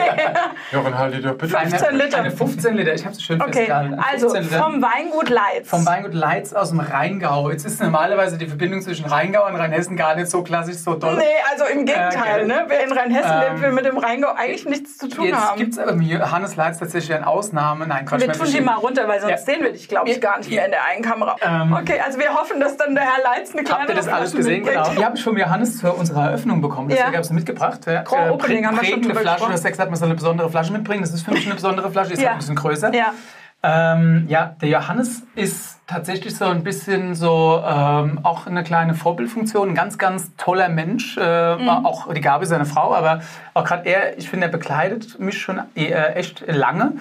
[0.72, 1.58] Jochen, halt die doch bitte.
[1.58, 2.18] Eine- 15 Liter.
[2.20, 3.94] Eine 15 Liter, ich habe es schön Okay, festgehalten.
[3.96, 4.64] also 15 Liter.
[4.64, 5.70] vom Weingut Leitz.
[5.70, 7.50] Vom Weingut Leitz aus dem Rheingau.
[7.50, 11.16] Jetzt ist normalerweise die Verbindung zwischen Rheingau und Rheinhessen gar nicht so klassisch, so doll.
[11.16, 12.66] Nee, also im Gegenteil, Äh, ne?
[12.68, 15.58] Wer in Rheinhessen Ähm, lebt, will mit dem Rheingau eigentlich nichts zu tun Jetzt haben.
[15.58, 17.88] gibt es aber mit Johannes Leitz tatsächlich eine Ausnahme.
[17.88, 18.22] Nein, Quatsch.
[18.22, 19.38] wir tun die mal runter, weil sonst Ja.
[19.38, 21.36] sehen wir dich, glaube ich, gar nicht mehr in der einen Kamera.
[21.42, 24.08] Ähm, okay, also wir hoffen, dass dann der Herr Leitz eine kleine Habt ihr das
[24.08, 24.64] alles gesehen?
[24.64, 24.84] mitbringt.
[24.86, 24.96] Genau.
[25.00, 26.90] Die habe ich von Johannes zu unserer Eröffnung bekommen.
[26.90, 27.14] Deswegen Ja.
[27.14, 27.80] habe ich sie mitgebracht.
[27.88, 28.04] Ja.
[28.32, 29.36] Opening haben wir schon drüber Flasche.
[29.36, 29.54] gesprochen.
[29.64, 31.02] Ja gesagt, man soll eine besondere Flasche mitbringen.
[31.02, 32.14] Das ist für mich eine besondere Flasche.
[32.14, 32.28] Ist Ja.
[32.30, 32.94] halt ein bisschen größer.
[32.94, 33.14] Ja.
[33.62, 39.70] Ähm, ja, der Johannes ist tatsächlich so ein bisschen so ähm, auch eine kleine Vorbildfunktion,
[39.70, 41.18] ein ganz, ganz toller Mensch.
[41.18, 41.68] Äh, Mhm.
[41.86, 43.20] Auch die Gabi, seine Frau, aber
[43.54, 46.94] auch gerade er, ich finde, er bekleidet mich schon äh, echt lange.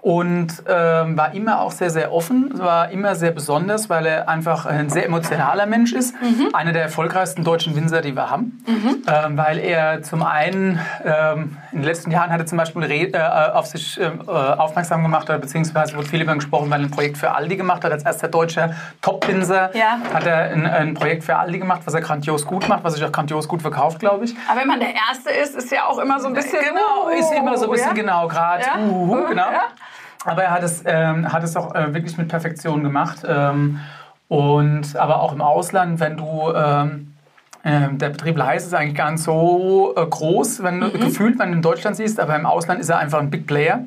[0.00, 4.64] Und ähm, war immer auch sehr, sehr offen, war immer sehr besonders, weil er einfach
[4.64, 6.14] ein sehr emotionaler Mensch ist.
[6.22, 6.54] Mhm.
[6.54, 8.62] Einer der erfolgreichsten deutschen Winzer, die wir haben.
[9.06, 13.12] Ähm, weil er zum einen ähm, in den letzten Jahren hat er zum Beispiel Re
[13.12, 16.80] äh, auf sich ähm, äh, aufmerksam gemacht, oder beziehungsweise wurde viel über ihn gesprochen, weil
[16.80, 17.92] er ein Projekt für Aldi gemacht hat.
[17.92, 19.98] Als erster deutscher Top-Winzer Ja.
[20.12, 23.04] hat er ein, ein Projekt für Aldi gemacht, was er grandios gut macht, was sich
[23.04, 24.34] auch grandios gut verkauft, glaube ich.
[24.50, 26.58] Aber wenn man der Erste ist, ist ja auch immer so ein bisschen.
[26.64, 27.94] Genau, ist immer so ein bisschen ja?
[27.94, 28.64] genau, gerade.
[28.64, 28.78] Ja?
[28.84, 29.52] Uh, genau.
[29.52, 29.62] Ja.
[30.24, 33.18] Aber er hat es, ähm, hat es auch äh, wirklich mit Perfektion gemacht.
[33.24, 33.78] Ähm,
[34.26, 37.14] und aber auch im Ausland, wenn du ähm,
[37.64, 41.50] ähm, der Betrieb Leis ist eigentlich gar nicht so äh, groß, wenn du gefühlt, wenn
[41.50, 43.84] du in Deutschland siehst, aber im Ausland ist er einfach ein Big Player.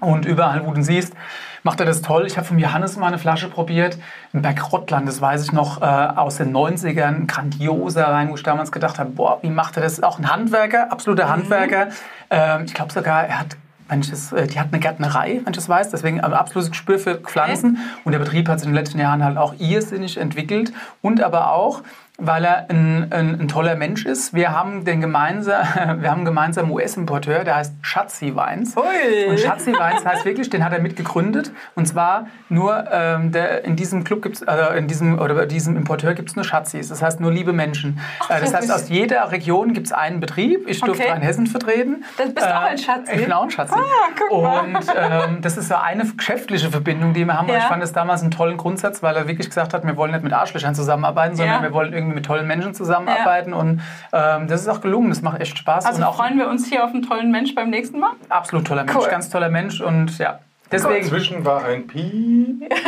[0.00, 1.14] Und überall, wo du ihn siehst,
[1.62, 2.26] macht er das toll.
[2.26, 3.98] Ich habe von Johannes mal eine Flasche probiert,
[4.32, 8.42] im Bergrottland, das weiß ich noch, äh, aus den 90ern, ein grandioser Wein, wo ich
[8.42, 10.02] damals gedacht habe, boah, wie macht er das?
[10.02, 11.88] Auch ein Handwerker, absoluter Handwerker.
[12.30, 13.56] Ähm, ich glaube sogar, er hat
[13.90, 16.70] wenn ich das, äh, die hat eine Gärtnerei, wenn ich das weiß, deswegen ein absolutes
[16.70, 17.78] Gespür für Pflanzen.
[18.04, 20.72] Und der Betrieb hat sich in den letzten Jahren halt auch irrsinnig entwickelt
[21.02, 21.82] und aber auch,
[22.20, 24.34] weil er ein, ein, ein toller Mensch ist.
[24.34, 25.62] Wir haben den gemeinsam,
[26.00, 28.76] wir haben einen gemeinsamen US-Importeur, der heißt Schatzi Weins.
[28.76, 29.28] Ui.
[29.30, 31.50] Und Schatzi Weins heißt wirklich, den hat er mitgegründet.
[31.74, 35.76] Und zwar nur ähm, der, in diesem Club gibt's, also in diesem oder bei diesem
[35.76, 36.88] Importeur gibt es nur Schatzis.
[36.88, 37.98] Das heißt nur liebe Menschen.
[38.28, 40.68] äh, das heißt, aus jeder Region gibt es einen Betrieb.
[40.68, 41.12] Ich durfte Okay.
[41.12, 42.04] Rheinhessen vertreten.
[42.18, 43.12] Das bist du auch Äh, ein Schatzi?
[43.14, 43.74] Ich bin auch ein Schatzi.
[43.74, 44.60] Ah, guck mal.
[44.64, 47.46] Und ähm, das ist so eine geschäftliche Verbindung, die wir haben.
[47.46, 47.58] Und Ja.
[47.60, 50.22] ich fand es damals einen tollen Grundsatz, weil er wirklich gesagt hat, wir wollen nicht
[50.22, 51.62] mit Arschlöchern zusammenarbeiten, sondern Ja.
[51.62, 53.52] wir wollen irgendwie mit tollen Menschen zusammenarbeiten.
[53.52, 53.80] Und
[54.12, 55.08] ähm, das ist auch gelungen.
[55.10, 55.86] Das macht echt Spaß.
[55.86, 58.10] Also und auch freuen wir uns hier auf einen tollen Mensch beim nächsten Mal.
[58.28, 59.08] absolut toller Mensch, Cool.
[59.08, 59.80] ganz toller Mensch.
[59.80, 60.38] Und ja,
[60.72, 61.02] deswegen.
[61.04, 62.62] Dazwischen war ein Piep.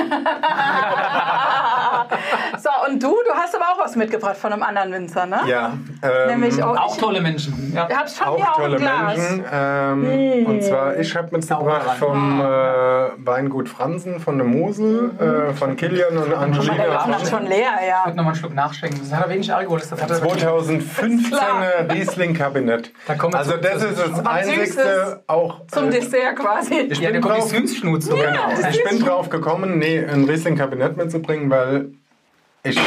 [2.59, 5.41] So, und du, du hast aber auch was mitgebracht von einem anderen Winzer, ne?
[5.47, 5.73] Ja.
[6.03, 7.73] Ähm, Nämlich auch, Auch ich, tolle Menschen.
[7.75, 7.89] Ja.
[7.91, 9.17] ich hab's schon auch hier auch tolle Glas.
[9.17, 9.45] Menschen.
[9.53, 12.45] Ähm, Und zwar, ich habe mitgebracht vom äh,
[13.27, 17.17] Weingut Fransen von der Mosel, äh, von Kilian und Der Angelina.
[17.17, 18.03] ist schon leer, Ich ja.
[18.05, 19.01] würde noch mal einen Schluck nachschenken.
[19.09, 19.81] Das hat wenig Alkohol.
[19.81, 22.93] Das hat er 2015er Riesling-Kabinett.
[23.09, 25.67] Da Also das ist das einzigste auch.
[25.69, 26.75] Zum äh, Dessert quasi.
[26.75, 27.43] Ich Ja, bin der kommt
[27.81, 28.15] drauf, Süßschnutze.
[28.15, 31.93] genau, ich bin drauf gekommen, nee, ein Riesling-Kabinett mitzubringen, weil
[32.65, 32.79] ich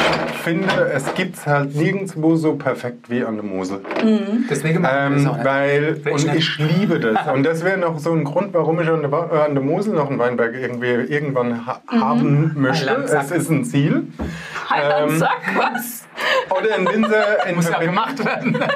[0.42, 3.82] finde, es gibt es halt nirgendwo so perfekt wie an der Mosel.
[4.48, 7.26] Deswegen wir das Ähm, weil, und ich liebe das.
[7.34, 9.92] Und das wäre noch so ein Grund, warum ich an der, äh, an der Mosel
[9.92, 12.88] noch einen Weinberg irgendwie irgendwann ha haben möchte.
[12.88, 13.24] Heilandsack.
[13.24, 14.06] Es ist ein Ziel.
[14.70, 16.06] Heiland, Ähm, sag was.
[16.48, 18.58] Oder ein Winzer in Muss ja gemacht werden.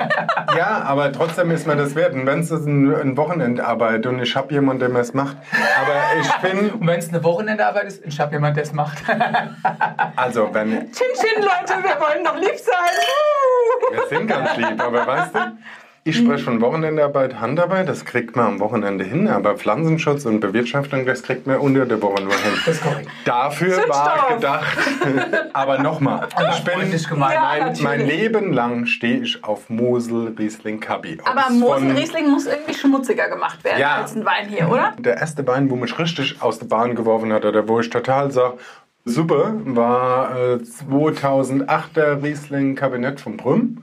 [0.57, 2.13] Ja, aber trotzdem ist mir das wert.
[2.13, 5.37] Und wenn es ein, ein Wochenendarbeit und ich habe jemanden, der mir es macht.
[5.81, 8.99] Aber ich bin, Und wenn es eine Wochenendarbeit ist, ich habe jemand, der es macht.
[10.17, 13.93] also wenn, Chin Chin, Leute, wir wollen doch lieb sein.
[13.93, 15.39] Wir sind ganz lieb, aber weißt du,
[16.03, 21.05] ich spreche von Wochenendarbeit, Handarbeit, das kriegt man am Wochenende hin, aber Pflanzenschutz und Bewirtschaftung,
[21.05, 22.53] das kriegt man unter der Woche nur hin.
[22.65, 23.09] Das ist korrekt.
[23.27, 24.37] Dafür war Zündstoff.
[24.37, 26.91] gedacht, aber nochmal, ich bin.
[26.91, 31.19] Ja, mein, mein Leben lang stehe ich auf Mosel, Riesling, Kabi.
[31.25, 33.97] Aber Mosel Riesling muss irgendwie schmutziger gemacht werden Ja.
[33.97, 34.95] als ein Wein hier, oder?
[34.99, 38.31] Der erste Wein, wo mich richtig aus der Bahn geworfen hat, oder wo ich total
[38.31, 38.55] sag,
[39.11, 43.83] super, war äh, 2008er Riesling Kabinett von Brüm.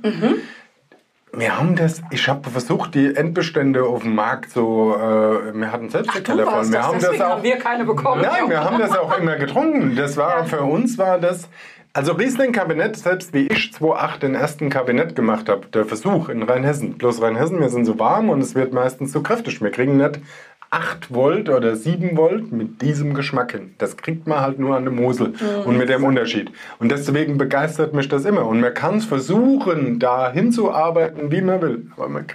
[1.34, 5.89] Wir haben das, ich habe versucht, die Endbestände auf dem Markt so, äh, wir hatten
[5.89, 6.65] selbst Du Keller voll.
[6.65, 8.21] Wir das, haben das auch, haben wir keine bekommen.
[8.21, 9.95] Nein, wir haben das auch immer getrunken.
[9.95, 11.47] Das war für uns war das.
[11.93, 16.97] Also Riesling-Kabinett, selbst wie ich 2008 den ersten Kabinett gemacht habe, der Versuch in Rheinhessen.
[16.97, 19.61] Bloß Rheinhessen, wir sind so warm und es wird meistens zu kräftig.
[19.61, 20.19] Wir kriegen nicht
[20.70, 23.76] 8 Volt oder 7 Volt mit diesem Geschmack hin.
[23.78, 25.34] Das kriegt man halt nur an der Mosel
[25.65, 26.51] und mit dem Unterschied.
[26.80, 28.45] Und deswegen begeistert mich das immer.
[28.45, 31.88] Und man kann es versuchen, da hinzuarbeiten, wie man will.
[31.95, 32.26] Aber man,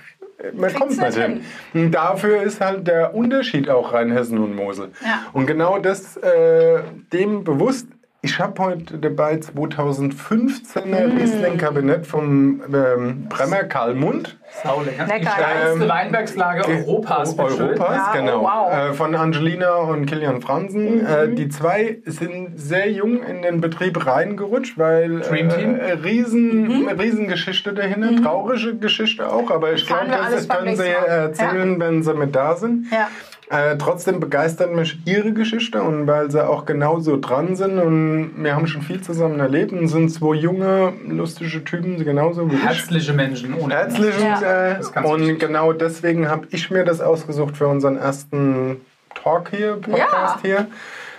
[0.54, 1.40] man kommt nicht nicht hin.
[1.74, 4.90] Und dafür ist halt der Unterschied auch Rheinhessen und Mosel.
[5.02, 5.26] Ja.
[5.32, 6.80] Und genau das äh,
[7.12, 7.86] dem bewusst.
[8.24, 14.38] Ich habe heute dabei 2015er Riesling-Kabinett vom ähm, Bremmer Karlmund.
[14.62, 15.06] Saulecker.
[15.06, 15.18] Lecker.
[15.18, 17.36] Die stärkste Ähm, Weinbergslage Europas.
[17.36, 18.42] Europas, Ja, oh, genau.
[18.42, 18.72] wow.
[18.72, 21.04] Äh, von Angelina und Kilian Fransen.
[21.04, 25.74] Äh, die zwei sind sehr jung in den Betrieb reingerutscht, weil Dream Team.
[25.74, 32.04] äh, riesen, Riesengeschichte dahinter, traurige Geschichte auch, aber ich glaube, das können sie erzählen, wenn
[32.04, 32.86] sie mit da sind.
[32.92, 33.08] Ja.
[33.50, 38.54] Äh, trotzdem begeistert mich ihre Geschichte und weil sie auch genauso dran sind und wir
[38.54, 42.64] haben schon viel zusammen erlebt und sind zwei junge, lustige Typen, genauso wie ich.
[42.64, 43.52] Herzliche Menschen.
[43.54, 44.70] Ohne Herzlichen Ja.
[44.78, 48.80] äh, und genau deswegen habe ich mir das ausgesucht für unseren ersten
[49.22, 50.38] Talk hier, Podcast Ja.
[50.42, 50.66] hier.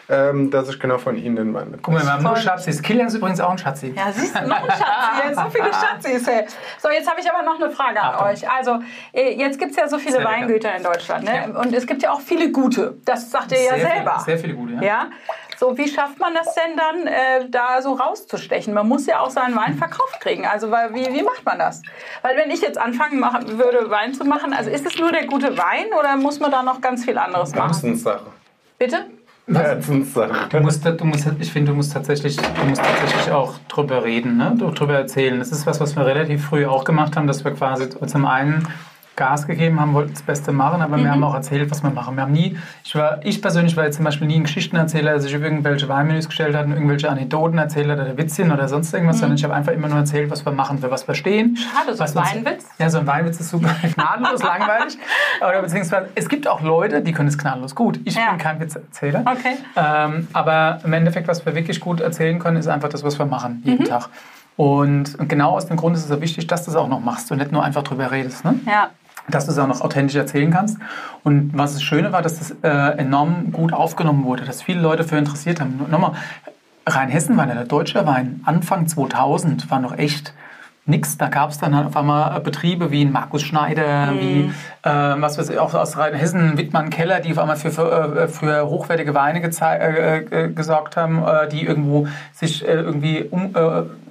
[0.10, 1.82] Ähm, dass ich genau von Ihnen den Wein mitbringe.
[1.82, 2.36] Guck mal, wir haben nur.
[2.36, 2.82] Schatzis.
[2.82, 3.94] Kilian ist übrigens auch ein Schatzi.
[3.96, 5.36] Ja, siehst du, noch ein Schatzi.
[5.36, 6.28] so viele Schatzis.
[6.28, 6.46] Hey.
[6.80, 8.28] So, jetzt habe ich aber noch eine Frage an Achtung.
[8.28, 8.50] euch.
[8.50, 8.80] Also,
[9.14, 10.34] äh, jetzt gibt es ja so viele Sehr lecker.
[10.34, 11.24] Weingüter in Deutschland.
[11.24, 11.36] Ne?
[11.36, 11.60] Ja.
[11.60, 12.98] Und es gibt ja auch viele gute.
[13.06, 14.12] Das sagt ihr ja Sehr selber.
[14.12, 14.82] Viele, sehr viele gute, ja.
[14.82, 15.08] Ja.
[15.58, 18.74] So, wie schafft man das denn dann, äh, da so rauszustechen?
[18.74, 20.46] Man muss ja auch seinen Wein verkauft kriegen.
[20.46, 21.82] Also, weil, wie, wie macht man das?
[22.22, 25.28] Weil, wenn ich jetzt anfangen machen würde, Wein zu machen, also ist es nur der
[25.28, 27.72] gute Wein oder muss man da noch ganz viel anderes machen?
[27.72, 28.26] Herzenssache.
[28.78, 29.06] Bitte?
[29.48, 30.50] Herzenssache.
[30.50, 34.38] Du musst, du musst, ich finde, du musst tatsächlich, du musst tatsächlich auch drüber reden,
[34.38, 34.56] ne?
[34.58, 35.38] drüber erzählen.
[35.40, 38.68] Das ist was, was wir relativ früh auch gemacht haben, dass wir quasi zum einen
[39.16, 42.16] Gas gegeben haben, wollten das Beste machen, aber wir haben auch erzählt, was wir machen.
[42.16, 45.20] Wir haben nie, ich, war, ich persönlich war jetzt zum Beispiel nie ein Geschichtenerzähler, der
[45.22, 48.94] sich über irgendwelche Weinmenüs gestellt hat und irgendwelche Anekdoten erzählt hat oder Witzchen oder sonst
[48.94, 51.56] irgendwas, sondern ich habe einfach immer nur erzählt, was wir machen, für was wir stehen.
[51.58, 52.66] Schade, so ein Weinwitz.
[52.80, 54.98] Ja, so ein Weinwitz ist super gnadenlos langweilig.
[55.48, 58.00] Oder beziehungsweise, es gibt auch Leute, die können es gnadenlos gut.
[58.06, 58.30] Ich Ja.
[58.32, 59.22] bin kein Witzerzähler.
[59.26, 59.58] Okay.
[59.76, 63.26] Ähm, aber im Endeffekt, was wir wirklich gut erzählen können, ist einfach das, was wir
[63.26, 64.10] machen, jeden Tag.
[64.56, 67.32] Und genau aus dem Grund ist es so wichtig, dass du es auch noch machst
[67.32, 68.46] und nicht nur einfach drüber redest.
[68.46, 68.60] Ne?
[68.68, 68.90] Ja.
[69.30, 70.78] Dass du es auch noch authentisch erzählen kannst.
[71.24, 75.04] Und was das Schöne war, dass das äh, enorm gut aufgenommen wurde, dass viele Leute
[75.04, 75.80] für interessiert haben.
[75.90, 76.14] Nochmal,
[76.86, 78.42] Rheinhessen war der deutsche Wein.
[78.46, 80.34] Anfang 2000 war noch echt
[80.86, 81.18] nix.
[81.18, 84.52] Da gab es dann halt auf einmal Betriebe wie Markus Schneider, wie
[84.84, 88.28] äh, was weiß ich, auch aus Rheinhessen, Wittmann Keller, die auf einmal für, für, äh,
[88.28, 93.56] für hochwertige Weine äh, äh, gesorgt haben, äh, die irgendwo sich irgendwie um,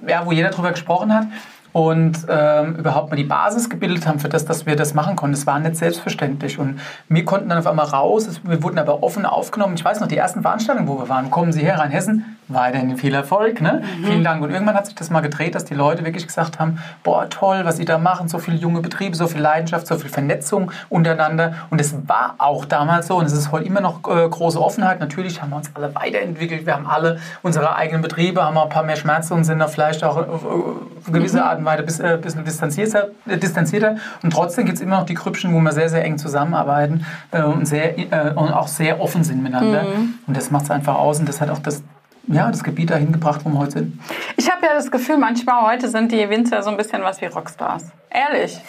[0.07, 1.27] ja, wo jeder drüber gesprochen hat
[1.73, 5.33] und ähm, überhaupt mal die Basis gebildet haben für das, dass wir das machen konnten.
[5.33, 6.59] Es war nicht selbstverständlich.
[6.59, 9.73] Und wir konnten dann auf einmal raus, wir wurden aber offen aufgenommen.
[9.73, 13.15] Ich weiß noch, die ersten Veranstaltungen, wo wir waren, kommen Sie her, Rheinhessen, weiterhin viel
[13.15, 13.59] Erfolg.
[13.59, 13.81] Ne?
[14.03, 14.43] Vielen Dank.
[14.43, 17.61] Und irgendwann hat sich das mal gedreht, dass die Leute wirklich gesagt haben, boah, toll,
[17.63, 21.55] was Sie da machen, so viele junge Betriebe, so viel Leidenschaft, so viel Vernetzung untereinander.
[21.71, 24.99] Und es war auch damals so und es ist heute immer noch äh, große Offenheit.
[24.99, 26.67] Natürlich haben wir uns alle weiterentwickelt.
[26.67, 29.67] Wir haben alle unsere eigenen Betriebe, haben auch ein paar mehr Schmerzen und sind da
[29.67, 33.97] vielleicht auch auf, auf gewisse Art und Weise bis, äh, bisschen distanzierter, äh, distanzierter.
[34.21, 37.41] Und trotzdem gibt es immer noch die Krüppchen, wo wir sehr, sehr eng zusammenarbeiten äh,
[37.43, 39.85] und, sehr, äh, und auch sehr offen sind miteinander.
[40.27, 41.83] Und das macht es einfach aus und das hat auch das,
[42.27, 43.99] ja, das Gebiet dahin gebracht, wo wir heute sind.
[44.37, 47.25] Ich habe ja das Gefühl, manchmal heute sind die Winzer so ein bisschen was wie
[47.25, 47.85] Rockstars.
[48.09, 48.59] Ehrlich.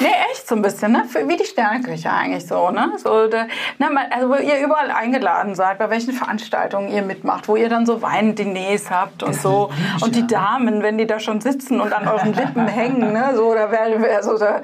[0.00, 1.04] Nee, echt so ein bisschen, ne?
[1.08, 2.92] Für- Wie die Sterneküche eigentlich so, ne?
[2.96, 3.44] So, da,
[3.78, 7.68] ne man, also wo ihr überall eingeladen seid, bei welchen Veranstaltungen ihr mitmacht, wo ihr
[7.68, 9.70] dann so Weindiners habt und Das so.
[9.70, 10.26] lieb ich, Und die.
[10.26, 13.32] Damen, wenn die da schon sitzen und an euren Lippen hängen, ne?
[13.34, 14.62] So, da wäre wär so, da,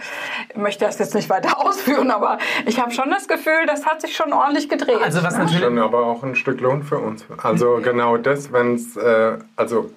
[0.49, 4.01] ich möchte das jetzt nicht weiter ausführen, aber ich habe schon das Gefühl, das hat
[4.01, 5.03] sich schon ordentlich gedreht.
[5.03, 5.61] Also was natürlich...
[5.63, 7.25] Schon aber auch ein Stück Lohn für uns.
[7.43, 9.91] Also genau das, wenn es, äh, also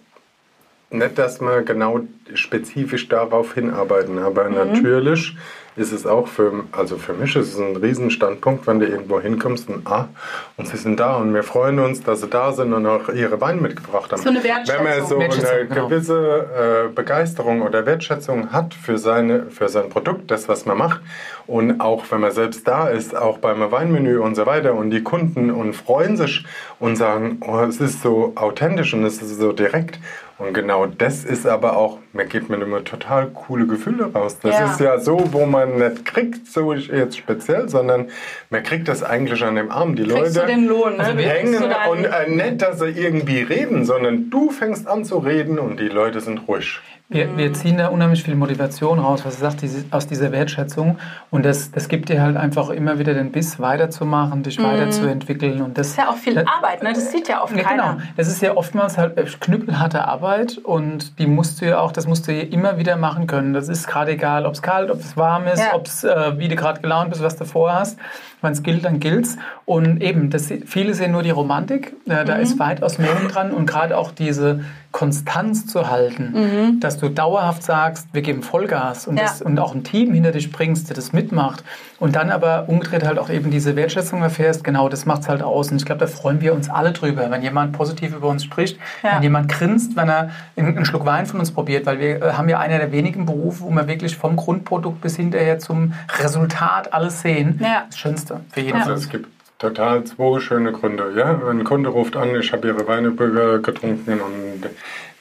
[0.91, 2.01] nicht, dass wir genau
[2.33, 5.35] spezifisch darauf hinarbeiten, aber natürlich
[5.79, 9.69] ist es auch für, also für mich ist es ein Riesenstandpunkt, wenn du irgendwo hinkommst
[9.69, 10.09] und ah,
[10.57, 13.39] und sie sind da und wir freuen uns, dass sie da sind und auch ihre
[13.39, 14.21] Wein mitgebracht haben.
[14.21, 14.85] So eine Wertschätzung.
[14.85, 15.87] Wenn man so eine genau.
[15.87, 21.01] gewisse äh, Begeisterung oder Wertschätzung hat für, seine, für sein Produkt, das, was man macht,
[21.47, 25.01] und auch wenn man selbst da ist, auch beim Weinmenü und so weiter, und die
[25.01, 26.45] Kunden und freuen sich
[26.79, 29.97] und sagen, oh, es ist so authentisch und es ist so direkt.
[30.39, 34.37] Und genau das ist aber auch, man gibt mir immer total coole Gefühle raus.
[34.41, 34.65] Das Ja.
[34.71, 38.07] ist ja so, wo man nicht kriegt, so jetzt speziell, sondern
[38.49, 39.95] man kriegt das eigentlich an dem Arm.
[39.95, 41.03] Die Kriegst Leute du den Lohn, ne?
[41.03, 41.55] Hängen
[41.91, 45.87] und äh, nicht, dass sie irgendwie reden, sondern du fängst an zu reden und die
[45.89, 46.79] Leute sind ruhig.
[47.11, 50.99] Wir, wir ziehen da unheimlich viel Motivation raus, was du sagst, diese, aus dieser Wertschätzung.
[51.31, 55.61] Und das, das gibt dir halt einfach immer wieder den Biss, weiterzumachen, dich weiterzuentwickeln.
[55.63, 56.93] Und das, Das ist ja auch viel das, Arbeit, ne?
[56.93, 57.93] Das sieht ja oft Ja, keiner.
[57.93, 58.01] genau.
[58.15, 62.27] Das ist ja oftmals halt knüppelharte Arbeit und die musst du ja auch, das musst
[62.27, 63.53] du immer wieder machen können.
[63.53, 65.75] Das ist gerade egal, ob es kalt, ob es warm ist, Ja.
[65.75, 67.97] ob es, äh, wie du gerade gelaunt bist, was du vorhast.
[68.41, 69.37] Wenn es gilt, dann gilt's.
[69.65, 72.41] Und eben, das, viele sehen nur die Romantik, äh, da Mhm.
[72.41, 74.61] ist weitaus mehr dran und gerade auch diese
[74.93, 79.17] Konstanz zu halten, dass du dauerhaft sagst, wir geben Vollgas und, Mhm.
[79.19, 79.23] Ja.
[79.25, 81.63] das, und auch ein Team hinter dich bringst, der das mitmacht
[81.99, 85.69] und dann aber umgedreht halt auch eben diese Wertschätzung erfährst, genau, das macht's halt aus.
[85.69, 88.79] Und ich glaube, da freuen wir uns alle drüber, wenn jemand positiv über uns spricht,
[89.03, 89.15] Ja.
[89.17, 92.47] wenn jemand grinst, wenn er einen Schluck Wein von uns probiert, weil wir äh, haben
[92.49, 97.21] ja einer der wenigen Berufe, wo wir wirklich vom Grundprodukt bis hinterher zum Resultat alles
[97.21, 97.59] sehen.
[97.61, 97.85] Ja.
[97.89, 98.83] Das Schönste für jeden Ja.
[98.83, 99.27] Also es gibt
[99.59, 101.13] total zwei schöne Gründe.
[101.15, 101.39] Ja?
[101.49, 104.69] Ein Kunde ruft an, ich habe ihre Weine äh, getrunken und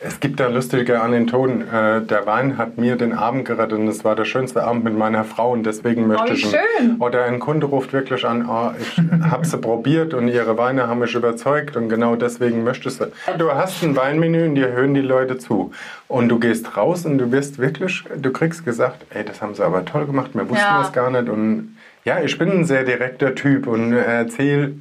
[0.01, 1.63] es gibt da lustige Anekdoten.
[1.63, 4.97] Äh, der Wein hat mir den Abend gerettet und es war der schönste Abend mit
[4.97, 6.43] meiner Frau und deswegen möchte Oh, ich...
[6.49, 6.97] schön.
[7.01, 11.01] Oder ein Kunde ruft wirklich an, oh, ich habe sie probiert und ihre Weine haben
[11.01, 13.09] mich überzeugt und genau deswegen möchte ich sie.
[13.39, 15.73] Du hast ein Weinmenü und dir hören die Leute zu
[16.07, 19.65] und du gehst raus und du wirst wirklich, du kriegst gesagt, ey, das haben sie
[19.65, 20.79] aber toll gemacht, wir wussten Ja.
[20.79, 21.75] das gar nicht und
[22.05, 24.75] ja, ich bin ein sehr direkter Typ und erzähle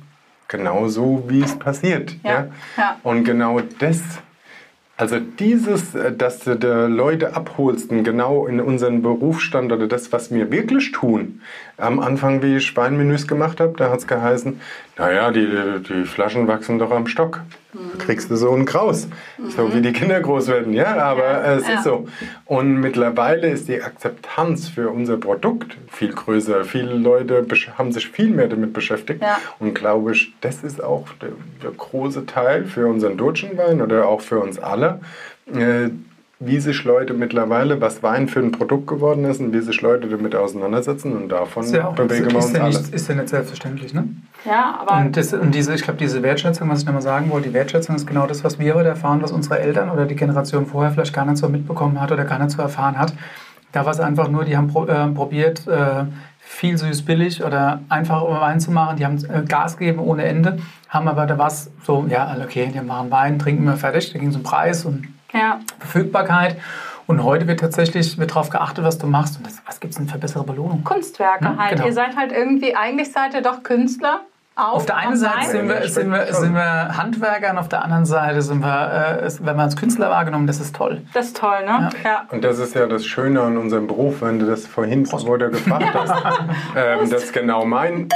[0.47, 2.15] genau so, wie es passiert.
[2.23, 2.47] Ja, Ja?
[2.77, 2.99] ja.
[3.03, 4.01] Und genau das,
[4.95, 10.11] also dieses, äh, dass du die Leute abholst und genau in unseren Berufsstand oder das,
[10.11, 11.41] was wir wirklich tun.
[11.77, 14.59] Am Anfang, wie ich Weinmenüs gemacht habe, da hat es geheißen,
[14.97, 15.47] naja, die,
[15.87, 17.41] die Flaschen wachsen doch am Stock.
[17.73, 19.07] Da kriegst du so einen Kraus,
[19.55, 20.73] so wie die Kinder groß werden.
[20.73, 21.75] Ja, aber es ja.
[21.75, 22.07] ist so.
[22.45, 26.63] Und mittlerweile ist die Akzeptanz für unser Produkt viel größer.
[26.63, 27.45] Viele Leute
[27.77, 29.21] haben sich viel mehr damit beschäftigt.
[29.21, 29.37] Ja.
[29.59, 34.07] Und glaube ich, das ist auch der, der große Teil für unseren deutschen Wein oder
[34.07, 34.99] auch für uns alle,
[35.53, 35.89] äh,
[36.39, 40.07] wie sich Leute mittlerweile, was Wein für ein Produkt geworden ist und wie sich Leute
[40.07, 41.15] damit auseinandersetzen.
[41.17, 42.77] Und davon Ist ja, auch, bewegen wir ist, uns ja alle.
[42.77, 44.07] nicht, ist ja nicht selbstverständlich, ne?
[44.45, 47.47] Ja, aber Und, das, und diese, ich glaube, diese Wertschätzung, was ich nochmal sagen wollte,
[47.47, 50.67] die Wertschätzung ist genau das, was wir heute erfahren, was unsere Eltern oder die Generation
[50.67, 53.13] vorher vielleicht gar nicht so mitbekommen hat oder gar nicht so erfahren hat.
[53.71, 56.05] Da war es einfach nur, die haben pro, äh, probiert, äh,
[56.39, 58.97] viel süß billig oder einfach Wein zu machen.
[58.97, 62.71] Die haben äh, Gas gegeben ohne Ende, haben aber da war es so, ja, okay,
[62.73, 64.13] die machen Wein, trinken wir fertig.
[64.13, 66.57] Da ging es um Preis und ja, Verfügbarkeit.
[67.07, 69.37] Und heute wird tatsächlich wird darauf geachtet, was du machst.
[69.37, 70.83] Und das, was gibt es denn für bessere Belohnung?
[70.83, 71.71] Kunstwerke Ja, halt.
[71.71, 71.85] genau.
[71.85, 74.21] Ihr seid halt irgendwie, eigentlich seid ihr doch Künstler.
[74.57, 77.83] Auch Auf der einen Seite sind wir, sind, wir, sind wir Handwerker und auf der
[77.83, 81.03] anderen Seite sind wir, äh, wenn wir als Künstler wahrgenommen, das ist toll.
[81.13, 81.91] Das ist toll, ne?
[82.03, 82.25] Ja.
[82.31, 85.85] Und das ist ja das Schöne an unserem Beruf, wenn du das vorhin wurde gefragt
[85.93, 86.39] hast.
[86.75, 88.09] Ähm, das ist genau mein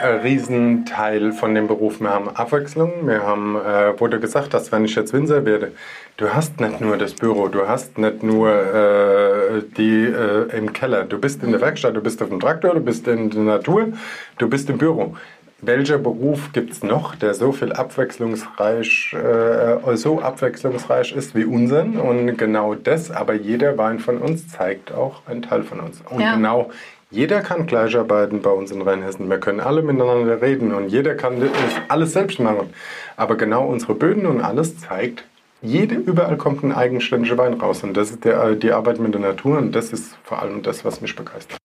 [0.00, 2.00] Riesenteil von dem Beruf.
[2.00, 5.72] Wir haben Abwechslung, wir haben, äh, wurde gesagt, dass wenn ich jetzt Winzer werde,
[6.16, 11.04] du hast nicht nur das Büro, du hast nicht nur äh, die äh, im Keller,
[11.04, 13.88] du bist in der Werkstatt, du bist auf dem Traktor, du bist in der Natur,
[14.38, 15.16] du bist im Büro.
[15.60, 21.96] Welcher Beruf gibt es noch, der so viel abwechslungsreich, äh, so abwechslungsreich ist wie unseren?
[21.96, 26.00] Und genau das, aber jeder Wein von uns zeigt auch einen Teil von uns.
[26.08, 26.36] Und Ja.
[26.36, 26.70] genau
[27.10, 29.30] jeder kann gleich arbeiten bei uns in Rheinhessen.
[29.30, 31.42] Wir können alle miteinander reden und jeder kann
[31.88, 32.70] alles selbst machen.
[33.16, 35.24] Aber genau unsere Böden und alles zeigt,
[35.62, 37.82] jede, überall kommt ein eigenständiger Wein raus.
[37.82, 40.84] Und das ist der, die Arbeit mit der Natur und das ist vor allem das,
[40.84, 41.58] was mich begeistert.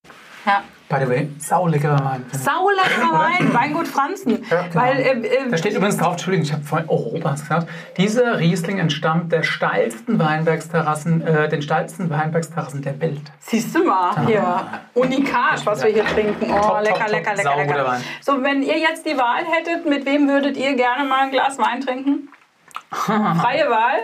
[0.46, 0.64] Ja.
[0.90, 2.26] By the way, sauleckerer Wein.
[2.32, 4.46] Saulecker Wein, Weingut Franzen.
[4.48, 4.76] Ja, genau.
[4.76, 7.68] Weil, äh, äh, Da steht übrigens drauf, Entschuldigung, ich habe vorhin Europas gesagt,
[7.98, 13.22] dieser Riesling entstammt der steilsten Weinbergsterrassen, äh, den steilsten Weinbergsterrassen der Welt.
[13.40, 16.52] Siehst du mal, hier, Unikat, was wir hier trinken.
[16.52, 17.46] Oh, Top, lecker, top, lecker, top.
[17.46, 17.86] lecker, lecker.
[17.88, 18.04] Wein.
[18.22, 21.58] So, wenn ihr jetzt die Wahl hättet, mit wem würdet ihr gerne mal ein Glas
[21.58, 22.30] Wein trinken?
[22.92, 24.00] Freie Wahl?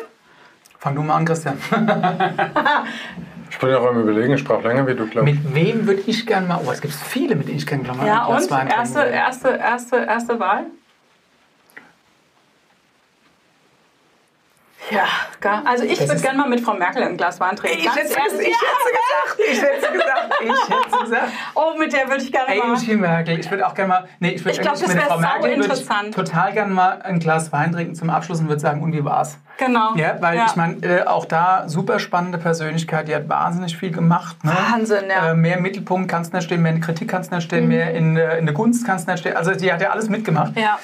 [0.79, 1.59] Fang du mal an, Christian.
[3.49, 5.33] Ich bin auch am überlegen, ich brauche länger, wie du glaubst.
[5.33, 8.05] Mit wem würde ich gerne mal, oh, es gibt viele, mit denen ich gerne mal
[8.05, 8.35] Ja, und?
[8.35, 8.53] Erste,
[8.99, 9.09] würde.
[9.09, 10.65] erste, erste, erste Wahl?
[14.91, 15.03] Ja,
[15.39, 17.85] gar- also ich würde gerne mal mit Frau Merkel ein Glas Wein trinken.
[17.85, 18.15] Ganz ehrlich.
[18.15, 21.31] gesagt, ich hätte gesagt, ich hätte gesagt.
[21.55, 22.73] Oh, mit der würde ich gerne mal.
[22.75, 23.39] Angel Merkel.
[23.39, 25.61] Ich würde auch gerne mal, nee, ich würde Ich glaub, das mit Frau Merkel würde
[25.61, 26.13] ich sauinteressant.
[26.15, 29.37] total gerne mal ein Glas Wein trinken zum Abschluss und würde sagen, und wie war's?
[29.57, 29.93] Genau.
[29.95, 30.45] Ja, weil Ja.
[30.47, 34.43] ich meine, äh, auch da super spannende Persönlichkeit, die hat wahnsinnig viel gemacht.
[34.43, 34.53] Ne?
[34.71, 35.21] Wahnsinn, ja.
[35.21, 35.27] Mhm.
[35.27, 37.67] Äh, mehr im Mittelpunkt kannst du nicht stehen, mehr in Kritik kannst du nicht stehen,
[37.67, 39.35] mehr in, äh, in der Gunst kannst du nicht stehen.
[39.35, 40.53] Also die hat ja alles mitgemacht.
[40.57, 40.79] Ja.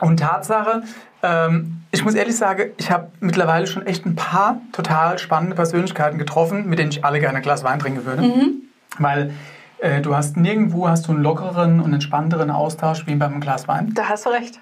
[0.00, 0.82] Und Tatsache,
[1.26, 6.18] ähm, ich muss ehrlich sagen, ich habe mittlerweile schon echt ein paar total spannende Persönlichkeiten
[6.18, 8.22] getroffen, mit denen ich alle gerne ein Glas Wein trinken würde.
[8.22, 8.62] Mhm.
[8.98, 9.32] Weil
[9.78, 13.92] äh, du hast nirgendwo hast du einen lockeren und entspannteren Austausch wie beim Glas Wein.
[13.94, 14.60] Da hast du recht.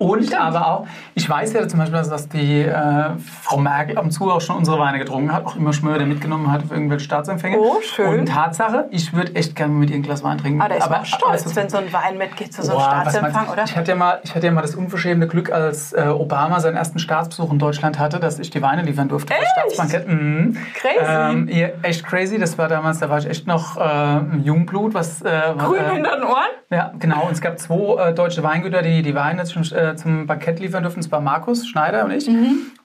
[0.00, 3.10] Und aber auch, ich weiß ja zum Beispiel, dass- dass die äh,
[3.42, 6.50] Frau Merkel ab und zu auch schon unsere Weine getrunken hat, auch immer Schmöder mitgenommen
[6.50, 7.58] hat für irgendwelche Staatsempfänge.
[7.58, 8.20] Oh, schön.
[8.20, 10.60] Und Tatsache, ich würde echt gerne mit ihr ein Glas Wein trinken.
[10.62, 12.78] Aber der ist aber, auch stolz, aber- wenn so ein Wein mitgeht zu so einem
[12.80, 13.64] Boah, Staatsempfang, oder?
[13.64, 16.76] Ich hatte, ja mal, ich hatte ja mal das unverschämte Glück, als äh, Obama seinen
[16.76, 19.34] ersten Staatsbesuch in Deutschland hatte, dass ich die Weine liefern durfte.
[19.34, 19.44] Echt?
[19.52, 20.08] Staatsbankett.
[20.08, 20.56] Mhm.
[20.74, 20.96] Crazy.
[21.06, 22.38] Ähm, ja, echt crazy.
[22.38, 24.94] Das war damals, da war ich echt noch äh, Jungblut.
[24.94, 25.28] Was, äh,
[25.58, 26.48] Grün äh, hinter den Ohren?
[26.70, 27.26] ja, genau.
[27.26, 30.82] Und es gab zwei äh, deutsche Weingüter, die die Weine zum, äh, zum Bankett liefern
[30.82, 31.00] durften.
[31.00, 32.28] Das war Markus Schneider und ich.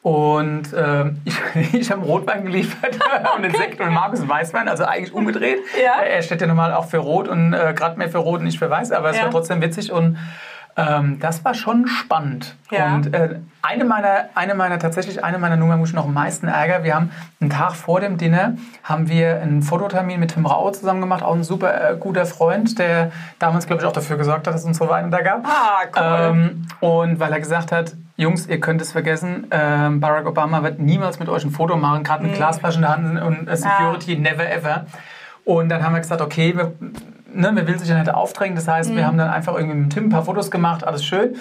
[0.01, 2.97] Und ähm, ich, ich habe Rotwein geliefert
[3.35, 5.59] und den Sekt und Markus Weißwein, also eigentlich umgedreht.
[5.83, 6.01] Ja.
[6.03, 8.59] Er steht ja normal auch für Rot und äh, gerade mehr für Rot und nicht
[8.59, 9.23] für Weiß, aber es Ja.
[9.23, 10.17] war trotzdem witzig und
[10.77, 12.55] ähm, das war schon spannend.
[12.69, 12.95] Ja.
[12.95, 16.47] Und äh, eine meiner, eine meiner, tatsächlich eine meiner Nummern, wo ich noch am meisten
[16.47, 20.73] ärgere, wir haben einen Tag vor dem Dinner, haben wir einen Fototermin mit Tim Raue
[20.73, 24.47] zusammen gemacht, auch ein super äh, guter Freund, der damals, glaube ich, auch dafür gesorgt
[24.47, 25.45] hat, dass es unsere Weine da gab.
[25.45, 26.35] Ah, cool.
[26.37, 30.79] Ähm, und weil er gesagt hat, Jungs, ihr könnt es vergessen, ähm, Barack Obama wird
[30.79, 32.29] niemals mit euch ein Foto machen, gerade Mhm.
[32.29, 34.85] mit Glasflaschen in der Hand und äh, Security, never ever.
[35.43, 36.73] Und dann haben wir gesagt, okay, wir,
[37.35, 38.55] ne, wir will sich ja nicht aufdrängen.
[38.55, 38.95] Das heißt, Mhm.
[38.97, 41.35] wir haben dann einfach irgendwie mit Tim ein paar Fotos gemacht, alles schön.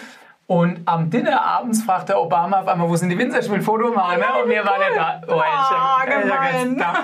[0.46, 3.38] Und am Dinner abends fragt der Obama auf einmal, wo sind die Winzer?
[3.40, 4.18] Ich will ein Foto machen.
[4.18, 4.26] Ne?
[4.42, 5.20] Und wir waren ja da.
[5.26, 6.10] Oh, ich,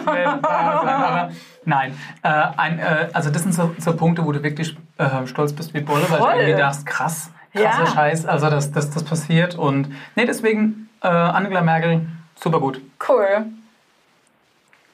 [0.05, 1.30] wird wahr sein, aber
[1.64, 1.95] nein.
[2.22, 2.28] Äh,
[2.59, 5.80] ein, äh, also das sind so, so Punkte, wo du wirklich äh, stolz bist wie
[5.80, 6.32] Bolle, weil Voll.
[6.34, 7.86] du irgendwie dachtest, krass, krasser Ja.
[7.86, 9.55] Scheiß, also dass das, das passiert.
[9.55, 12.03] Und nee, deswegen äh, Angela Merkel,
[12.34, 12.82] super gut.
[13.09, 13.47] Cool.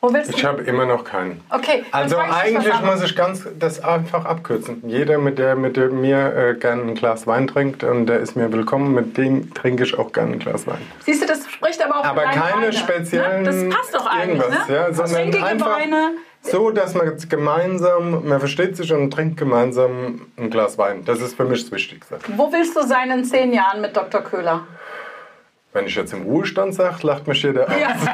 [0.06, 0.36] Wo willst du?
[0.36, 1.40] Ich habe immer noch keinen.
[1.50, 4.80] Okay, Also eigentlich muss ich ganz das einfach abkürzen.
[4.86, 8.36] Jeder, mit der mit dem mir äh, gerne ein Glas Wein trinkt und der ist
[8.36, 10.78] mir willkommen, mit dem trinke ich auch gerne ein Glas Wein.
[11.04, 13.68] Siehst du, das spricht aber auch Aber keine Weine, speziellen Ne?
[13.68, 14.74] Das passt doch eigentlich, irgendwas, ne?
[14.76, 16.10] ja, sondern einfach Weine.
[16.42, 21.04] so, dass man jetzt gemeinsam, man versteht sich und trinkt gemeinsam ein Glas Wein.
[21.04, 22.18] Das ist für mich das Wichtigste.
[22.36, 24.20] Wo willst du sein in zehn Jahren mit Dr.
[24.20, 24.62] Köhler?
[25.72, 27.74] Wenn ich jetzt im Ruhestand sage, lacht mich jeder aus.
[27.74, 28.12] Da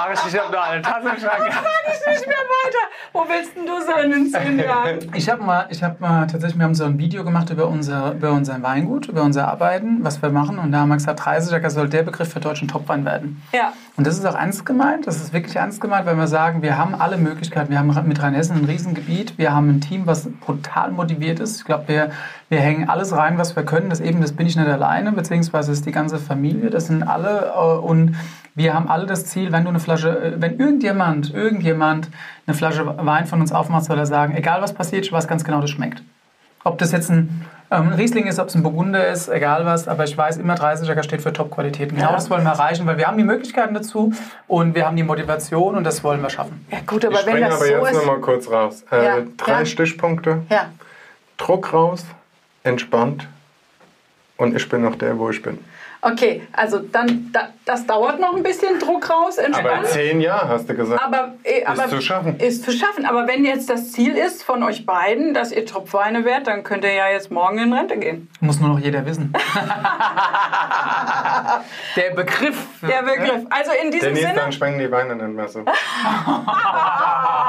[0.00, 2.84] frage ich ob du eine Tasse Nicht mehr weiter.
[3.12, 4.98] Wo willst denn du sein in zehn Jahren?
[5.14, 8.12] Ich habe mal, ich habe mal tatsächlich, wir haben so ein Video gemacht über unser,
[8.12, 10.58] über unser Weingut, über unser Arbeiten, was wir machen.
[10.58, 13.42] Und da haben wir gesagt, 30er soll der Begriff für deutschen Topwein werden.
[13.52, 13.72] Ja.
[13.96, 16.78] Und das ist auch ernst gemeint, das ist wirklich ernst gemeint, weil wir sagen, wir
[16.78, 17.70] haben alle Möglichkeiten.
[17.70, 21.58] Wir haben mit Rheinhessen ein Riesengebiet, wir haben ein Team, was brutal motiviert ist.
[21.58, 22.10] Ich glaube, wir,
[22.48, 23.90] wir hängen alles rein, was wir können.
[23.90, 27.52] Das eben, das bin ich nicht alleine, beziehungsweise ist die ganze Familie, das sind alle.
[27.54, 28.16] äh, Und
[28.62, 32.08] wir haben alle das Ziel, wenn du eine Flasche, äh, wenn irgendjemand, irgendjemand
[32.46, 35.44] eine Flasche Wein von uns aufmacht, soll er sagen, egal was passiert, ich weiß ganz
[35.44, 36.02] genau, das schmeckt.
[36.62, 40.04] Ob das jetzt ein, ähm, Riesling ist, ob es ein Burgunder ist, egal was, aber
[40.04, 41.88] ich weiß immer, 30er steht für Top-Qualität.
[41.90, 42.12] Genau Ja.
[42.12, 44.12] das wollen wir erreichen, weil wir haben die Möglichkeiten dazu
[44.46, 46.66] und wir haben die Motivation und das wollen wir schaffen.
[46.70, 47.96] Ja gut, aber Ich wenn springe das aber so jetzt ist...
[47.96, 48.84] noch mal kurz raus.
[48.92, 49.64] Äh, Ja, drei ja.
[49.64, 50.42] Stichpunkte.
[50.50, 50.66] Ja.
[51.38, 52.04] Druck raus,
[52.62, 53.26] entspannt
[54.36, 55.58] und ich bin noch der, wo ich bin.
[56.02, 59.86] Okay, also dann, da, das dauert noch ein bisschen Druck raus, Aber in entspannt.
[59.86, 61.02] zehn Jahren hast du gesagt.
[61.02, 62.38] Aber, äh, aber zu schaffen.
[62.38, 63.04] Ist zu schaffen.
[63.04, 66.84] Aber wenn jetzt das Ziel ist von euch beiden, dass ihr Topfweine werdet, dann könnt
[66.84, 68.30] ihr ja jetzt morgen in Rente gehen.
[68.40, 69.32] Muss nur noch jeder wissen.
[71.96, 72.56] Der Begriff.
[72.82, 73.44] Der Begriff.
[73.50, 74.40] Also in diesem Denise, Sinne.
[74.40, 75.64] dann schwenken die Weine nicht mehr so.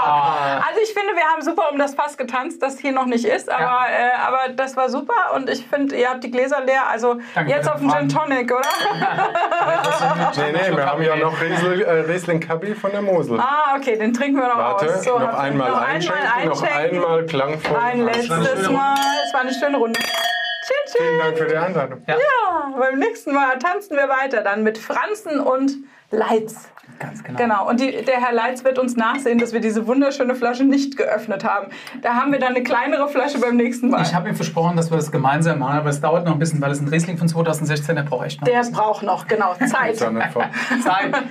[0.03, 3.49] Also ich finde, wir haben super um das Fass getanzt, das hier noch nicht ist,
[3.49, 7.17] aber, äh, aber das war super und ich finde, ihr habt die Gläser leer, also
[7.35, 8.31] Danke jetzt auf den den Gin Fragen.
[8.41, 8.69] Tonic, oder?
[10.37, 13.39] Nee, nee, wir haben ja noch Riesling, äh, Riesling Kabi von der Mosel.
[13.39, 15.03] ah, okay, den trinken wir noch Warte, aus.
[15.03, 16.97] So, noch einmal noch einschenken, einmal noch einschenken.
[17.03, 17.77] einmal klangvoll.
[17.77, 18.43] Ein einschenken.
[18.43, 18.95] letztes Mal.
[19.27, 19.99] Es war eine schöne Runde.
[19.99, 21.05] Tschin, tschin.
[21.05, 22.03] Vielen Dank für die Einladung.
[22.07, 22.15] Ja.
[22.15, 25.71] Ja, beim nächsten Mal tanzen wir weiter, dann mit Franzen und
[26.09, 26.69] Leitz.
[27.01, 27.37] Ganz genau.
[27.37, 30.97] Genau, und die, der Herr Leitz wird uns nachsehen, dass wir diese wunderschöne Flasche nicht
[30.97, 31.71] geöffnet haben.
[32.01, 34.03] Da haben wir dann eine kleinere Flasche beim nächsten Mal.
[34.03, 36.61] Ich habe ihm versprochen, dass wir das gemeinsam machen, aber es dauert noch ein bisschen,
[36.61, 39.97] weil es ein Riesling von 2016, der braucht echt noch der braucht noch, genau, Zeit.
[39.97, 40.11] Zeit.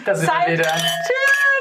[0.05, 0.49] Das ist Zeit.
[0.49, 0.65] wieder.
[0.65, 1.60] Tschüss.